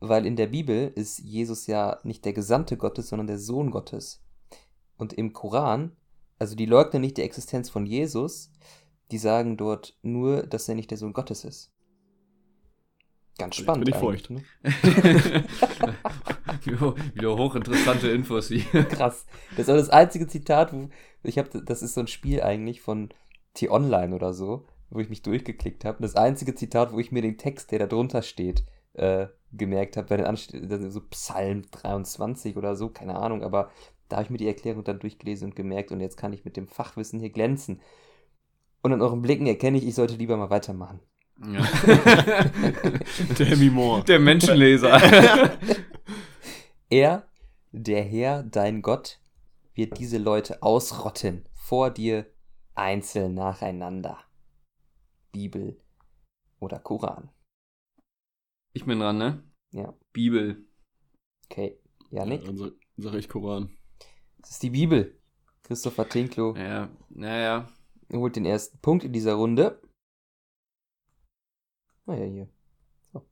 Weil 0.00 0.26
in 0.26 0.36
der 0.36 0.48
Bibel 0.48 0.92
ist 0.94 1.18
Jesus 1.18 1.66
ja 1.66 2.00
nicht 2.04 2.24
der 2.24 2.32
Gesandte 2.32 2.76
Gottes, 2.76 3.08
sondern 3.08 3.26
der 3.26 3.38
Sohn 3.38 3.70
Gottes. 3.70 4.22
Und 4.96 5.12
im 5.12 5.32
Koran, 5.32 5.96
also 6.38 6.54
die 6.54 6.66
leugnen 6.66 7.00
nicht 7.00 7.16
die 7.16 7.22
Existenz 7.22 7.70
von 7.70 7.86
Jesus, 7.86 8.52
die 9.10 9.18
sagen 9.18 9.56
dort 9.56 9.98
nur, 10.02 10.42
dass 10.42 10.68
er 10.68 10.74
nicht 10.74 10.90
der 10.90 10.98
Sohn 10.98 11.12
Gottes 11.12 11.44
ist. 11.44 11.73
Ganz 13.38 13.56
spannend. 13.56 13.84
Bin 13.84 13.94
ich 13.94 14.00
feucht. 14.00 14.30
Ne? 14.30 14.44
Wieder 17.14 17.36
hochinteressante 17.36 18.08
Infos 18.08 18.48
hier. 18.48 18.62
Krass. 18.88 19.26
Das 19.56 19.66
ist 19.66 19.70
auch 19.70 19.76
das 19.76 19.90
einzige 19.90 20.26
Zitat, 20.28 20.72
wo 20.72 20.88
ich 21.24 21.38
habe, 21.38 21.62
das 21.62 21.82
ist 21.82 21.94
so 21.94 22.00
ein 22.00 22.06
Spiel 22.06 22.42
eigentlich 22.42 22.80
von 22.80 23.08
T-Online 23.54 24.14
oder 24.14 24.32
so, 24.32 24.66
wo 24.90 25.00
ich 25.00 25.08
mich 25.08 25.22
durchgeklickt 25.22 25.84
habe. 25.84 25.98
Das 26.00 26.14
einzige 26.14 26.54
Zitat, 26.54 26.92
wo 26.92 27.00
ich 27.00 27.10
mir 27.10 27.22
den 27.22 27.38
Text, 27.38 27.72
der 27.72 27.80
da 27.80 27.86
drunter 27.86 28.22
steht, 28.22 28.64
äh, 28.92 29.26
gemerkt 29.52 29.96
habe, 29.96 30.10
weil 30.10 30.18
dann 30.18 30.26
ansteht 30.26 30.64
so 30.92 31.00
Psalm 31.00 31.62
23 31.70 32.56
oder 32.56 32.76
so, 32.76 32.88
keine 32.88 33.16
Ahnung, 33.16 33.42
aber 33.42 33.70
da 34.08 34.16
habe 34.16 34.24
ich 34.24 34.30
mir 34.30 34.38
die 34.38 34.46
Erklärung 34.46 34.84
dann 34.84 35.00
durchgelesen 35.00 35.48
und 35.48 35.56
gemerkt 35.56 35.90
und 35.90 36.00
jetzt 36.00 36.16
kann 36.16 36.32
ich 36.32 36.44
mit 36.44 36.56
dem 36.56 36.68
Fachwissen 36.68 37.18
hier 37.18 37.30
glänzen. 37.30 37.80
Und 38.82 38.92
in 38.92 39.00
euren 39.00 39.22
Blicken 39.22 39.46
erkenne 39.46 39.78
ich, 39.78 39.86
ich 39.86 39.94
sollte 39.94 40.14
lieber 40.14 40.36
mal 40.36 40.50
weitermachen. 40.50 41.00
Ja. 41.40 41.62
der 43.38 43.46
Hemi 43.46 43.70
Moore. 43.70 44.04
Der 44.04 44.18
Menschenleser. 44.18 45.00
er, 46.90 47.28
der 47.72 48.02
Herr, 48.04 48.42
dein 48.42 48.82
Gott, 48.82 49.20
wird 49.74 49.98
diese 49.98 50.18
Leute 50.18 50.62
ausrotten 50.62 51.48
vor 51.54 51.90
dir 51.90 52.26
einzeln 52.74 53.34
nacheinander. 53.34 54.18
Bibel 55.32 55.80
oder 56.60 56.78
Koran. 56.78 57.30
Ich 58.72 58.84
bin 58.84 59.00
dran, 59.00 59.18
ne? 59.18 59.42
Ja. 59.72 59.94
Bibel. 60.12 60.66
Okay. 61.50 61.78
Janik? 62.10 62.44
Ja, 62.44 62.52
dann 62.52 62.72
sage 62.96 63.18
ich 63.18 63.28
Koran. 63.28 63.76
Das 64.38 64.52
ist 64.52 64.62
die 64.62 64.70
Bibel. 64.70 65.20
Christopher 65.64 66.08
Tinklo. 66.08 66.54
Ja, 66.56 66.90
naja. 67.08 67.68
Holt 68.12 68.36
den 68.36 68.44
ersten 68.44 68.78
Punkt 68.80 69.04
in 69.04 69.12
dieser 69.12 69.34
Runde. 69.34 69.80
Naja, 72.06 72.24
hier. 72.24 72.48
So. 73.12 73.22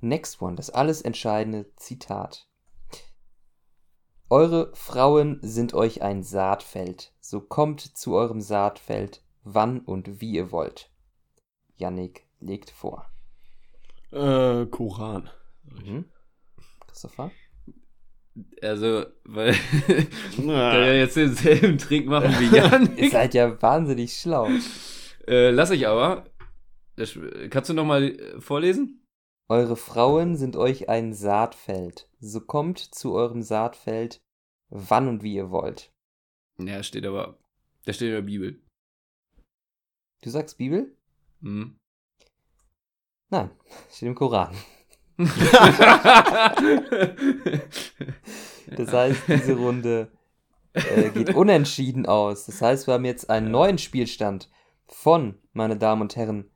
Next 0.00 0.40
one, 0.42 0.56
das 0.56 0.70
alles 0.70 1.02
entscheidende 1.02 1.74
Zitat. 1.76 2.46
Eure 4.28 4.70
Frauen 4.74 5.40
sind 5.42 5.74
euch 5.74 6.02
ein 6.02 6.22
Saatfeld, 6.22 7.12
so 7.20 7.40
kommt 7.40 7.80
zu 7.80 8.14
eurem 8.14 8.40
Saatfeld, 8.40 9.24
wann 9.42 9.80
und 9.80 10.20
wie 10.20 10.32
ihr 10.32 10.52
wollt. 10.52 10.90
Yannick 11.76 12.26
legt 12.38 12.70
vor. 12.70 13.10
Äh, 14.12 14.66
Koran. 14.66 15.30
Mhm. 15.64 16.04
Christopher? 16.86 17.32
Also, 18.62 19.06
weil 19.24 19.54
der 20.38 20.86
ja 20.86 20.92
jetzt 20.92 21.16
denselben 21.16 21.78
Trick 21.78 22.06
machen 22.06 22.32
wie 22.38 22.56
Yannick. 22.56 22.98
Ihr 22.98 23.10
seid 23.10 23.34
ja 23.34 23.60
wahnsinnig 23.60 24.16
schlau. 24.16 24.48
Äh, 25.26 25.50
lass 25.50 25.70
ich 25.70 25.88
aber. 25.88 26.29
Das, 27.00 27.18
kannst 27.48 27.70
du 27.70 27.74
nochmal 27.74 28.14
vorlesen? 28.40 29.02
Eure 29.48 29.76
Frauen 29.76 30.36
sind 30.36 30.54
euch 30.54 30.90
ein 30.90 31.14
Saatfeld. 31.14 32.10
So 32.20 32.42
kommt 32.42 32.78
zu 32.78 33.14
eurem 33.14 33.40
Saatfeld, 33.40 34.20
wann 34.68 35.08
und 35.08 35.22
wie 35.22 35.34
ihr 35.34 35.50
wollt. 35.50 35.94
Ja, 36.58 36.82
steht 36.82 37.06
aber. 37.06 37.38
Da 37.86 37.94
steht 37.94 38.08
in 38.08 38.14
der 38.16 38.20
Bibel. 38.20 38.60
Du 40.20 40.28
sagst 40.28 40.58
Bibel? 40.58 40.94
Mhm. 41.40 41.78
Nein, 43.30 43.50
steht 43.90 44.08
im 44.08 44.14
Koran. 44.14 44.54
das 48.76 48.92
heißt, 48.92 49.22
diese 49.26 49.56
Runde 49.56 50.12
äh, 50.74 51.08
geht 51.08 51.34
unentschieden 51.34 52.04
aus. 52.04 52.44
Das 52.44 52.60
heißt, 52.60 52.86
wir 52.86 52.92
haben 52.92 53.06
jetzt 53.06 53.30
einen 53.30 53.50
neuen 53.50 53.78
Spielstand 53.78 54.50
von, 54.86 55.38
meine 55.54 55.78
Damen 55.78 56.02
und 56.02 56.14
Herren, 56.14 56.49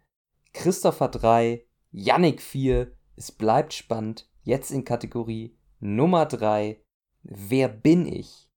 Christopher 0.54 1.08
3, 1.08 1.66
Yannick 1.90 2.40
4. 2.40 2.90
Es 3.16 3.32
bleibt 3.32 3.74
spannend. 3.74 4.30
Jetzt 4.44 4.70
in 4.70 4.84
Kategorie 4.84 5.58
Nummer 5.80 6.24
3. 6.24 6.80
Wer 7.22 7.68
bin 7.68 8.06
ich? 8.06 8.48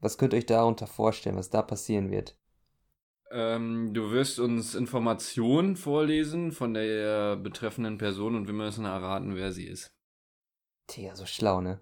Was 0.00 0.18
könnt 0.18 0.34
ihr 0.34 0.38
euch 0.38 0.46
darunter 0.46 0.86
vorstellen, 0.86 1.36
was 1.36 1.50
da 1.50 1.62
passieren 1.62 2.10
wird? 2.10 2.36
Ähm, 3.30 3.94
du 3.94 4.12
wirst 4.12 4.38
uns 4.38 4.74
Informationen 4.74 5.76
vorlesen 5.76 6.52
von 6.52 6.74
der 6.74 7.36
betreffenden 7.36 7.98
Person 7.98 8.36
und 8.36 8.46
wir 8.46 8.54
müssen 8.54 8.84
erraten, 8.84 9.34
wer 9.34 9.52
sie 9.52 9.66
ist. 9.66 9.92
Tja, 10.86 11.16
so 11.16 11.24
schlau, 11.24 11.60
ne? 11.62 11.80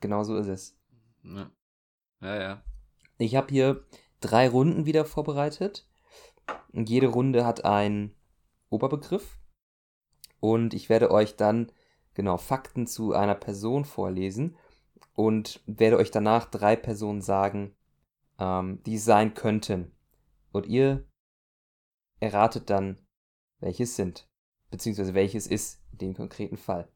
Genau 0.00 0.22
so 0.22 0.36
ist 0.36 0.46
es. 0.46 0.78
Ja, 1.24 1.50
ja. 2.22 2.40
ja. 2.40 2.64
Ich 3.18 3.34
habe 3.34 3.48
hier 3.50 3.84
drei 4.20 4.48
Runden 4.48 4.86
wieder 4.86 5.04
vorbereitet. 5.04 5.88
Und 6.72 6.88
jede 6.88 7.08
Runde 7.08 7.44
hat 7.44 7.64
einen 7.64 8.14
Oberbegriff. 8.74 9.38
Und 10.40 10.74
ich 10.74 10.88
werde 10.88 11.10
euch 11.10 11.36
dann 11.36 11.72
genau 12.14 12.36
Fakten 12.36 12.86
zu 12.86 13.12
einer 13.12 13.34
Person 13.34 13.84
vorlesen 13.84 14.56
und 15.14 15.62
werde 15.66 15.96
euch 15.96 16.10
danach 16.10 16.46
drei 16.46 16.76
Personen 16.76 17.22
sagen, 17.22 17.74
ähm, 18.38 18.82
die 18.84 18.96
es 18.96 19.04
sein 19.04 19.34
könnten. 19.34 19.92
Und 20.52 20.66
ihr 20.66 21.06
erratet 22.20 22.70
dann, 22.70 23.00
welche 23.60 23.84
es 23.84 23.96
sind, 23.96 24.28
beziehungsweise 24.70 25.14
welches 25.14 25.46
ist 25.46 25.80
in 25.92 25.98
dem 25.98 26.14
konkreten 26.14 26.56
Fall. 26.56 26.88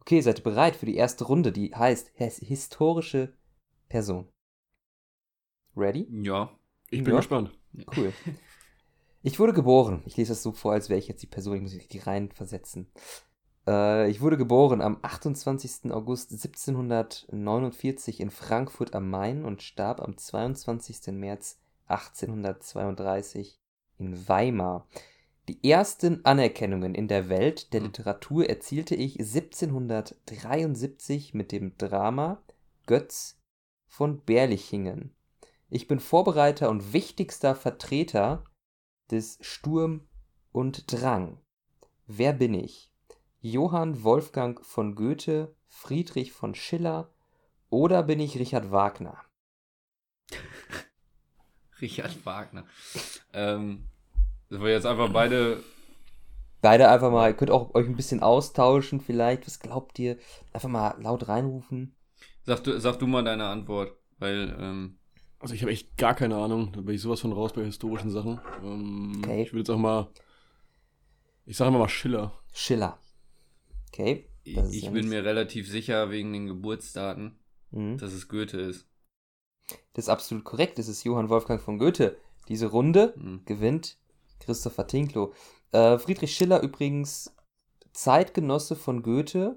Okay, 0.00 0.20
seid 0.20 0.40
ihr 0.40 0.44
bereit 0.44 0.76
für 0.76 0.86
die 0.86 0.96
erste 0.96 1.24
Runde, 1.24 1.52
die 1.52 1.74
heißt 1.74 2.10
historische 2.16 3.36
Person. 3.88 4.28
Ready? 5.76 6.08
Ja. 6.24 6.50
Ich 6.90 7.04
bin 7.04 7.12
ja. 7.12 7.18
gespannt. 7.18 7.56
Cool. 7.96 8.12
Ich 9.22 9.38
wurde 9.38 9.52
geboren. 9.52 10.02
Ich 10.06 10.16
lese 10.16 10.32
das 10.32 10.42
so 10.42 10.52
vor, 10.52 10.72
als 10.72 10.88
wäre 10.88 10.98
ich 10.98 11.06
jetzt 11.06 11.22
die 11.22 11.26
Person. 11.26 11.56
Ich 11.56 11.62
muss 11.62 11.74
mich 11.74 11.88
die 11.88 11.98
rein 11.98 12.30
versetzen. 12.30 12.90
Äh, 13.66 14.10
ich 14.10 14.22
wurde 14.22 14.38
geboren 14.38 14.80
am 14.80 14.96
28. 15.02 15.92
August 15.92 16.32
1749 16.32 18.20
in 18.20 18.30
Frankfurt 18.30 18.94
am 18.94 19.10
Main 19.10 19.44
und 19.44 19.62
starb 19.62 20.00
am 20.00 20.16
22. 20.16 21.08
März 21.08 21.58
1832 21.86 23.60
in 23.98 24.26
Weimar. 24.28 24.86
Die 25.48 25.68
ersten 25.68 26.24
Anerkennungen 26.24 26.94
in 26.94 27.08
der 27.08 27.28
Welt 27.28 27.74
der 27.74 27.80
Literatur 27.80 28.48
erzielte 28.48 28.94
ich 28.94 29.18
1773 29.18 31.34
mit 31.34 31.52
dem 31.52 31.76
Drama 31.76 32.40
Götz 32.86 33.38
von 33.86 34.20
Berlichingen. 34.20 35.14
Ich 35.68 35.88
bin 35.88 36.00
Vorbereiter 36.00 36.70
und 36.70 36.94
wichtigster 36.94 37.54
Vertreter 37.54 38.44
des 39.10 39.38
Sturm 39.40 40.08
und 40.52 40.92
Drang. 40.92 41.38
Wer 42.06 42.32
bin 42.32 42.54
ich? 42.54 42.92
Johann 43.40 44.02
Wolfgang 44.02 44.64
von 44.64 44.94
Goethe, 44.94 45.54
Friedrich 45.66 46.32
von 46.32 46.54
Schiller 46.54 47.10
oder 47.70 48.02
bin 48.02 48.20
ich 48.20 48.38
Richard 48.38 48.70
Wagner? 48.70 49.16
Richard 51.80 52.26
Wagner. 52.26 52.64
Ähm, 53.32 53.86
das 54.50 54.60
wir 54.60 54.70
jetzt 54.70 54.86
einfach 54.86 55.12
beide. 55.12 55.62
Beide 56.60 56.90
einfach 56.90 57.10
mal, 57.10 57.30
ihr 57.30 57.36
könnt 57.36 57.50
auch 57.50 57.74
euch 57.74 57.86
ein 57.86 57.96
bisschen 57.96 58.22
austauschen, 58.22 59.00
vielleicht. 59.00 59.46
Was 59.46 59.60
glaubt 59.60 59.98
ihr? 59.98 60.18
Einfach 60.52 60.68
mal 60.68 60.94
laut 61.00 61.28
reinrufen. 61.28 61.96
Sag 62.44 62.64
du, 62.64 62.78
sag 62.78 62.98
du 62.98 63.06
mal 63.06 63.24
deine 63.24 63.46
Antwort, 63.46 63.96
weil. 64.18 64.56
Ähm, 64.58 64.99
also 65.40 65.54
ich 65.54 65.62
habe 65.62 65.72
echt 65.72 65.96
gar 65.96 66.14
keine 66.14 66.36
Ahnung. 66.36 66.72
Da 66.72 66.80
bin 66.80 66.94
ich 66.94 67.02
sowas 67.02 67.20
von 67.20 67.32
raus 67.32 67.52
bei 67.52 67.64
historischen 67.64 68.10
Sachen. 68.10 68.40
Ähm, 68.62 69.20
okay. 69.22 69.42
Ich 69.42 69.52
würde 69.52 69.60
jetzt 69.60 69.70
auch 69.70 69.78
mal. 69.78 70.08
Ich 71.46 71.56
sage 71.56 71.70
mal 71.70 71.88
Schiller. 71.88 72.38
Schiller. 72.52 72.98
Okay. 73.88 74.28
Ich, 74.44 74.56
ich 74.56 74.90
bin 74.90 75.08
mir 75.08 75.24
relativ 75.24 75.68
sicher 75.68 76.10
wegen 76.10 76.32
den 76.32 76.46
Geburtsdaten, 76.46 77.38
mhm. 77.70 77.98
dass 77.98 78.12
es 78.12 78.28
Goethe 78.28 78.60
ist. 78.60 78.86
Das 79.94 80.04
ist 80.04 80.08
absolut 80.08 80.44
korrekt. 80.44 80.78
Das 80.78 80.88
ist 80.88 81.04
Johann 81.04 81.28
Wolfgang 81.28 81.60
von 81.60 81.78
Goethe. 81.78 82.16
Diese 82.48 82.66
Runde 82.66 83.14
mhm. 83.16 83.44
gewinnt 83.44 83.98
Christopher 84.38 84.86
Tinklow. 84.86 85.32
Äh, 85.72 85.98
Friedrich 85.98 86.34
Schiller 86.34 86.62
übrigens 86.62 87.34
Zeitgenosse 87.92 88.76
von 88.76 89.02
Goethe, 89.02 89.56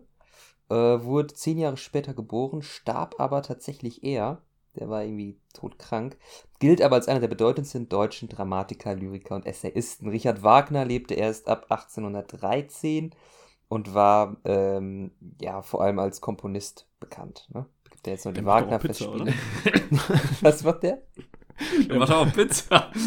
äh, 0.70 0.76
wurde 0.76 1.34
zehn 1.34 1.58
Jahre 1.58 1.78
später 1.78 2.14
geboren, 2.14 2.62
starb 2.62 3.20
aber 3.20 3.42
tatsächlich 3.42 4.04
eher. 4.04 4.42
Der 4.76 4.90
war 4.90 5.04
irgendwie 5.04 5.40
todkrank. 5.54 6.18
Gilt 6.60 6.82
aber 6.82 6.96
als 6.96 7.08
einer 7.08 7.20
der 7.20 7.28
bedeutendsten 7.28 7.90
deutschen 7.90 8.30
Dramatiker, 8.30 8.96
Lyriker 8.96 9.36
und 9.36 9.46
Essayisten. 9.46 10.10
Richard 10.10 10.42
Wagner 10.44 10.86
lebte 10.86 11.14
erst 11.14 11.48
ab 11.48 11.68
1813 11.70 13.14
und 13.68 13.94
war 13.94 14.38
ähm, 14.46 15.12
ja 15.42 15.62
vor 15.62 15.82
allem 15.84 16.00
als 16.00 16.22
Komponist 16.22 16.88
bekannt. 17.00 17.48
Ne? 17.54 17.66
Gibt 17.90 18.08
ja 18.08 18.14
jetzt 18.14 18.26
noch 18.26 18.34
die 18.34 18.46
Wagner-Festspiele. 18.46 19.34
Was 20.42 20.64
macht 20.64 20.84
der? 20.84 21.02
Der 21.90 22.00
macht 22.00 22.12
auch 22.12 22.32
Pizza. 22.34 22.92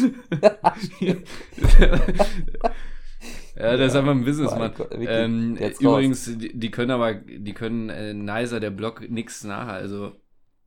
Ja, 3.59 3.75
der 3.75 3.87
ist 3.87 3.95
einfach 3.95 4.11
ein 4.11 4.23
Businessmann. 4.23 4.71
Ähm, 4.91 5.57
übrigens, 5.79 6.25
die, 6.25 6.57
die, 6.57 6.69
können 6.69 6.91
aber, 6.91 7.15
die 7.15 7.53
können 7.53 7.89
äh, 7.89 8.13
Nicer, 8.13 8.59
der 8.59 8.69
Blog, 8.69 9.09
nichts 9.09 9.43
nach. 9.43 9.67
Also, 9.67 10.07
äh, 10.07 10.11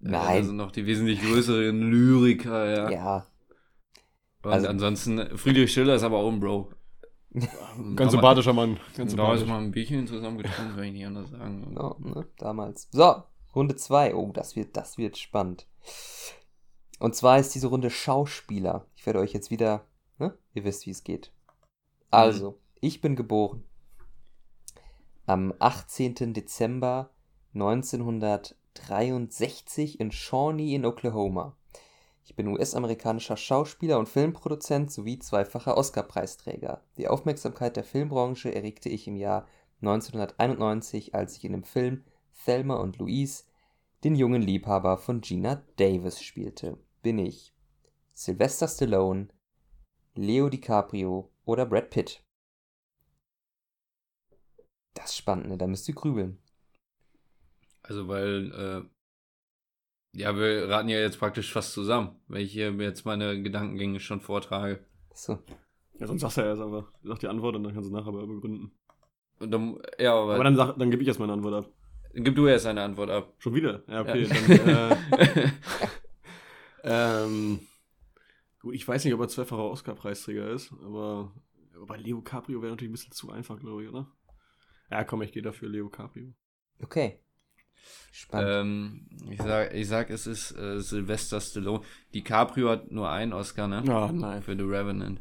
Nein. 0.01 0.27
Also 0.27 0.53
noch 0.53 0.73
die 0.73 0.87
wesentlich 0.87 1.21
größeren 1.23 1.79
Lyriker, 1.91 2.71
ja. 2.71 2.91
Ja. 2.91 3.27
Und 4.43 4.53
also, 4.53 4.69
ansonsten, 4.69 5.37
Friedrich 5.37 5.73
Schiller 5.73 5.95
ist 5.95 6.03
aber 6.03 6.19
auch 6.19 6.33
ein 6.33 6.41
Bro. 6.41 6.73
Ganz 7.97 8.13
sympathischer 8.13 8.53
Mann. 8.53 8.81
Ganz 8.97 9.15
da 9.15 9.35
ist 9.35 9.47
mal 9.47 9.59
ein 9.59 9.71
Bierchen 9.71 10.07
zusammen 10.07 10.39
getrunken, 10.39 10.75
kann 10.75 10.85
ich 10.85 10.93
nicht 10.93 11.07
anders 11.07 11.31
sagen. 11.31 11.75
No, 11.75 11.97
ne, 12.01 12.27
damals. 12.39 12.89
So, 12.91 13.23
Runde 13.55 13.77
2. 13.77 14.15
Oh, 14.15 14.33
das 14.33 14.57
wird, 14.57 14.77
das 14.77 14.99
wird 14.99 15.19
spannend. 15.19 15.67
Und 16.99 17.15
zwar 17.15 17.39
ist 17.39 17.55
diese 17.55 17.69
Runde 17.69 17.91
Schauspieler. 17.91 18.87
Ich 18.97 19.07
werde 19.07 19.21
euch 19.21 19.33
jetzt 19.33 19.51
wieder, 19.51 19.87
ne? 20.19 20.37
Ihr 20.55 20.65
wisst, 20.65 20.87
wie 20.87 20.91
es 20.91 21.05
geht. 21.05 21.31
Also, 22.11 22.53
mhm. 22.53 22.57
ich 22.81 23.01
bin 23.01 23.17
geboren 23.17 23.65
am 25.31 25.55
18. 25.61 26.35
Dezember 26.35 27.11
1963 28.89 30.01
in 30.01 30.11
Shawnee 30.11 30.75
in 30.75 30.87
Oklahoma. 30.87 31.57
Ich 32.25 32.35
bin 32.37 32.49
US-amerikanischer 32.49 33.37
Schauspieler 33.37 33.99
und 33.99 34.09
Filmproduzent 34.09 34.91
sowie 34.91 35.19
zweifacher 35.19 35.77
Oscar-Preisträger. 35.77 36.83
Die 36.97 37.09
Aufmerksamkeit 37.09 37.77
der 37.77 37.85
Filmbranche 37.85 38.55
erregte 38.55 38.89
ich 38.89 39.07
im 39.07 39.17
Jahr 39.17 39.47
1991, 39.83 41.15
als 41.15 41.37
ich 41.37 41.45
in 41.45 41.53
dem 41.53 41.65
Film 41.65 42.05
Thelma 42.45 42.77
und 42.77 42.99
Louise 42.99 43.45
den 44.05 44.15
jungen 44.15 44.43
Liebhaber 44.43 44.97
von 44.97 45.21
Gina 45.21 45.63
Davis 45.77 46.23
spielte. 46.23 46.79
Bin 47.03 47.19
ich 47.19 47.55
Sylvester 48.15 48.69
Stallone, 48.69 49.29
Leo 50.15 50.49
DiCaprio 50.49 51.31
oder 51.45 51.67
Brad 51.67 51.91
Pitt? 51.91 52.23
Das 54.95 55.11
ist 55.11 55.17
spannend, 55.17 55.49
ne? 55.49 55.59
Da 55.59 55.67
müsst 55.67 55.89
ihr 55.89 55.95
grübeln. 55.95 56.39
Also, 57.91 58.07
weil 58.07 58.53
äh, 58.53 58.83
ja, 60.17 60.37
wir 60.37 60.69
raten 60.69 60.89
ja 60.89 61.01
jetzt 61.01 61.19
praktisch 61.19 61.53
fast 61.53 61.73
zusammen, 61.73 62.21
weil 62.29 62.43
ich 62.43 62.53
hier 62.53 62.71
jetzt 62.71 63.05
meine 63.05 63.43
Gedankengänge 63.43 63.99
schon 63.99 64.21
vortrage. 64.21 64.87
So. 65.13 65.41
Ja, 65.99 66.07
sonst 66.07 66.21
sagst 66.21 66.37
du 66.37 66.43
ja 66.43 66.47
erst 66.47 66.63
einfach. 66.63 66.93
Sag 67.03 67.19
die 67.19 67.27
Antwort 67.27 67.57
und 67.57 67.65
dann 67.65 67.75
kannst 67.75 67.91
du 67.91 67.93
nachher 67.93 68.07
aber 68.07 68.29
begründen. 68.29 68.71
Und 69.41 69.51
dann, 69.51 69.79
ja, 69.99 70.15
aber. 70.15 70.37
Aber 70.37 70.45
dann, 70.45 70.55
sag, 70.55 70.79
dann 70.79 70.93
gebe 70.93 71.03
ich 71.03 71.09
erst 71.09 71.19
meine 71.19 71.33
Antwort 71.33 71.65
ab. 71.65 71.73
Dann 72.15 72.23
gib 72.23 72.37
du 72.37 72.47
erst 72.47 72.65
deine 72.65 72.83
Antwort 72.83 73.11
ab. 73.11 73.35
Schon 73.39 73.57
wieder? 73.57 73.83
Ja, 73.89 74.03
okay. 74.03 74.23
Ja. 74.23 74.97
Dann, 75.11 75.53
äh, 76.85 77.25
ähm, 77.25 77.61
gut, 78.61 78.77
ich 78.77 78.87
weiß 78.87 79.05
nicht, 79.05 79.15
ob 79.15 79.21
er 79.21 79.27
zweifacher 79.27 79.65
Oscar-Preisträger 79.65 80.49
ist, 80.49 80.73
aber 80.85 81.33
bei 81.89 81.97
Leo 81.97 82.23
Caprio 82.23 82.63
wäre 82.63 82.71
natürlich 82.71 82.91
ein 82.91 82.93
bisschen 82.93 83.13
zu 83.13 83.33
einfach, 83.33 83.59
glaube 83.59 83.83
ich, 83.83 83.89
oder? 83.89 84.07
Ja, 84.93 85.03
komm, 85.03 85.23
ich 85.23 85.33
gehe 85.33 85.43
dafür 85.43 85.69
Leo 85.69 85.89
Caprio. 85.89 86.33
Okay. 86.81 87.19
Spannend. 88.13 89.07
Ähm, 89.25 89.31
ich, 89.31 89.41
sag, 89.41 89.75
ich 89.75 89.89
sag, 89.89 90.11
es 90.11 90.27
ist 90.27 90.53
äh, 90.53 90.81
Sylvester 90.81 91.41
Stallone. 91.41 91.81
DiCaprio 92.13 92.69
hat 92.71 92.91
nur 92.91 93.09
einen 93.09 93.33
Oscar, 93.33 93.67
ne? 93.69 93.83
Oh, 93.89 94.13
nein. 94.13 94.43
Für 94.43 94.57
The 94.57 94.63
Revenant. 94.63 95.21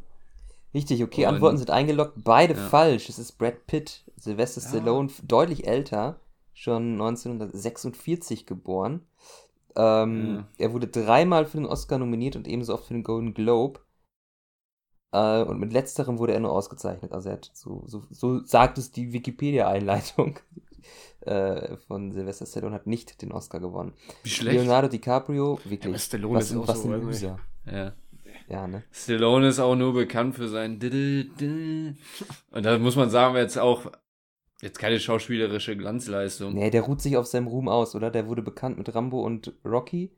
Richtig, 0.74 1.03
okay, 1.03 1.26
Und, 1.26 1.36
Antworten 1.36 1.57
sind 1.57 1.72
eingeloggt. 1.72 2.14
Beide 2.24 2.55
ja. 2.55 2.68
falsch. 2.68 3.10
Es 3.10 3.20
ist 3.20 3.34
Brad 3.34 3.66
Pitt. 3.68 4.03
Sylvester 4.18 4.62
ja. 4.62 4.68
Stallone, 4.68 5.10
deutlich 5.24 5.68
älter, 5.68 6.20
schon 6.53 6.93
1946 6.93 8.45
geboren. 8.45 9.01
Ähm, 9.76 10.36
ja. 10.36 10.47
Er 10.57 10.74
wurde 10.74 10.88
dreimal 10.88 11.45
für 11.45 11.57
den 11.57 11.66
Oscar 11.66 11.97
nominiert 11.97 12.36
und 12.36 12.47
ebenso 12.47 12.74
oft 12.74 12.86
für 12.86 12.93
den 12.93 13.03
Golden 13.03 13.34
Globe. 13.34 13.80
Äh, 15.12 15.43
und 15.43 15.60
mit 15.60 15.74
letzterem 15.74 16.20
wurde 16.20 16.34
er 16.34 16.39
nur 16.39 16.51
ausgezeichnet. 16.51 17.14
Also 17.14 17.30
er 17.30 17.36
hat 17.36 17.49
so, 17.53 17.84
so, 17.86 18.03
so 18.10 18.43
sagt 18.43 18.78
es 18.78 18.91
die 18.91 19.14
Wikipedia-Einleitung 19.14 20.39
äh, 21.22 21.78
von 21.88 22.12
Sylvester 22.12 22.46
Stallone 22.46 22.76
hat 22.76 22.88
nicht 22.88 23.22
den 23.22 23.32
Oscar 23.32 23.60
gewonnen. 23.60 23.94
Wie 24.24 24.30
schlecht. 24.30 24.58
Leonardo 24.58 24.88
DiCaprio, 24.88 25.60
wirklich. 25.64 25.94
Ja, 25.94 26.00
Stallone 26.00 26.40
was, 26.40 26.52
ist 26.52 26.58
auch 26.58 26.68
was 26.68 26.84
so, 26.84 26.92
ein 26.92 27.02
Loser. 27.02 27.40
Ja. 27.66 27.94
Ja, 28.48 28.68
ne? 28.68 28.84
Stallone 28.92 29.48
ist 29.48 29.60
auch 29.60 29.76
nur 29.76 29.94
bekannt 29.94 30.36
für 30.36 30.48
sein 30.48 30.80
Und 32.52 32.66
da 32.66 32.80
muss 32.80 32.96
man 32.96 33.10
sagen, 33.12 33.36
jetzt 33.36 33.60
auch 33.60 33.92
jetzt 34.62 34.80
keine 34.80 35.00
schauspielerische 35.00 35.78
Glanzleistung. 35.78 36.54
Nee, 36.54 36.70
der 36.70 36.82
ruht 36.82 37.02
sich 37.02 37.16
auf 37.18 37.28
seinem 37.28 37.48
Ruhm 37.48 37.70
aus, 37.70 37.96
oder? 37.96 38.12
Der 38.12 38.28
wurde 38.28 38.42
bekannt 38.42 38.78
mit 38.78 38.94
Rambo 38.94 39.24
und 39.24 39.54
Rocky. 39.64 40.12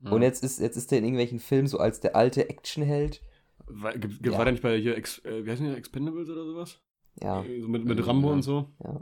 Mhm. 0.00 0.12
Und 0.12 0.22
jetzt 0.22 0.44
ist, 0.44 0.60
jetzt 0.60 0.76
ist 0.76 0.92
er 0.92 0.98
in 0.98 1.04
irgendwelchen 1.04 1.38
Filmen 1.38 1.66
so 1.66 1.78
als 1.78 2.00
der 2.00 2.14
alte 2.14 2.48
Actionheld. 2.48 3.22
War, 3.66 3.94
ja. 3.96 4.32
war 4.32 4.44
der 4.44 4.52
nicht 4.52 4.62
bei 4.62 4.76
hier, 4.78 4.96
Ex, 4.96 5.24
äh, 5.24 5.44
wie 5.44 5.50
heißen 5.50 5.66
die, 5.66 5.74
Expendables 5.74 6.28
oder 6.28 6.44
sowas? 6.44 6.80
Ja. 7.20 7.44
So 7.60 7.68
mit, 7.68 7.84
mit 7.84 8.06
Rambo 8.06 8.28
ja. 8.28 8.34
und 8.34 8.42
so? 8.42 8.68
Ja. 8.82 9.00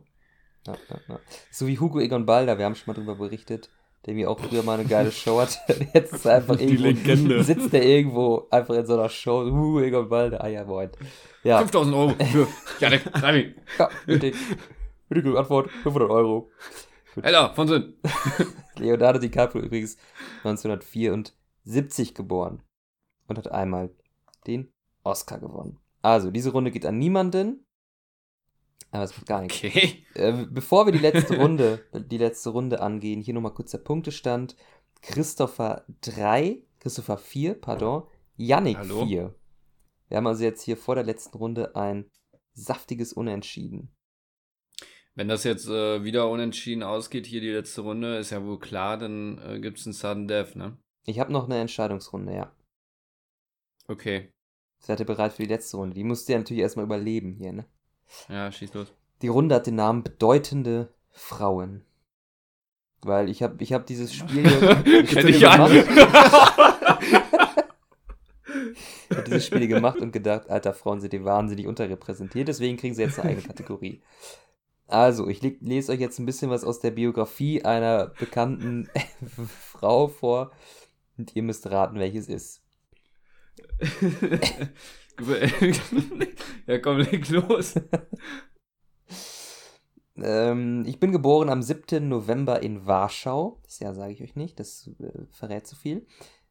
Ja, 0.66 0.74
ja, 0.90 0.96
ja. 1.08 1.20
So 1.50 1.66
wie 1.66 1.78
Hugo 1.78 2.00
Egon 2.00 2.26
Balder, 2.26 2.58
wir 2.58 2.64
haben 2.64 2.74
schon 2.74 2.92
mal 2.92 2.94
drüber 3.00 3.14
berichtet, 3.16 3.70
der 4.06 4.14
mir 4.14 4.30
auch 4.30 4.38
früher 4.38 4.62
mal 4.62 4.78
eine 4.78 4.88
geile 4.88 5.10
Show 5.12 5.40
hatte. 5.40 5.58
Jetzt 5.94 6.12
ist 6.12 6.24
er 6.24 6.36
einfach 6.36 6.56
Die 6.56 6.64
irgendwo, 6.64 6.84
Legende. 6.84 7.42
sitzt 7.44 7.72
der 7.72 7.84
irgendwo 7.84 8.46
einfach 8.50 8.74
in 8.74 8.86
so 8.86 8.94
einer 8.94 9.08
Show, 9.08 9.44
Hugo 9.44 9.80
Egon 9.80 10.08
Balder, 10.08 10.42
ah 10.42 10.48
ja, 10.48 10.64
moin. 10.64 10.90
Ja. 11.42 11.58
5000 11.58 11.96
Euro 11.96 12.14
für 12.24 12.46
Janik 12.78 13.02
Reiming. 13.22 13.54
Ja, 13.78 13.88
bitte. 14.06 14.32
Bitte, 15.08 15.38
Antwort, 15.38 15.70
500 15.82 16.10
Euro. 16.10 16.50
Alter, 17.22 17.54
von 17.54 17.66
Sinn. 17.68 17.94
Leonardo 18.76 19.18
DiCaprio 19.18 19.62
übrigens 19.64 19.96
1974 20.44 22.14
geboren 22.14 22.62
und 23.26 23.38
hat 23.38 23.50
einmal 23.50 23.90
den 24.46 24.72
Oscar 25.02 25.38
gewonnen. 25.38 25.78
Also, 26.02 26.30
diese 26.30 26.52
Runde 26.52 26.70
geht 26.70 26.86
an 26.86 26.98
niemanden. 26.98 27.66
Aber 28.90 29.04
es 29.04 29.16
macht 29.16 29.26
gar 29.26 29.42
nichts. 29.42 29.58
Okay. 29.58 30.04
Äh, 30.14 30.46
bevor 30.50 30.86
wir 30.86 30.92
die 30.92 30.98
letzte 30.98 31.36
Runde, 31.38 31.84
die 31.94 32.18
letzte 32.18 32.50
Runde 32.50 32.80
angehen, 32.80 33.20
hier 33.20 33.34
nochmal 33.34 33.54
kurz 33.54 33.70
der 33.70 33.78
Punktestand. 33.78 34.56
Christopher 35.02 35.84
3, 36.02 36.62
Christopher 36.80 37.16
4, 37.16 37.54
pardon, 37.54 38.02
Yannick 38.36 38.78
Hallo? 38.78 39.06
4. 39.06 39.34
Wir 40.08 40.16
haben 40.16 40.26
also 40.26 40.42
jetzt 40.42 40.62
hier 40.62 40.76
vor 40.76 40.96
der 40.96 41.04
letzten 41.04 41.38
Runde 41.38 41.76
ein 41.76 42.10
saftiges 42.52 43.12
Unentschieden. 43.12 43.94
Wenn 45.14 45.28
das 45.28 45.44
jetzt 45.44 45.68
äh, 45.68 46.04
wieder 46.04 46.28
unentschieden 46.28 46.82
ausgeht, 46.82 47.26
hier 47.26 47.40
die 47.40 47.50
letzte 47.50 47.82
Runde, 47.82 48.18
ist 48.18 48.30
ja 48.30 48.44
wohl 48.44 48.58
klar, 48.58 48.96
dann 48.98 49.38
äh, 49.38 49.60
gibt 49.60 49.78
es 49.78 49.86
einen 49.86 49.92
Sudden 49.92 50.28
Death, 50.28 50.56
ne? 50.56 50.78
Ich 51.06 51.18
habe 51.18 51.32
noch 51.32 51.44
eine 51.44 51.58
Entscheidungsrunde, 51.58 52.34
ja. 52.34 52.56
Okay. 53.86 54.32
Seid 54.78 55.00
ihr 55.00 55.06
bereit 55.06 55.32
für 55.32 55.42
die 55.42 55.48
letzte 55.48 55.76
Runde? 55.76 55.94
Die 55.94 56.04
musst 56.04 56.28
ihr 56.28 56.38
natürlich 56.38 56.62
erstmal 56.62 56.86
überleben 56.86 57.34
hier, 57.34 57.52
ne? 57.52 57.66
Ja, 58.28 58.50
schieß 58.50 58.74
los. 58.74 58.92
Die 59.22 59.28
Runde 59.28 59.54
hat 59.54 59.66
den 59.66 59.76
Namen 59.76 60.02
Bedeutende 60.02 60.92
Frauen. 61.10 61.84
Weil 63.02 63.30
ich 63.30 63.42
habe 63.42 63.62
ich 63.62 63.72
hab 63.72 63.86
dieses 63.86 64.14
Spiel 64.14 64.48
hier, 64.48 64.74
Kenn 65.04 65.28
ich 65.28 65.40
gemacht. 65.40 65.72
ich 65.72 65.88
habe 69.16 69.22
dieses 69.26 69.46
Spiel 69.46 69.68
gemacht 69.68 70.00
und 70.00 70.12
gedacht, 70.12 70.50
alter, 70.50 70.74
Frauen 70.74 71.00
sind 71.00 71.12
hier 71.12 71.24
wahnsinnig 71.24 71.66
unterrepräsentiert, 71.66 72.48
deswegen 72.48 72.76
kriegen 72.76 72.94
sie 72.94 73.00
jetzt 73.02 73.18
eine 73.18 73.30
eigene 73.30 73.46
Kategorie. 73.46 74.02
Also, 74.86 75.28
ich 75.28 75.40
lese 75.40 75.92
euch 75.92 76.00
jetzt 76.00 76.18
ein 76.18 76.26
bisschen 76.26 76.50
was 76.50 76.64
aus 76.64 76.80
der 76.80 76.90
Biografie 76.90 77.64
einer 77.64 78.08
bekannten 78.18 78.90
Frau 79.72 80.08
vor 80.08 80.50
und 81.16 81.34
ihr 81.36 81.42
müsst 81.42 81.70
raten, 81.70 81.98
welches 81.98 82.28
ist. 82.28 82.60
ja, 86.70 86.78
komm, 86.78 86.98
leg 86.98 87.28
los. 87.30 87.74
ähm, 90.16 90.84
ich 90.86 91.00
bin 91.00 91.10
geboren 91.10 91.48
am 91.48 91.62
7. 91.62 92.08
November 92.08 92.62
in 92.62 92.86
Warschau. 92.86 93.60
Das 93.64 93.80
Jahr 93.80 93.94
sage 93.94 94.12
ich 94.12 94.22
euch 94.22 94.36
nicht, 94.36 94.60
das 94.60 94.88
äh, 95.00 95.26
verrät 95.30 95.66
zu 95.66 95.74
viel. 95.74 96.06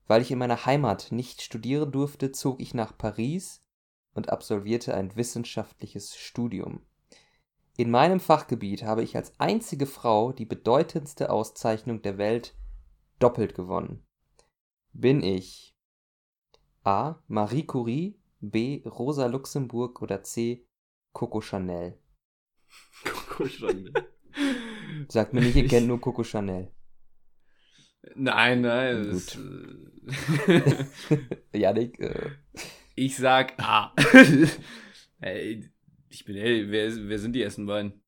Weil 0.08 0.22
ich 0.22 0.32
in 0.32 0.40
meiner 0.40 0.66
Heimat 0.66 1.12
nicht 1.12 1.42
studieren 1.42 1.92
durfte, 1.92 2.34
zog 2.34 2.62
ich 2.62 2.74
nach 2.74 2.98
Paris 2.98 3.64
und 4.14 4.30
absolvierte 4.30 4.94
ein 4.94 5.16
wissenschaftliches 5.16 6.18
Studium. 6.18 6.86
In 7.78 7.90
meinem 7.90 8.20
Fachgebiet 8.20 8.84
habe 8.84 9.04
ich 9.04 9.16
als 9.16 9.40
einzige 9.40 9.86
Frau 9.86 10.34
die 10.34 10.46
bedeutendste 10.46 11.30
Auszeichnung 11.30 12.02
der 12.02 12.18
Welt 12.18 12.58
doppelt 13.20 13.56
gewonnen. 13.56 14.06
Bin 14.92 15.24
ich 15.24 15.78
A. 16.84 17.22
Marie 17.28 17.66
Curie, 17.66 18.19
B. 18.40 18.82
Rosa 18.86 19.28
Luxemburg 19.28 20.02
oder 20.02 20.24
C. 20.24 20.68
Coco 21.14 21.42
Chanel? 21.42 22.00
Coco 23.04 23.46
Chanel. 23.48 23.94
Sagt 25.08 25.34
mir 25.34 25.42
nicht, 25.42 25.56
ihr 25.56 25.68
kennt 25.68 25.88
nur 25.88 26.00
Coco 26.00 26.24
Chanel. 26.24 26.72
Nein, 28.16 28.62
nein. 28.62 29.12
Gut. 29.12 29.38
Das, 30.06 30.48
äh, 30.48 30.78
Janik, 31.58 32.00
äh, 32.00 32.32
ich 32.96 33.18
sag 33.18 33.60
A. 33.60 33.94
Ey, 35.20 35.70
ich 36.10 36.26
bin, 36.26 36.36
ey, 36.38 36.70
wer, 36.72 37.10
wer 37.10 37.20
sind 37.20 37.34
die 37.34 37.42
ersten 37.42 37.66
beiden? 37.66 38.02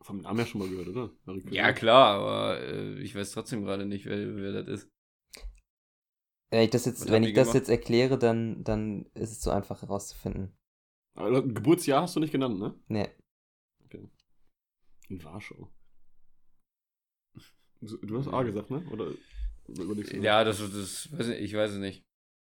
Vom 0.00 0.20
Namen 0.20 0.38
her 0.38 0.46
schon 0.46 0.60
mal 0.60 0.68
gehört, 0.68 0.88
oder? 0.88 1.10
Ja, 1.50 1.72
klar, 1.72 2.18
aber 2.18 2.60
äh, 2.60 3.00
ich 3.00 3.14
weiß 3.14 3.32
trotzdem 3.32 3.64
gerade 3.64 3.86
nicht, 3.86 4.06
wer, 4.06 4.36
wer 4.36 4.62
das 4.62 4.82
ist. 4.82 4.91
Wenn 6.52 6.62
ich 6.62 6.70
das 6.70 6.84
jetzt, 6.84 7.10
wenn 7.10 7.24
ich 7.24 7.34
das 7.34 7.48
gemacht? 7.48 7.54
jetzt 7.56 7.68
erkläre, 7.68 8.18
dann, 8.18 8.62
dann 8.62 9.06
ist 9.14 9.32
es 9.32 9.42
so 9.42 9.50
einfach 9.50 9.82
herauszufinden. 9.82 10.54
Aber 11.14 11.42
Geburtsjahr 11.42 12.02
hast 12.02 12.14
du 12.16 12.20
nicht 12.20 12.32
genannt, 12.32 12.58
ne? 12.58 12.74
Nee. 12.88 13.08
In 15.08 15.22
Warschau. 15.24 15.70
Du 17.80 18.18
hast 18.18 18.28
A 18.28 18.42
gesagt, 18.44 18.70
ne? 18.70 18.86
Oder 18.92 19.12
überlegst 19.68 20.12
du? 20.12 20.18
Ja, 20.18 20.44
das, 20.44 20.58
das 20.58 21.10
weiß 21.12 21.28
ich, 21.28 21.40
ich 21.40 21.54
weiß 21.54 21.72
es 21.72 21.78
nicht. 21.78 22.04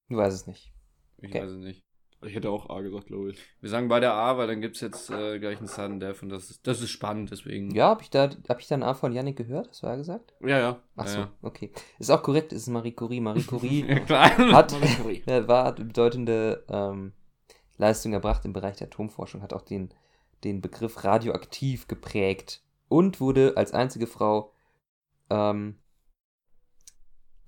Du 0.10 0.18
weißt 0.18 0.36
es 0.36 0.48
nicht. 0.48 0.74
Ich 1.20 1.30
Okay. 1.30 1.42
weiß 1.42 1.52
es 1.52 1.58
nicht. 1.60 1.84
Ich 2.26 2.34
hätte 2.34 2.50
auch 2.50 2.70
A 2.72 2.82
gesagt, 2.82 3.08
glaube 3.08 3.30
ich. 3.32 3.40
Wir 3.62 3.70
sagen 3.70 3.88
beide 3.90 4.12
A, 4.12 4.38
weil 4.38 4.48
dann 4.48 4.60
gibt 4.60 4.76
es 4.76 4.82
jetzt 4.82 5.10
äh, 5.12 5.38
gleich 5.40 5.60
einen 5.60 5.68
Sudden 5.68 6.00
Death 6.00 6.24
und 6.24 6.30
das 6.30 6.50
ist, 6.50 6.66
das 6.66 6.82
ist 6.82 6.90
spannend, 6.90 7.30
deswegen. 7.32 7.70
Ja, 7.76 7.90
habe 7.90 8.02
ich 8.02 8.10
da, 8.10 8.30
hab 8.50 8.60
ich 8.60 8.68
da 8.68 8.74
einen 8.76 8.84
A 8.84 8.96
von 8.96 9.12
Janik 9.14 9.38
gehört? 9.38 9.70
Das 9.70 9.84
war 9.84 9.92
er 9.92 9.98
gesagt? 9.98 10.34
Ja, 10.42 10.58
ja. 10.60 10.82
Ach 10.96 11.08
so, 11.08 11.20
Ja. 11.20 11.32
okay. 11.44 11.72
Ist 12.00 12.10
auch 12.10 12.24
korrekt, 12.24 12.54
ist 12.54 12.68
Marie 12.68 12.94
Curie. 12.94 13.20
Marie 13.22 13.44
Curie 13.44 13.86
Ja, 14.10 14.36
hat, 14.54 14.72
Marie 14.72 14.96
Curie. 14.96 15.24
äh, 15.28 15.48
war, 15.48 15.66
hat 15.66 15.76
bedeutende 15.78 16.66
ähm, 16.70 17.14
Leistung 17.78 18.14
erbracht 18.14 18.44
im 18.46 18.54
Bereich 18.54 18.78
der 18.78 18.88
Atomforschung, 18.88 19.44
hat 19.44 19.54
auch 19.54 19.62
den, 19.62 19.94
den 20.44 20.60
Begriff 20.62 21.04
radioaktiv 21.04 21.88
geprägt 21.88 22.64
und 22.90 23.20
wurde 23.22 23.54
als 23.58 23.74
einzige 23.74 24.08
Frau, 24.08 24.54
ähm, 25.30 25.78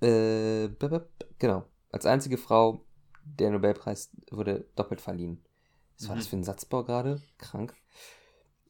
äh, 0.00 0.68
genau, 1.38 1.64
als 1.90 2.06
einzige 2.06 2.38
Frau 2.38 2.84
der 3.24 3.50
Nobelpreis 3.50 4.10
wurde 4.30 4.66
doppelt 4.76 5.00
verliehen. 5.00 5.42
Was 5.98 6.08
war 6.08 6.14
Mhm. 6.16 6.20
das 6.20 6.28
für 6.28 6.36
ein 6.36 6.44
Satzbau 6.44 6.84
gerade? 6.84 7.20
Krank. 7.38 7.74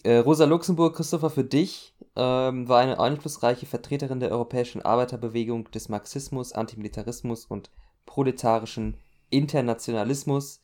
Äh, 0.02 0.16
Rosa 0.16 0.46
Luxemburg, 0.46 0.96
Christopher, 0.96 1.28
für 1.30 1.44
dich 1.44 1.94
ähm, 2.16 2.68
war 2.68 2.80
eine 2.80 2.98
einflussreiche 2.98 3.66
Vertreterin 3.66 4.18
der 4.20 4.30
europäischen 4.30 4.80
Arbeiterbewegung, 4.82 5.70
des 5.72 5.88
Marxismus, 5.90 6.52
Antimilitarismus 6.52 7.44
und 7.44 7.70
proletarischen 8.06 8.96
Internationalismus. 9.28 10.62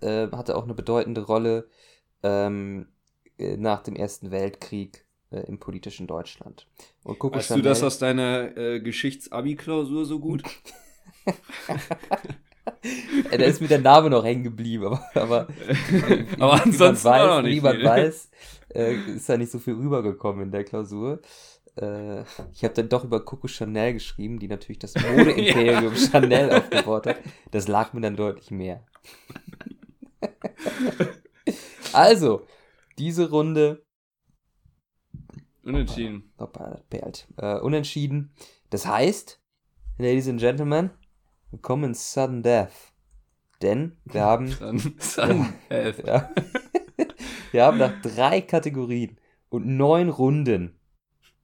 Äh, 0.00 0.28
hatte 0.32 0.56
auch 0.56 0.64
eine 0.64 0.74
bedeutende 0.74 1.22
Rolle 1.22 1.68
ähm, 2.22 2.88
äh, 3.38 3.56
nach 3.56 3.82
dem 3.82 3.96
Ersten 3.96 4.30
Weltkrieg 4.30 5.06
äh, 5.30 5.40
im 5.46 5.58
politischen 5.58 6.06
Deutschland. 6.06 6.66
Und 7.04 7.18
Coco 7.18 7.36
Weißt 7.38 7.50
du 7.50 7.54
Chanel, 7.54 7.64
das 7.64 7.82
aus 7.82 7.98
deiner 7.98 8.54
äh, 8.56 8.80
Geschichts-Abi-Klausur 8.80 10.04
so 10.04 10.20
gut? 10.20 10.42
Da 13.30 13.44
ist 13.44 13.60
mir 13.60 13.68
der 13.68 13.80
Name 13.80 14.10
noch 14.10 14.24
hängen 14.24 14.44
geblieben, 14.44 14.86
aber, 14.86 15.02
aber, 15.14 15.48
Aber 16.38 16.62
ansonsten 16.62 17.08
weiß, 17.08 17.26
noch 17.26 17.42
nicht 17.42 17.56
wie 17.56 17.60
man 17.60 17.76
viel. 17.76 17.84
weiß 17.84 18.30
äh, 18.74 18.94
ist 19.16 19.28
da 19.28 19.36
nicht 19.36 19.50
so 19.50 19.58
viel 19.58 19.74
rübergekommen 19.74 20.44
in 20.44 20.50
der 20.50 20.64
Klausur. 20.64 21.20
Äh, 21.76 22.22
ich 22.52 22.64
habe 22.64 22.74
dann 22.74 22.88
doch 22.88 23.04
über 23.04 23.24
Coco 23.24 23.48
Chanel 23.48 23.94
geschrieben, 23.94 24.38
die 24.38 24.48
natürlich 24.48 24.78
das 24.78 24.94
Modeimperium 25.16 25.94
Chanel 25.94 26.52
aufgebaut 26.52 27.06
hat. 27.06 27.16
Das 27.50 27.68
lag 27.68 27.92
mir 27.92 28.00
dann 28.00 28.16
deutlich 28.16 28.50
mehr. 28.50 28.84
also, 31.92 32.46
diese 32.98 33.30
Runde 33.30 33.84
Unentschieden. 35.64 36.30
Hoppa, 36.38 36.70
das 36.70 36.82
perlt. 36.84 37.26
Äh, 37.38 37.58
unentschieden. 37.60 38.32
Das 38.68 38.86
heißt, 38.86 39.40
Ladies 39.96 40.28
and 40.28 40.38
Gentlemen, 40.40 40.90
willkommen 41.54 41.84
in 41.90 41.94
Sudden 41.94 42.42
Death. 42.42 42.92
Denn 43.62 43.96
wir 44.06 44.22
haben, 44.22 44.48
Sudden 44.98 45.54
Death. 45.70 46.04
ja, 46.04 46.28
wir 47.52 47.64
haben 47.64 47.78
nach 47.78 48.02
drei 48.02 48.40
Kategorien 48.40 49.18
und 49.50 49.64
neun 49.64 50.08
Runden, 50.08 50.80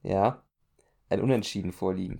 ja, 0.03 0.43
ein 1.09 1.21
Unentschieden 1.21 1.71
vorliegen. 1.71 2.19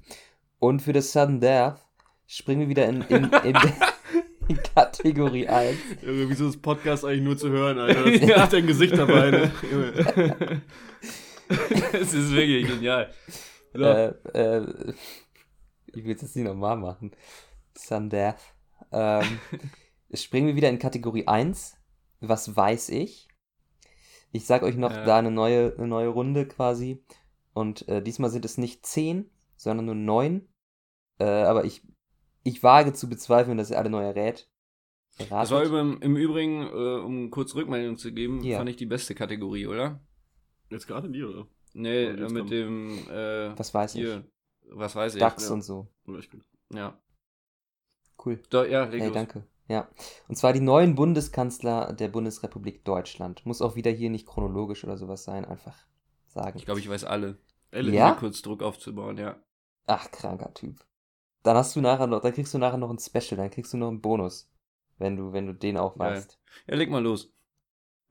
Und 0.59 0.81
für 0.81 0.93
das 0.93 1.11
Sudden 1.11 1.41
Death 1.41 1.85
springen 2.27 2.61
wir 2.61 2.69
wieder 2.69 2.87
in, 2.87 3.01
in, 3.01 3.25
in, 3.25 3.55
in 4.47 4.57
Kategorie 4.73 5.49
1. 5.49 5.77
Junge, 6.01 6.29
wieso 6.29 6.47
ist 6.47 6.61
Podcast 6.61 7.03
eigentlich 7.03 7.23
nur 7.23 7.37
zu 7.37 7.49
hören, 7.49 7.77
Alter? 7.77 8.05
Das 8.05 8.13
ist 8.13 8.23
Ja. 8.23 8.47
dein 8.47 8.67
Gesicht 8.67 8.97
dabei, 8.97 9.31
ne? 9.31 9.51
Es 11.91 12.13
ist 12.13 12.31
wirklich 12.31 12.67
genial. 12.67 13.13
So. 13.73 13.83
Äh, 13.83 14.13
äh, 14.33 14.93
ich 15.93 16.05
will 16.05 16.15
es 16.15 16.21
jetzt 16.21 16.37
nicht 16.37 16.45
nochmal 16.45 16.77
machen. 16.77 17.11
Sun 17.77 18.09
Death. 18.09 18.55
Ähm, 18.91 19.39
springen 20.13 20.47
wir 20.47 20.55
wieder 20.55 20.69
in 20.69 20.79
Kategorie 20.79 21.27
1. 21.27 21.77
Was 22.19 22.55
weiß 22.55 22.89
ich? 22.89 23.27
Ich 24.31 24.45
sag 24.45 24.63
euch 24.63 24.75
noch 24.75 24.91
Ja. 24.91 25.05
da 25.05 25.17
eine 25.17 25.31
neue, 25.31 25.75
eine 25.77 25.87
neue 25.87 26.09
Runde 26.09 26.47
quasi. 26.47 27.03
Und 27.53 27.87
äh, 27.87 28.01
diesmal 28.01 28.29
sind 28.29 28.45
es 28.45 28.57
nicht 28.57 28.85
10, 28.85 29.29
sondern 29.57 29.85
nur 29.85 29.95
9. 29.95 30.47
Äh, 31.19 31.25
aber 31.25 31.65
ich, 31.65 31.85
ich 32.43 32.63
wage 32.63 32.93
zu 32.93 33.09
bezweifeln, 33.09 33.57
dass 33.57 33.71
ihr 33.71 33.77
alle 33.77 33.89
neu 33.89 34.03
errät. 34.03 34.49
Verratet. 35.11 35.51
Das 35.51 35.71
war 35.71 35.79
im, 35.79 36.01
im 36.01 36.15
Übrigen, 36.15 36.63
äh, 36.63 37.01
um 37.03 37.29
kurz 37.31 37.53
Rückmeldung 37.55 37.97
zu 37.97 38.13
geben, 38.13 38.41
ja. 38.43 38.57
fand 38.57 38.69
ich 38.69 38.77
die 38.77 38.85
beste 38.85 39.13
Kategorie, 39.13 39.67
oder? 39.67 39.99
Jetzt 40.69 40.87
gerade 40.87 41.09
die, 41.09 41.23
oder? 41.23 41.47
Nee, 41.73 42.05
äh, 42.05 42.29
mit 42.29 42.49
dem. 42.49 42.97
Äh, 43.09 43.57
was 43.57 43.73
weiß 43.73 43.93
hier, 43.93 44.23
ich? 44.63 44.71
Was 44.73 44.95
weiß 44.95 45.15
ich? 45.15 45.19
DAX 45.19 45.47
ja. 45.47 45.53
und 45.53 45.61
so. 45.63 45.87
Ja. 46.73 46.97
Cool. 48.23 48.41
Da, 48.49 48.65
ja, 48.65 48.87
hey, 48.87 48.99
los. 48.99 49.13
danke. 49.13 49.43
Ja. 49.67 49.87
Und 50.27 50.35
zwar 50.35 50.53
die 50.53 50.59
neuen 50.59 50.95
Bundeskanzler 50.95 51.93
der 51.93 52.09
Bundesrepublik 52.09 52.83
Deutschland. 52.83 53.45
Muss 53.45 53.61
auch 53.61 53.75
wieder 53.75 53.91
hier 53.91 54.09
nicht 54.09 54.27
chronologisch 54.27 54.83
oder 54.83 54.97
sowas 54.97 55.23
sein, 55.23 55.45
einfach 55.45 55.77
sagen. 56.27 56.57
Ich 56.57 56.65
glaube, 56.65 56.79
ich 56.79 56.89
weiß 56.89 57.05
alle. 57.05 57.37
Ellen, 57.71 57.93
ja? 57.93 58.11
kurz 58.13 58.41
Druck 58.41 58.63
aufzubauen, 58.63 59.17
ja. 59.17 59.41
Ach, 59.87 60.11
kranker 60.11 60.53
Typ. 60.53 60.83
Dann 61.43 61.57
hast 61.57 61.75
du 61.75 61.81
nachher 61.81 62.07
noch, 62.07 62.21
dann 62.21 62.33
kriegst 62.33 62.53
du 62.53 62.57
nachher 62.57 62.77
noch 62.77 62.91
ein 62.91 62.99
Special, 62.99 63.37
dann 63.37 63.49
kriegst 63.49 63.73
du 63.73 63.77
noch 63.77 63.87
einen 63.87 64.01
Bonus, 64.01 64.51
wenn 64.97 65.15
du, 65.15 65.33
wenn 65.33 65.47
du 65.47 65.53
den 65.53 65.77
auch 65.77 65.97
weißt. 65.97 66.37
Ja, 66.67 66.73
ja 66.73 66.77
leg 66.77 66.89
mal 66.89 67.01
los. 67.01 67.33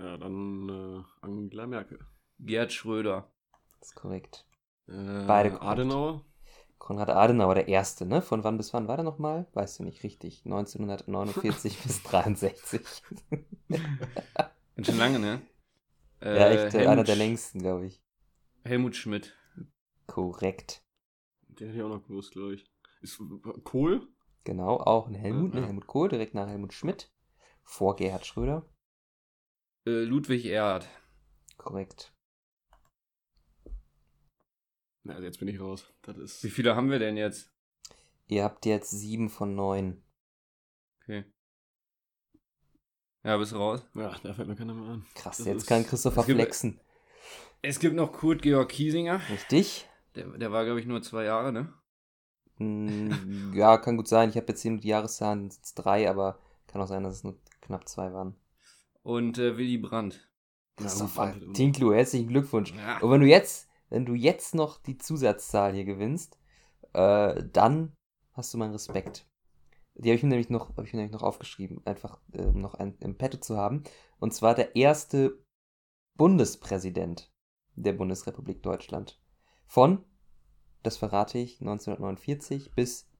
Ja, 0.00 0.16
dann 0.16 0.68
äh, 0.68 1.26
Angela 1.26 1.66
Merkel. 1.66 1.98
Gerd 2.38 2.72
Schröder. 2.72 3.30
Das 3.78 3.90
ist 3.90 3.94
korrekt. 3.94 4.46
Äh, 4.88 5.26
Beide 5.26 5.50
korrekt. 5.50 5.62
Adenauer. 5.62 6.24
Konrad 6.80 7.10
Adenauer, 7.10 7.54
der 7.54 7.68
Erste, 7.68 8.06
ne? 8.06 8.22
Von 8.22 8.42
wann 8.42 8.56
bis 8.56 8.72
wann 8.72 8.88
war 8.88 8.96
der 8.96 9.04
nochmal? 9.04 9.46
Weißt 9.52 9.78
du 9.78 9.84
nicht 9.84 10.02
richtig. 10.02 10.42
1949 10.46 11.78
bis 11.84 12.02
63. 12.02 12.80
Bin 14.74 14.84
schon 14.84 14.96
lange, 14.96 15.18
ne? 15.20 15.42
Äh, 16.20 16.36
ja, 16.38 16.48
echt, 16.48 16.74
Helmut, 16.74 16.88
einer 16.88 17.04
der 17.04 17.16
längsten, 17.16 17.60
glaube 17.60 17.86
ich. 17.86 18.02
Helmut 18.64 18.96
Schmidt. 18.96 19.36
Korrekt. 20.06 20.82
Der 21.48 21.68
hätte 21.68 21.76
ich 21.76 21.84
auch 21.84 21.90
noch 21.90 22.02
gewusst, 22.02 22.32
glaube 22.32 22.54
ich. 22.54 22.66
Ist 23.02 23.22
Kohl? 23.62 24.08
Genau, 24.44 24.78
auch 24.78 25.06
ein 25.06 25.14
Helmut, 25.14 25.54
ja, 25.54 25.60
ne? 25.60 25.66
Helmut 25.66 25.86
Kohl, 25.86 26.08
direkt 26.08 26.34
nach 26.34 26.48
Helmut 26.48 26.72
Schmidt. 26.72 27.12
Vor 27.62 27.94
Gerhard 27.94 28.24
Schröder. 28.24 28.66
Äh, 29.86 30.04
Ludwig 30.04 30.46
Erhard. 30.46 30.88
Korrekt. 31.58 32.14
Na, 35.02 35.14
also 35.14 35.24
jetzt 35.24 35.38
bin 35.38 35.48
ich 35.48 35.60
raus. 35.60 35.92
Das 36.02 36.16
ist 36.18 36.44
Wie 36.44 36.50
viele 36.50 36.76
haben 36.76 36.90
wir 36.90 36.98
denn 36.98 37.16
jetzt? 37.16 37.52
Ihr 38.26 38.44
habt 38.44 38.66
jetzt 38.66 38.90
sieben 38.90 39.28
von 39.28 39.54
neun. 39.54 40.02
Okay. 41.02 41.24
Ja, 43.24 43.36
bist 43.36 43.52
du 43.52 43.56
raus? 43.56 43.82
Ja, 43.94 44.14
da 44.22 44.34
fällt 44.34 44.48
mir 44.48 44.56
keiner 44.56 44.74
mehr 44.74 44.90
an. 44.90 45.06
Krass, 45.14 45.38
das 45.38 45.46
jetzt 45.46 45.66
kann 45.66 45.86
Christopher 45.86 46.20
es 46.20 46.26
gibt, 46.26 46.38
flexen. 46.38 46.80
Es 47.62 47.78
gibt 47.78 47.94
noch 47.94 48.12
Kurt 48.12 48.42
Georg 48.42 48.68
Kiesinger. 48.68 49.20
Richtig. 49.30 49.88
Der, 50.14 50.26
der 50.26 50.52
war, 50.52 50.64
glaube 50.64 50.80
ich, 50.80 50.86
nur 50.86 51.02
zwei 51.02 51.24
Jahre, 51.24 51.52
ne? 51.52 51.72
Mm, 52.58 53.54
ja, 53.54 53.78
kann 53.78 53.96
gut 53.96 54.08
sein. 54.08 54.30
Ich 54.30 54.36
habe 54.36 54.46
jetzt 54.48 54.62
hier 54.62 54.70
nur 54.70 54.80
die 54.80 54.88
Jahreszahlen 54.88 55.52
drei, 55.74 56.08
aber 56.08 56.38
kann 56.66 56.80
auch 56.80 56.86
sein, 56.86 57.02
dass 57.02 57.16
es 57.16 57.24
nur 57.24 57.38
knapp 57.60 57.88
zwei 57.88 58.12
waren. 58.12 58.36
Und 59.02 59.38
äh, 59.38 59.56
Willy 59.56 59.78
Brandt. 59.78 60.28
Christopher 60.76 61.34
Tinklu, 61.52 61.92
herzlichen 61.92 62.28
Glückwunsch. 62.28 62.72
Ja. 62.74 62.98
Und 63.00 63.10
wenn 63.10 63.20
du 63.20 63.26
jetzt 63.26 63.69
wenn 63.90 64.06
du 64.06 64.14
jetzt 64.14 64.54
noch 64.54 64.78
die 64.78 64.96
Zusatzzahl 64.96 65.74
hier 65.74 65.84
gewinnst, 65.84 66.38
äh, 66.92 67.42
dann 67.52 67.92
hast 68.32 68.54
du 68.54 68.58
meinen 68.58 68.72
Respekt. 68.72 69.26
Die 69.94 70.08
habe 70.08 70.16
ich 70.16 70.22
mir 70.22 70.30
nämlich 70.30 70.48
noch, 70.48 70.70
ich 70.70 70.92
mir 70.92 71.00
nämlich 71.00 71.12
noch 71.12 71.22
aufgeschrieben, 71.22 71.84
einfach 71.84 72.20
äh, 72.32 72.52
noch 72.52 72.74
ein, 72.74 72.96
im 73.00 73.18
Petto 73.18 73.38
zu 73.38 73.56
haben. 73.56 73.82
Und 74.18 74.32
zwar 74.32 74.54
der 74.54 74.76
erste 74.76 75.44
Bundespräsident 76.16 77.32
der 77.74 77.92
Bundesrepublik 77.92 78.62
Deutschland. 78.62 79.20
Von, 79.66 80.04
das 80.82 80.96
verrate 80.96 81.38
ich, 81.38 81.60
1949 81.60 82.72
bis 82.74 83.10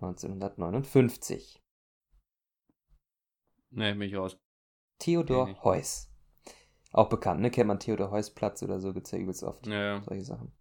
1959. 0.00 1.62
Nee, 3.70 3.94
mich 3.94 4.14
raus. 4.16 4.36
Theodor 4.98 5.62
Heuss. 5.62 6.09
Auch 6.92 7.08
bekannt, 7.08 7.40
ne? 7.40 7.50
Kennt 7.50 7.68
man 7.68 7.78
Theodor 7.78 8.10
Heuss-Platz 8.10 8.62
oder 8.62 8.80
so, 8.80 8.92
gibt's 8.92 9.12
ja 9.12 9.18
übelst 9.18 9.44
oft. 9.44 9.66
Ja, 9.66 9.96
ja. 9.96 10.02
Solche 10.02 10.24
Sachen. 10.24 10.52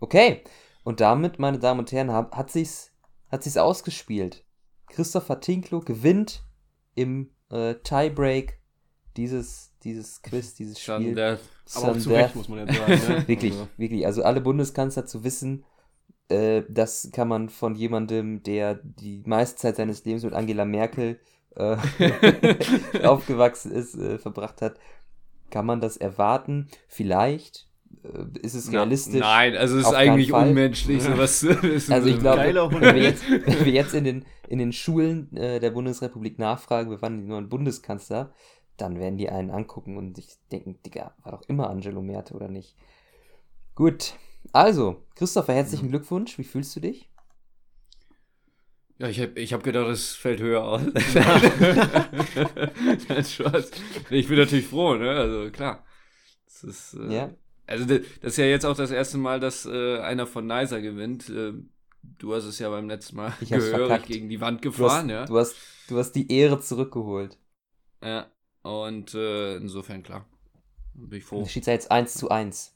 Okay. 0.00 0.42
Und 0.84 1.00
damit, 1.00 1.38
meine 1.38 1.58
Damen 1.58 1.80
und 1.80 1.92
Herren, 1.92 2.12
hat 2.12 2.50
sich's, 2.50 2.92
hat 3.30 3.42
sich's 3.42 3.56
ausgespielt. 3.56 4.44
Christopher 4.88 5.40
Tinklo 5.40 5.80
gewinnt 5.80 6.44
im 6.94 7.30
äh, 7.50 7.74
Tiebreak 7.74 8.58
dieses, 9.16 9.74
dieses 9.82 10.22
Quiz, 10.22 10.54
dieses 10.54 10.80
Spiel. 10.80 11.14
Death. 11.14 11.40
Aber 11.74 11.92
auch 11.92 11.98
zu 11.98 12.10
Recht, 12.10 12.36
muss 12.36 12.48
man 12.48 12.66
ja 12.66 12.72
sagen. 12.72 12.92
Ne? 12.92 13.24
wirklich, 13.28 13.52
also. 13.52 13.68
wirklich. 13.76 14.06
Also 14.06 14.22
alle 14.22 14.40
Bundeskanzler 14.40 15.06
zu 15.06 15.24
wissen, 15.24 15.64
äh, 16.28 16.62
das 16.68 17.10
kann 17.12 17.28
man 17.28 17.48
von 17.48 17.74
jemandem, 17.74 18.42
der 18.42 18.74
die 18.82 19.22
meiste 19.26 19.56
Zeit 19.56 19.76
seines 19.76 20.04
Lebens 20.04 20.24
mit 20.24 20.34
Angela 20.34 20.64
Merkel 20.64 21.18
äh, 21.56 21.76
aufgewachsen 23.04 23.72
ist, 23.72 23.94
äh, 23.96 24.18
verbracht 24.18 24.62
hat, 24.62 24.78
kann 25.50 25.66
man 25.66 25.80
das 25.80 25.96
erwarten? 25.96 26.68
Vielleicht 26.86 27.68
äh, 28.02 28.38
ist 28.40 28.54
es 28.54 28.72
realistisch. 28.72 29.20
Nein, 29.20 29.56
also 29.56 29.78
es 29.78 29.86
ist 29.86 29.94
eigentlich 29.94 30.32
unmenschlich, 30.32 31.02
sowas 31.04 31.40
zu 31.40 31.62
wissen. 31.62 31.92
Also 31.92 32.08
ich 32.08 32.18
glaube, 32.18 32.42
wenn 32.80 32.94
wir 32.94 33.02
jetzt, 33.02 33.28
wenn 33.28 33.64
wir 33.64 33.72
jetzt 33.72 33.94
in, 33.94 34.04
den, 34.04 34.24
in 34.48 34.58
den 34.58 34.72
Schulen 34.72 35.34
äh, 35.36 35.60
der 35.60 35.70
Bundesrepublik 35.70 36.38
nachfragen, 36.38 36.90
wir 36.90 37.02
waren 37.02 37.20
die 37.20 37.26
neuen 37.26 37.48
Bundeskanzler, 37.48 38.32
dann 38.76 38.98
werden 38.98 39.18
die 39.18 39.28
einen 39.28 39.50
angucken 39.50 39.96
und 39.96 40.16
sich 40.16 40.28
denken, 40.52 40.78
Digga, 40.84 41.14
war 41.22 41.32
doch 41.32 41.42
immer 41.48 41.68
Angelo 41.68 42.00
Merte 42.00 42.34
oder 42.34 42.48
nicht? 42.48 42.76
Gut, 43.74 44.14
also, 44.52 45.02
Christopher, 45.14 45.54
herzlichen 45.54 45.88
Glückwunsch. 45.88 46.38
Wie 46.38 46.44
fühlst 46.44 46.74
du 46.76 46.80
dich? 46.80 47.07
Ja, 48.98 49.08
ich 49.08 49.20
habe 49.20 49.38
ich 49.38 49.52
hab 49.52 49.62
gedacht, 49.62 49.88
es 49.88 50.14
fällt 50.14 50.40
höher 50.40 50.64
aus. 50.64 50.80
Spaß. 53.30 53.70
Ich 54.10 54.26
bin 54.26 54.38
natürlich 54.38 54.66
froh, 54.66 54.94
ne? 54.94 55.10
Also 55.10 55.50
klar. 55.52 55.84
Das 56.46 56.64
ist, 56.64 56.94
äh, 56.94 57.14
ja. 57.14 57.30
Also 57.66 57.84
das 57.84 58.00
ist 58.22 58.38
ja 58.38 58.46
jetzt 58.46 58.66
auch 58.66 58.76
das 58.76 58.90
erste 58.90 59.18
Mal, 59.18 59.38
dass 59.38 59.66
äh, 59.66 60.00
einer 60.00 60.26
von 60.26 60.46
Nicer 60.46 60.80
gewinnt. 60.80 61.28
Äh, 61.28 61.52
du 62.02 62.34
hast 62.34 62.44
es 62.44 62.58
ja 62.58 62.70
beim 62.70 62.88
letzten 62.88 63.16
Mal 63.16 63.32
ich 63.40 63.50
gehörig 63.50 64.06
gegen 64.06 64.28
die 64.28 64.40
Wand 64.40 64.62
gefahren, 64.62 65.06
du 65.06 65.14
hast, 65.14 65.20
ja. 65.20 65.26
Du 65.26 65.38
hast, 65.38 65.54
du 65.88 65.98
hast 65.98 66.12
die 66.12 66.32
Ehre 66.32 66.58
zurückgeholt. 66.58 67.38
Ja, 68.02 68.26
und 68.62 69.14
äh, 69.14 69.56
insofern 69.56 70.02
klar. 70.02 70.26
Bin 70.94 71.18
ich 71.18 71.24
froh. 71.24 71.46
Steht 71.46 71.66
ja 71.66 71.72
jetzt 71.72 71.92
1 71.92 72.14
zu 72.14 72.30
1. 72.30 72.74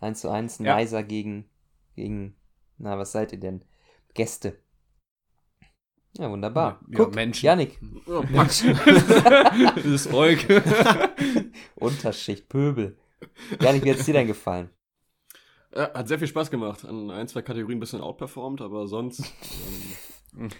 1 0.00 0.20
zu 0.20 0.30
1, 0.30 0.58
ja. 0.58 0.76
Nicer 0.76 1.02
gegen, 1.02 1.48
gegen, 1.94 2.36
na, 2.76 2.98
was 2.98 3.12
seid 3.12 3.32
ihr 3.32 3.40
denn? 3.40 3.64
Gäste. 4.12 4.58
Ja, 6.18 6.30
wunderbar. 6.30 6.80
Ja, 6.88 6.96
Guck, 6.96 7.14
Menschen. 7.14 7.46
Janik. 7.46 7.78
Ja, 8.06 8.22
Menschen. 8.30 8.78
das 8.86 9.84
ist 9.84 10.10
Volk. 10.10 10.46
Unterschicht, 11.74 12.48
Pöbel. 12.48 12.96
Janik, 13.60 13.84
wie 13.84 13.90
hat 13.90 13.98
es 13.98 14.06
dir 14.06 14.14
denn 14.14 14.26
gefallen? 14.26 14.70
Ja, 15.74 15.92
hat 15.92 16.06
sehr 16.06 16.18
viel 16.18 16.28
Spaß 16.28 16.50
gemacht. 16.50 16.84
An 16.84 17.10
ein, 17.10 17.26
zwei 17.26 17.42
Kategorien 17.42 17.78
ein 17.78 17.80
bisschen 17.80 18.00
outperformed, 18.00 18.60
aber 18.60 18.86
sonst 18.86 19.24
ähm, 20.38 20.50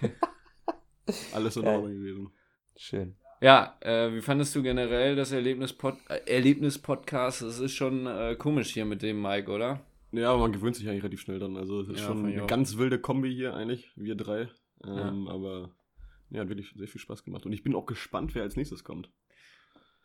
alles 1.32 1.56
in 1.56 1.66
Ordnung 1.66 1.92
gewesen. 1.92 2.30
Schön. 2.76 3.16
Ja, 3.40 3.76
äh, 3.80 4.12
wie 4.12 4.22
fandest 4.22 4.56
du 4.56 4.62
generell 4.62 5.14
das 5.14 5.30
Erlebnis-Podcast? 5.30 6.10
Äh, 6.10 6.34
Erlebnis 6.34 6.80
es 7.42 7.60
ist 7.60 7.74
schon 7.74 8.06
äh, 8.06 8.34
komisch 8.36 8.72
hier 8.72 8.86
mit 8.86 9.02
dem 9.02 9.22
Mike, 9.22 9.50
oder? 9.50 9.80
Ja, 10.10 10.30
aber 10.30 10.40
man 10.40 10.52
gewöhnt 10.52 10.74
sich 10.74 10.88
eigentlich 10.88 11.02
relativ 11.02 11.20
schnell 11.20 11.38
dann. 11.38 11.56
Also 11.56 11.80
es 11.82 11.88
ist 11.88 12.00
ja, 12.00 12.06
schon 12.06 12.24
eine 12.24 12.46
ganz 12.46 12.76
wilde 12.76 12.98
Kombi 12.98 13.32
hier 13.32 13.54
eigentlich, 13.54 13.92
wir 13.96 14.14
drei. 14.16 14.48
Ähm, 14.86 15.24
ja. 15.26 15.32
Aber 15.32 15.70
ja, 16.30 16.40
hat 16.40 16.48
wirklich 16.48 16.72
sehr 16.76 16.88
viel 16.88 17.00
Spaß 17.00 17.24
gemacht. 17.24 17.46
Und 17.46 17.52
ich 17.52 17.62
bin 17.62 17.74
auch 17.74 17.86
gespannt, 17.86 18.34
wer 18.34 18.42
als 18.42 18.56
nächstes 18.56 18.84
kommt. 18.84 19.10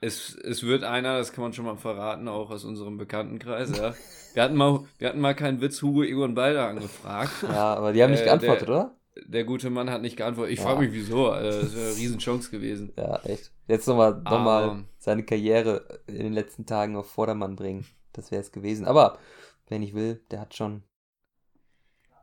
Es, 0.01 0.35
es 0.35 0.63
wird 0.63 0.83
einer, 0.83 1.17
das 1.17 1.33
kann 1.33 1.43
man 1.43 1.53
schon 1.53 1.65
mal 1.65 1.75
verraten, 1.75 2.29
auch 2.29 2.51
aus 2.51 2.63
unserem 2.63 2.97
Bekanntenkreis, 2.97 3.77
ja. 3.77 3.93
Wir 4.33 4.43
hatten 4.43 4.55
mal, 4.55 4.81
wir 4.99 5.09
hatten 5.09 5.19
mal 5.19 5.33
keinen 5.33 5.59
Witz 5.59 5.81
Hugo 5.81 6.03
Egon 6.03 6.35
Balder 6.35 6.67
angefragt. 6.67 7.31
Ja, 7.43 7.73
aber 7.73 7.93
die 7.93 8.03
haben 8.03 8.11
nicht 8.11 8.21
äh, 8.21 8.25
geantwortet, 8.25 8.67
der, 8.67 8.75
oder? 8.75 8.95
Der 9.25 9.43
gute 9.43 9.71
Mann 9.71 9.89
hat 9.89 10.03
nicht 10.03 10.17
geantwortet. 10.17 10.53
Ich 10.53 10.59
ja. 10.59 10.65
frage 10.65 10.81
mich, 10.81 10.93
wieso. 10.93 11.31
Also, 11.31 11.61
das 11.61 11.75
wäre 11.75 11.87
eine 11.87 11.95
Riesenchance 11.95 12.51
gewesen. 12.51 12.93
Ja, 12.95 13.17
echt. 13.23 13.51
Jetzt 13.67 13.87
nochmal 13.87 14.21
noch 14.21 14.43
mal 14.43 14.85
seine 14.99 15.23
Karriere 15.23 15.99
in 16.05 16.19
den 16.19 16.33
letzten 16.33 16.67
Tagen 16.67 16.95
auf 16.95 17.09
Vordermann 17.09 17.55
bringen. 17.55 17.85
Das 18.13 18.31
wäre 18.31 18.41
es 18.41 18.51
gewesen. 18.51 18.85
Aber, 18.85 19.17
wenn 19.67 19.81
ich 19.81 19.95
will, 19.95 20.21
der 20.29 20.41
hat 20.41 20.55
schon. 20.55 20.83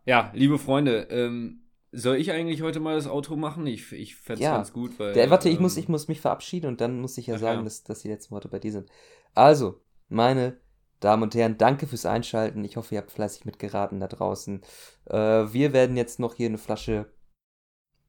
Ja, 0.05 0.31
liebe 0.33 0.59
Freunde, 0.59 1.09
ähm, 1.11 1.66
soll 1.97 2.17
ich 2.17 2.31
eigentlich 2.31 2.63
heute 2.63 2.81
mal 2.81 2.95
das 2.95 3.09
Outro 3.09 3.37
machen? 3.37 3.67
Ich, 3.67 3.91
ich 3.93 4.17
fände 4.17 4.41
es 4.41 4.45
ja. 4.45 4.57
ganz 4.57 4.73
gut, 4.73 4.99
weil. 4.99 5.15
Der, 5.15 5.31
warte, 5.31 5.49
ähm, 5.49 5.55
ich, 5.55 5.61
muss, 5.61 5.77
ich 5.77 5.89
muss 5.89 6.09
mich 6.09 6.21
verabschieden 6.21 6.67
und 6.67 6.81
dann 6.81 7.01
muss 7.01 7.19
ich 7.19 7.27
ja 7.27 7.39
sagen, 7.39 7.61
ja. 7.61 7.65
Dass, 7.65 7.83
dass 7.83 8.03
die 8.03 8.09
letzten 8.09 8.33
Worte 8.33 8.49
bei 8.49 8.59
dir 8.59 8.73
sind. 8.73 8.91
Also, 9.35 9.81
meine 10.09 10.59
Damen 11.01 11.25
und 11.25 11.35
Herren, 11.35 11.59
danke 11.59 11.87
fürs 11.87 12.07
Einschalten. 12.07 12.65
Ich 12.65 12.77
hoffe, 12.77 12.95
ihr 12.95 13.01
habt 13.01 13.11
fleißig 13.11 13.45
mitgeraten 13.45 14.01
da 14.01 14.09
draußen. 14.09 14.63
Äh, 15.07 15.17
wir 15.17 15.73
werden 15.73 15.97
jetzt 15.97 16.21
noch 16.21 16.35
hier 16.35 16.49
eine 16.49 16.59
Flasche. 16.59 17.07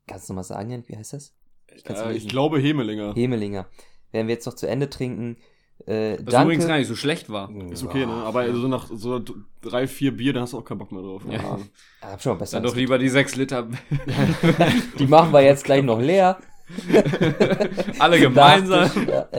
Kannst 0.05 0.29
du 0.29 0.33
mal 0.33 0.43
sagen, 0.43 0.83
wie 0.87 0.97
heißt 0.97 1.13
das? 1.13 1.35
Ich, 1.73 1.89
äh, 1.89 2.13
ich 2.13 2.27
glaube 2.27 2.59
Hemelinger. 2.59 3.13
Hemelinger. 3.13 3.67
Werden 4.11 4.27
wir 4.27 4.35
jetzt 4.35 4.45
noch 4.45 4.55
zu 4.55 4.67
Ende 4.67 4.89
trinken. 4.89 5.37
Äh, 5.85 6.17
Was 6.17 6.25
danke. 6.25 6.43
übrigens 6.43 6.67
gar 6.67 6.77
nicht 6.77 6.87
so 6.87 6.95
schlecht 6.95 7.29
war. 7.29 7.49
Ist 7.71 7.83
okay, 7.83 8.05
ne? 8.05 8.11
Aber 8.11 8.41
also 8.41 8.67
nach 8.67 8.87
so 8.91 9.21
drei, 9.61 9.87
vier 9.87 10.15
Bier, 10.15 10.33
da 10.33 10.41
hast 10.41 10.53
du 10.53 10.57
auch 10.57 10.65
keinen 10.65 10.79
Bock 10.79 10.91
mehr 10.91 11.01
drauf. 11.01 11.21
Ja. 11.29 11.33
ja. 11.33 11.59
hab 12.01 12.21
schon 12.21 12.37
besser. 12.37 12.57
Dann 12.57 12.63
doch 12.63 12.75
lieber 12.75 12.97
die 12.97 13.09
sechs 13.09 13.35
Liter. 13.35 13.67
die 14.99 15.07
machen 15.07 15.31
wir 15.31 15.41
jetzt 15.41 15.63
gleich 15.63 15.83
noch 15.83 16.01
leer. 16.01 16.37
Alle 17.99 18.19
gemeinsam. 18.19 18.89
Ja, 19.07 19.29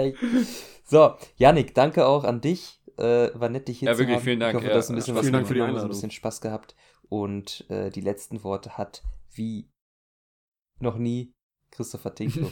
so, 0.84 1.14
Yannick, 1.36 1.74
danke 1.74 2.06
auch 2.06 2.24
an 2.24 2.40
dich. 2.40 2.80
Äh, 2.96 3.30
war 3.34 3.48
nett, 3.48 3.68
dich 3.68 3.80
hier 3.80 3.88
ja, 3.88 3.94
zu 3.94 4.00
wirklich, 4.00 4.16
haben. 4.16 4.24
Vielen 4.24 4.40
Dank. 4.40 4.54
Ich 4.54 4.56
hoffe, 4.56 4.66
ja. 4.66 4.72
du 4.72 4.78
hast 4.78 4.88
ein 4.88 4.96
bisschen 4.96 5.14
vielen 5.14 5.26
was 5.26 5.32
Dank 5.32 5.46
für 5.46 5.54
die 5.54 5.60
Einladung. 5.60 5.82
ein 5.82 5.90
bisschen 5.90 6.10
Spaß 6.10 6.40
gehabt. 6.40 6.74
Und 7.08 7.68
äh, 7.68 7.90
die 7.90 8.00
letzten 8.00 8.42
Worte 8.42 8.78
hat 8.78 9.02
wie 9.32 9.68
noch 10.80 10.96
nie 10.96 11.34
Christopher 11.70 12.14
Tinko. 12.14 12.50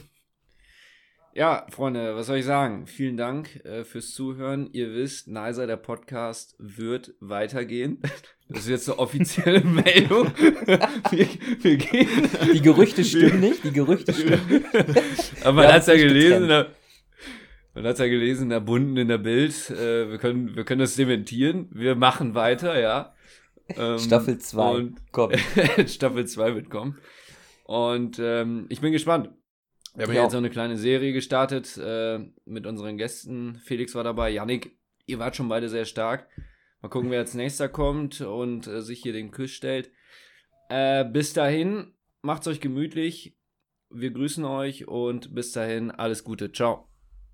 Ja, 1.37 1.67
Freunde, 1.69 2.17
was 2.17 2.29
soll 2.29 2.39
ich 2.39 2.47
sagen? 2.47 2.87
Vielen 2.87 3.19
Dank 3.19 3.63
äh, 3.67 3.85
fürs 3.85 4.13
Zuhören. 4.15 4.71
Ihr 4.73 4.95
wisst, 4.95 5.29
Nicer, 5.29 5.67
der 5.67 5.77
Podcast 5.77 6.57
wird 6.59 7.15
weitergehen. 7.21 8.01
Das 8.49 8.61
ist 8.61 8.69
jetzt 8.69 8.89
eine 8.89 9.01
offizielle 9.01 9.61
Meldung. 9.65 10.31
wir, 10.39 11.27
wir 11.63 11.77
gehen. 11.79 12.09
Die 12.55 12.63
Gerüchte 12.63 13.03
stimmen 13.03 13.41
nicht, 13.41 13.65
die 13.65 13.73
Gerüchte 13.73 14.13
stimmen 14.15 14.47
nicht. 14.49 15.45
Aber 15.45 15.63
man 15.65 15.73
hat 15.73 15.81
es 15.81 15.89
ja 15.89 15.97
gelesen. 15.97 16.47
Man 17.75 17.85
hat 17.85 17.99
ja 17.99 18.07
gelesen, 18.07 18.45
in 18.45 18.51
der 18.51 18.61
Bunden, 18.61 18.97
in 18.99 19.09
der 19.09 19.19
Bild. 19.19 19.69
Äh, 19.71 20.13
wir, 20.13 20.19
können, 20.19 20.55
wir 20.55 20.63
können 20.63 20.79
das 20.79 20.95
dementieren. 20.95 21.69
Wir 21.73 21.97
machen 21.97 22.37
weiter, 22.37 22.79
ja. 22.79 23.17
Ähm, 23.77 23.99
Staffel 23.99 24.39
2. 24.39 24.71
und- 24.77 24.97
Komm. 25.11 25.33
Staffel 25.89 26.25
2 26.29 26.55
wird 26.55 26.71
kommen. 26.71 26.99
Und 27.65 28.21
ähm, 28.23 28.67
ich 28.69 28.81
bin 28.81 28.93
gespannt. 28.93 29.31
Wir 29.97 30.07
haben 30.07 30.15
Ja. 30.15 30.23
jetzt 30.25 30.33
so 30.33 30.39
eine 30.39 30.51
kleine 30.51 30.77
Serie 30.77 31.13
gestartet 31.13 31.77
äh, 31.79 32.19
mit 32.45 32.67
unseren 32.67 32.99
Gästen. 32.99 33.57
Felix 33.65 33.95
war 33.95 34.05
dabei, 34.05 34.31
Yannick, 34.31 34.77
ihr 35.07 35.19
wart 35.19 35.37
schon 35.37 35.49
beide 35.49 35.69
sehr 35.69 35.85
stark. 35.87 36.29
Mal 36.83 36.89
gucken, 36.89 37.11
wer 37.11 37.21
als 37.21 37.35
nächster 37.35 37.69
kommt 37.69 38.21
und 38.21 38.67
äh, 38.67 38.83
sich 38.83 39.01
hier 39.01 39.13
den 39.13 39.31
Küss 39.31 39.53
stellt. 39.53 39.91
Äh, 40.69 41.05
bis 41.05 41.33
dahin, 41.33 41.95
macht's 42.23 42.47
euch 42.47 42.61
gemütlich. 42.61 43.37
Wir 43.89 44.11
grüßen 44.11 44.45
euch 44.45 44.87
und 44.87 45.35
bis 45.35 45.53
dahin 45.53 45.91
alles 45.91 46.25
Gute. 46.25 46.53
Ciao. 46.53 46.89